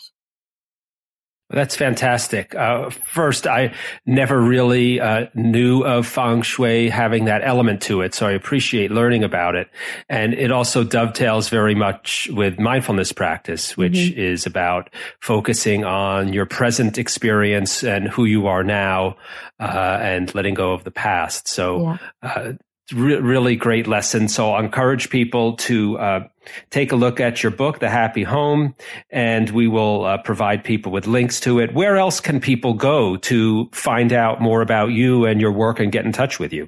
That's 1.51 1.75
fantastic. 1.75 2.55
Uh, 2.55 2.89
first, 2.89 3.45
I 3.45 3.75
never 4.03 4.41
really 4.41 4.99
uh, 4.99 5.27
knew 5.35 5.83
of 5.83 6.07
feng 6.07 6.41
shui 6.41 6.89
having 6.89 7.25
that 7.25 7.43
element 7.43 7.83
to 7.83 8.01
it, 8.01 8.15
so 8.15 8.25
I 8.25 8.31
appreciate 8.31 8.89
learning 8.89 9.23
about 9.23 9.53
it. 9.53 9.69
And 10.09 10.33
it 10.33 10.51
also 10.51 10.83
dovetails 10.83 11.49
very 11.49 11.75
much 11.75 12.27
with 12.31 12.57
mindfulness 12.57 13.11
practice, 13.11 13.77
which 13.77 13.93
mm-hmm. 13.93 14.19
is 14.19 14.47
about 14.47 14.89
focusing 15.21 15.83
on 15.83 16.33
your 16.33 16.47
present 16.47 16.97
experience 16.97 17.83
and 17.83 18.07
who 18.07 18.25
you 18.25 18.47
are 18.47 18.63
now, 18.63 19.17
uh, 19.59 19.99
and 20.01 20.33
letting 20.33 20.55
go 20.55 20.73
of 20.73 20.83
the 20.83 20.91
past. 20.91 21.47
So, 21.47 21.99
yeah. 22.23 22.53
Re- 22.93 23.19
really 23.19 23.55
great 23.55 23.87
lesson. 23.87 24.27
So 24.27 24.51
I 24.51 24.59
encourage 24.59 25.09
people 25.09 25.55
to 25.57 25.97
uh, 25.97 26.27
take 26.69 26.91
a 26.91 26.95
look 26.95 27.19
at 27.19 27.41
your 27.41 27.51
book, 27.51 27.79
The 27.79 27.89
Happy 27.89 28.21
Home, 28.21 28.75
and 29.09 29.49
we 29.49 29.67
will 29.67 30.05
uh, 30.05 30.19
provide 30.19 30.63
people 30.63 30.91
with 30.91 31.07
links 31.07 31.39
to 31.41 31.59
it. 31.59 31.73
Where 31.73 31.97
else 31.97 32.19
can 32.19 32.39
people 32.39 32.75
go 32.75 33.17
to 33.17 33.69
find 33.71 34.13
out 34.13 34.39
more 34.39 34.61
about 34.61 34.87
you 34.87 35.25
and 35.25 35.41
your 35.41 35.51
work 35.51 35.79
and 35.79 35.91
get 35.91 36.05
in 36.05 36.11
touch 36.11 36.39
with 36.39 36.53
you? 36.53 36.67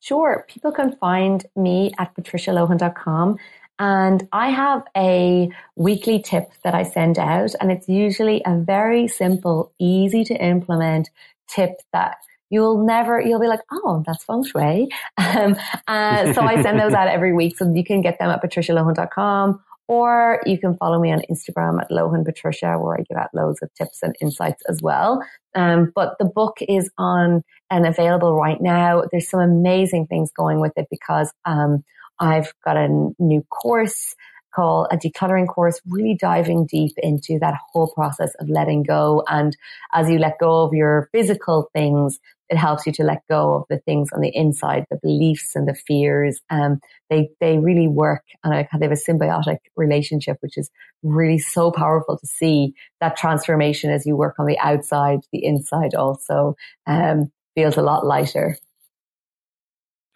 Sure. 0.00 0.44
People 0.48 0.72
can 0.72 0.96
find 0.96 1.46
me 1.56 1.92
at 1.98 2.14
patricialohan.com. 2.14 3.38
And 3.78 4.28
I 4.32 4.50
have 4.50 4.84
a 4.94 5.50
weekly 5.76 6.20
tip 6.20 6.52
that 6.62 6.74
I 6.74 6.82
send 6.82 7.18
out, 7.18 7.52
and 7.58 7.72
it's 7.72 7.88
usually 7.88 8.42
a 8.44 8.58
very 8.58 9.08
simple, 9.08 9.72
easy 9.78 10.24
to 10.24 10.34
implement 10.34 11.08
tip 11.48 11.76
that 11.94 12.18
you'll 12.50 12.84
never, 12.84 13.20
you'll 13.20 13.40
be 13.40 13.46
like, 13.46 13.60
oh, 13.72 14.02
that's 14.06 14.24
feng 14.24 14.44
shui. 14.44 14.88
Um, 15.18 15.56
uh, 15.86 16.32
so 16.32 16.42
I 16.42 16.60
send 16.62 16.80
those 16.80 16.92
out 16.92 17.06
every 17.16 17.32
week. 17.32 17.56
So 17.56 17.72
you 17.72 17.84
can 17.84 18.00
get 18.02 18.18
them 18.18 18.30
at 18.30 18.42
patricialohan.com 18.42 19.60
or 19.86 20.40
you 20.46 20.58
can 20.58 20.76
follow 20.76 21.00
me 21.00 21.12
on 21.12 21.22
Instagram 21.30 21.80
at 21.80 21.90
Lohan 21.90 22.24
Patricia, 22.24 22.78
where 22.78 22.96
I 22.96 23.02
give 23.02 23.16
out 23.16 23.34
loads 23.34 23.60
of 23.62 23.72
tips 23.74 24.02
and 24.02 24.14
insights 24.20 24.62
as 24.68 24.80
well. 24.80 25.20
Um, 25.54 25.92
but 25.94 26.16
the 26.18 26.24
book 26.24 26.58
is 26.60 26.90
on 26.96 27.42
and 27.70 27.86
available 27.86 28.34
right 28.34 28.60
now. 28.60 29.02
There's 29.10 29.28
some 29.28 29.40
amazing 29.40 30.06
things 30.06 30.30
going 30.30 30.60
with 30.60 30.72
it 30.76 30.86
because 30.90 31.32
um, 31.44 31.84
I've 32.20 32.52
got 32.64 32.76
a 32.76 32.88
new 33.18 33.42
course 33.50 34.14
called 34.50 34.88
a 34.90 34.96
decluttering 34.96 35.48
course, 35.48 35.80
really 35.88 36.14
diving 36.14 36.66
deep 36.66 36.92
into 36.98 37.38
that 37.40 37.54
whole 37.72 37.88
process 37.88 38.34
of 38.40 38.48
letting 38.48 38.82
go. 38.82 39.24
And 39.28 39.56
as 39.92 40.08
you 40.08 40.18
let 40.18 40.38
go 40.38 40.62
of 40.62 40.72
your 40.72 41.08
physical 41.12 41.70
things, 41.72 42.18
it 42.48 42.56
helps 42.56 42.84
you 42.84 42.92
to 42.94 43.04
let 43.04 43.22
go 43.28 43.54
of 43.54 43.64
the 43.70 43.78
things 43.78 44.10
on 44.12 44.20
the 44.20 44.34
inside, 44.34 44.84
the 44.90 44.98
beliefs 45.00 45.54
and 45.54 45.68
the 45.68 45.74
fears. 45.74 46.40
Um, 46.50 46.80
they, 47.08 47.30
they 47.40 47.58
really 47.58 47.86
work 47.86 48.24
and 48.42 48.52
they 48.52 48.68
have 48.70 48.82
a 48.82 48.94
symbiotic 48.94 49.58
relationship, 49.76 50.36
which 50.40 50.58
is 50.58 50.68
really 51.02 51.38
so 51.38 51.70
powerful 51.70 52.18
to 52.18 52.26
see 52.26 52.74
that 53.00 53.16
transformation 53.16 53.90
as 53.90 54.04
you 54.04 54.16
work 54.16 54.34
on 54.38 54.46
the 54.46 54.58
outside, 54.58 55.20
the 55.32 55.44
inside 55.44 55.94
also, 55.94 56.56
um, 56.86 57.30
feels 57.54 57.76
a 57.76 57.82
lot 57.82 58.04
lighter. 58.04 58.56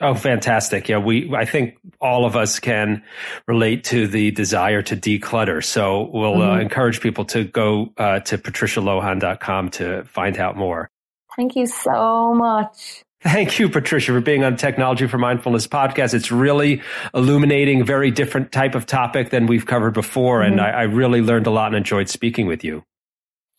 Oh, 0.05 0.15
fantastic. 0.15 0.91
Yeah, 0.91 0.99
we, 0.99 1.35
I 1.35 1.47
think 1.47 1.79
all 1.99 2.27
of 2.27 2.37
us 2.37 2.61
can 2.61 3.03
relate 3.49 3.85
to 3.85 4.07
the 4.07 4.33
desire 4.33 4.83
to 4.83 4.97
declutter. 4.97 5.65
So 5.65 6.11
we'll 6.13 6.35
uh, 6.35 6.45
mm-hmm. 6.45 6.59
uh, 6.59 6.61
encourage 6.61 7.01
people 7.01 7.25
to 7.27 7.45
go 7.45 7.91
uh, 7.97 8.21
to 8.21 8.37
patricialohan.com 8.37 9.71
to 9.71 10.05
find 10.05 10.37
out 10.37 10.59
more. 10.59 10.91
Thank 11.37 11.57
you 11.57 11.67
so 11.67 12.35
much. 12.35 13.03
Thank 13.23 13.59
you, 13.59 13.71
Patricia, 13.71 14.13
for 14.13 14.21
being 14.21 14.45
on 14.45 14.57
Technology 14.57 15.07
for 15.07 15.17
Mindfulness 15.17 15.67
podcast. 15.67 16.13
It's 16.13 16.31
really 16.31 16.83
illuminating, 17.15 17.83
very 17.83 18.11
different 18.11 18.53
type 18.53 18.75
of 18.75 18.85
topic 18.85 19.31
than 19.31 19.47
we've 19.47 19.65
covered 19.65 19.95
before. 19.95 20.43
Mm-hmm. 20.43 20.53
And 20.53 20.61
I, 20.61 20.71
I 20.71 20.83
really 20.83 21.23
learned 21.23 21.47
a 21.47 21.51
lot 21.51 21.69
and 21.69 21.77
enjoyed 21.77 22.11
speaking 22.11 22.47
with 22.47 22.63
you. 22.63 22.85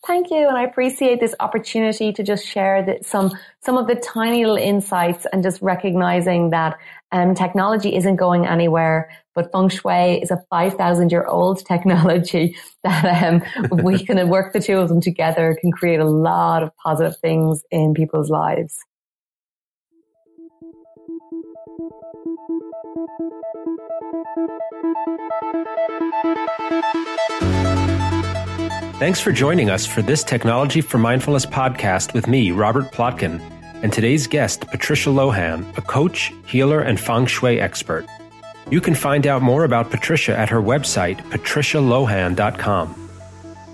Thank 0.06 0.30
you. 0.30 0.46
And 0.46 0.56
I 0.56 0.62
appreciate 0.62 1.18
this 1.18 1.34
opportunity 1.40 2.12
to 2.12 2.22
just 2.22 2.46
share 2.46 2.80
the, 2.84 2.98
some, 3.02 3.32
some 3.64 3.76
of 3.76 3.88
the 3.88 3.96
tiny 3.96 4.44
little 4.44 4.56
insights 4.56 5.26
and 5.32 5.42
just 5.42 5.60
recognizing 5.60 6.50
that 6.50 6.78
um, 7.10 7.34
technology 7.34 7.96
isn't 7.96 8.14
going 8.14 8.46
anywhere, 8.46 9.10
but 9.34 9.50
feng 9.50 9.68
shui 9.68 10.22
is 10.22 10.30
a 10.30 10.40
5,000 10.48 11.10
year 11.10 11.24
old 11.26 11.66
technology 11.66 12.56
that 12.84 13.24
um, 13.24 13.42
we 13.82 14.04
can 14.06 14.28
work 14.28 14.52
the 14.52 14.60
two 14.60 14.78
of 14.78 14.88
them 14.88 15.00
together 15.00 15.58
can 15.60 15.72
create 15.72 15.98
a 15.98 16.04
lot 16.04 16.62
of 16.62 16.70
positive 16.76 17.16
things 17.16 17.64
in 17.72 17.92
people's 17.92 18.30
lives. 18.30 18.78
Thanks 28.98 29.20
for 29.20 29.30
joining 29.30 29.68
us 29.68 29.84
for 29.84 30.00
this 30.00 30.24
Technology 30.24 30.80
for 30.80 30.96
Mindfulness 30.96 31.44
podcast 31.44 32.14
with 32.14 32.26
me, 32.26 32.50
Robert 32.50 32.92
Plotkin, 32.92 33.42
and 33.82 33.92
today's 33.92 34.26
guest, 34.26 34.66
Patricia 34.68 35.10
Lohan, 35.10 35.76
a 35.76 35.82
coach, 35.82 36.32
healer, 36.46 36.80
and 36.80 36.98
feng 36.98 37.26
shui 37.26 37.60
expert. 37.60 38.06
You 38.70 38.80
can 38.80 38.94
find 38.94 39.26
out 39.26 39.42
more 39.42 39.64
about 39.64 39.90
Patricia 39.90 40.34
at 40.34 40.48
her 40.48 40.62
website, 40.62 41.18
patricialohan.com. 41.28 43.10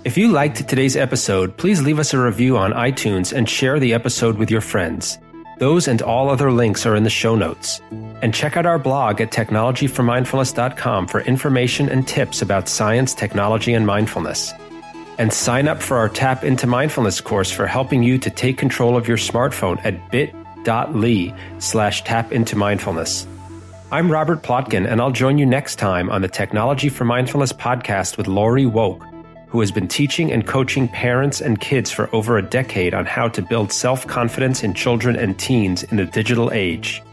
If 0.03 0.17
you 0.17 0.27
liked 0.27 0.67
today's 0.67 0.97
episode, 0.97 1.55
please 1.55 1.81
leave 1.81 1.99
us 1.99 2.13
a 2.13 2.19
review 2.19 2.57
on 2.57 2.73
iTunes 2.73 3.31
and 3.31 3.49
share 3.49 3.79
the 3.79 3.93
episode 3.93 4.37
with 4.37 4.51
your 4.51 4.59
friends. 4.59 5.17
Those 5.57 5.87
and 5.87 6.01
all 6.01 6.29
other 6.29 6.51
links 6.51 6.85
are 6.85 6.97
in 6.97 7.03
the 7.03 7.09
show 7.09 7.37
notes. 7.37 7.79
And 8.21 8.33
check 8.33 8.57
out 8.57 8.65
our 8.65 8.77
blog 8.77 9.21
at 9.21 9.31
technologyformindfulness.com 9.31 11.07
for 11.07 11.21
information 11.21 11.87
and 11.87 12.05
tips 12.05 12.41
about 12.41 12.67
science, 12.67 13.13
technology, 13.13 13.73
and 13.73 13.87
mindfulness 13.87 14.53
and 15.17 15.31
sign 15.31 15.67
up 15.67 15.81
for 15.81 15.97
our 15.97 16.09
Tap 16.09 16.43
into 16.43 16.67
Mindfulness 16.67 17.21
course 17.21 17.51
for 17.51 17.67
helping 17.67 18.03
you 18.03 18.17
to 18.17 18.29
take 18.29 18.57
control 18.57 18.97
of 18.97 19.07
your 19.07 19.17
smartphone 19.17 19.83
at 19.85 20.11
bit.ly 20.11 21.33
slash 21.59 22.03
tap 22.03 22.31
into 22.31 22.55
mindfulness. 22.55 23.27
I'm 23.91 24.11
Robert 24.11 24.41
Plotkin, 24.41 24.89
and 24.89 24.99
I'll 24.99 25.11
join 25.11 25.37
you 25.37 25.45
next 25.45 25.75
time 25.75 26.09
on 26.09 26.21
the 26.21 26.27
Technology 26.27 26.89
for 26.89 27.05
Mindfulness 27.05 27.53
podcast 27.53 28.17
with 28.17 28.27
Laurie 28.27 28.65
Woke, 28.65 29.03
who 29.47 29.59
has 29.59 29.71
been 29.71 29.87
teaching 29.87 30.31
and 30.31 30.47
coaching 30.47 30.87
parents 30.87 31.41
and 31.41 31.61
kids 31.61 31.91
for 31.91 32.09
over 32.15 32.37
a 32.37 32.41
decade 32.41 32.95
on 32.95 33.05
how 33.05 33.27
to 33.27 33.41
build 33.41 33.71
self 33.71 34.07
confidence 34.07 34.63
in 34.63 34.73
children 34.73 35.15
and 35.15 35.37
teens 35.37 35.83
in 35.83 35.97
the 35.97 36.05
digital 36.05 36.51
age. 36.51 37.03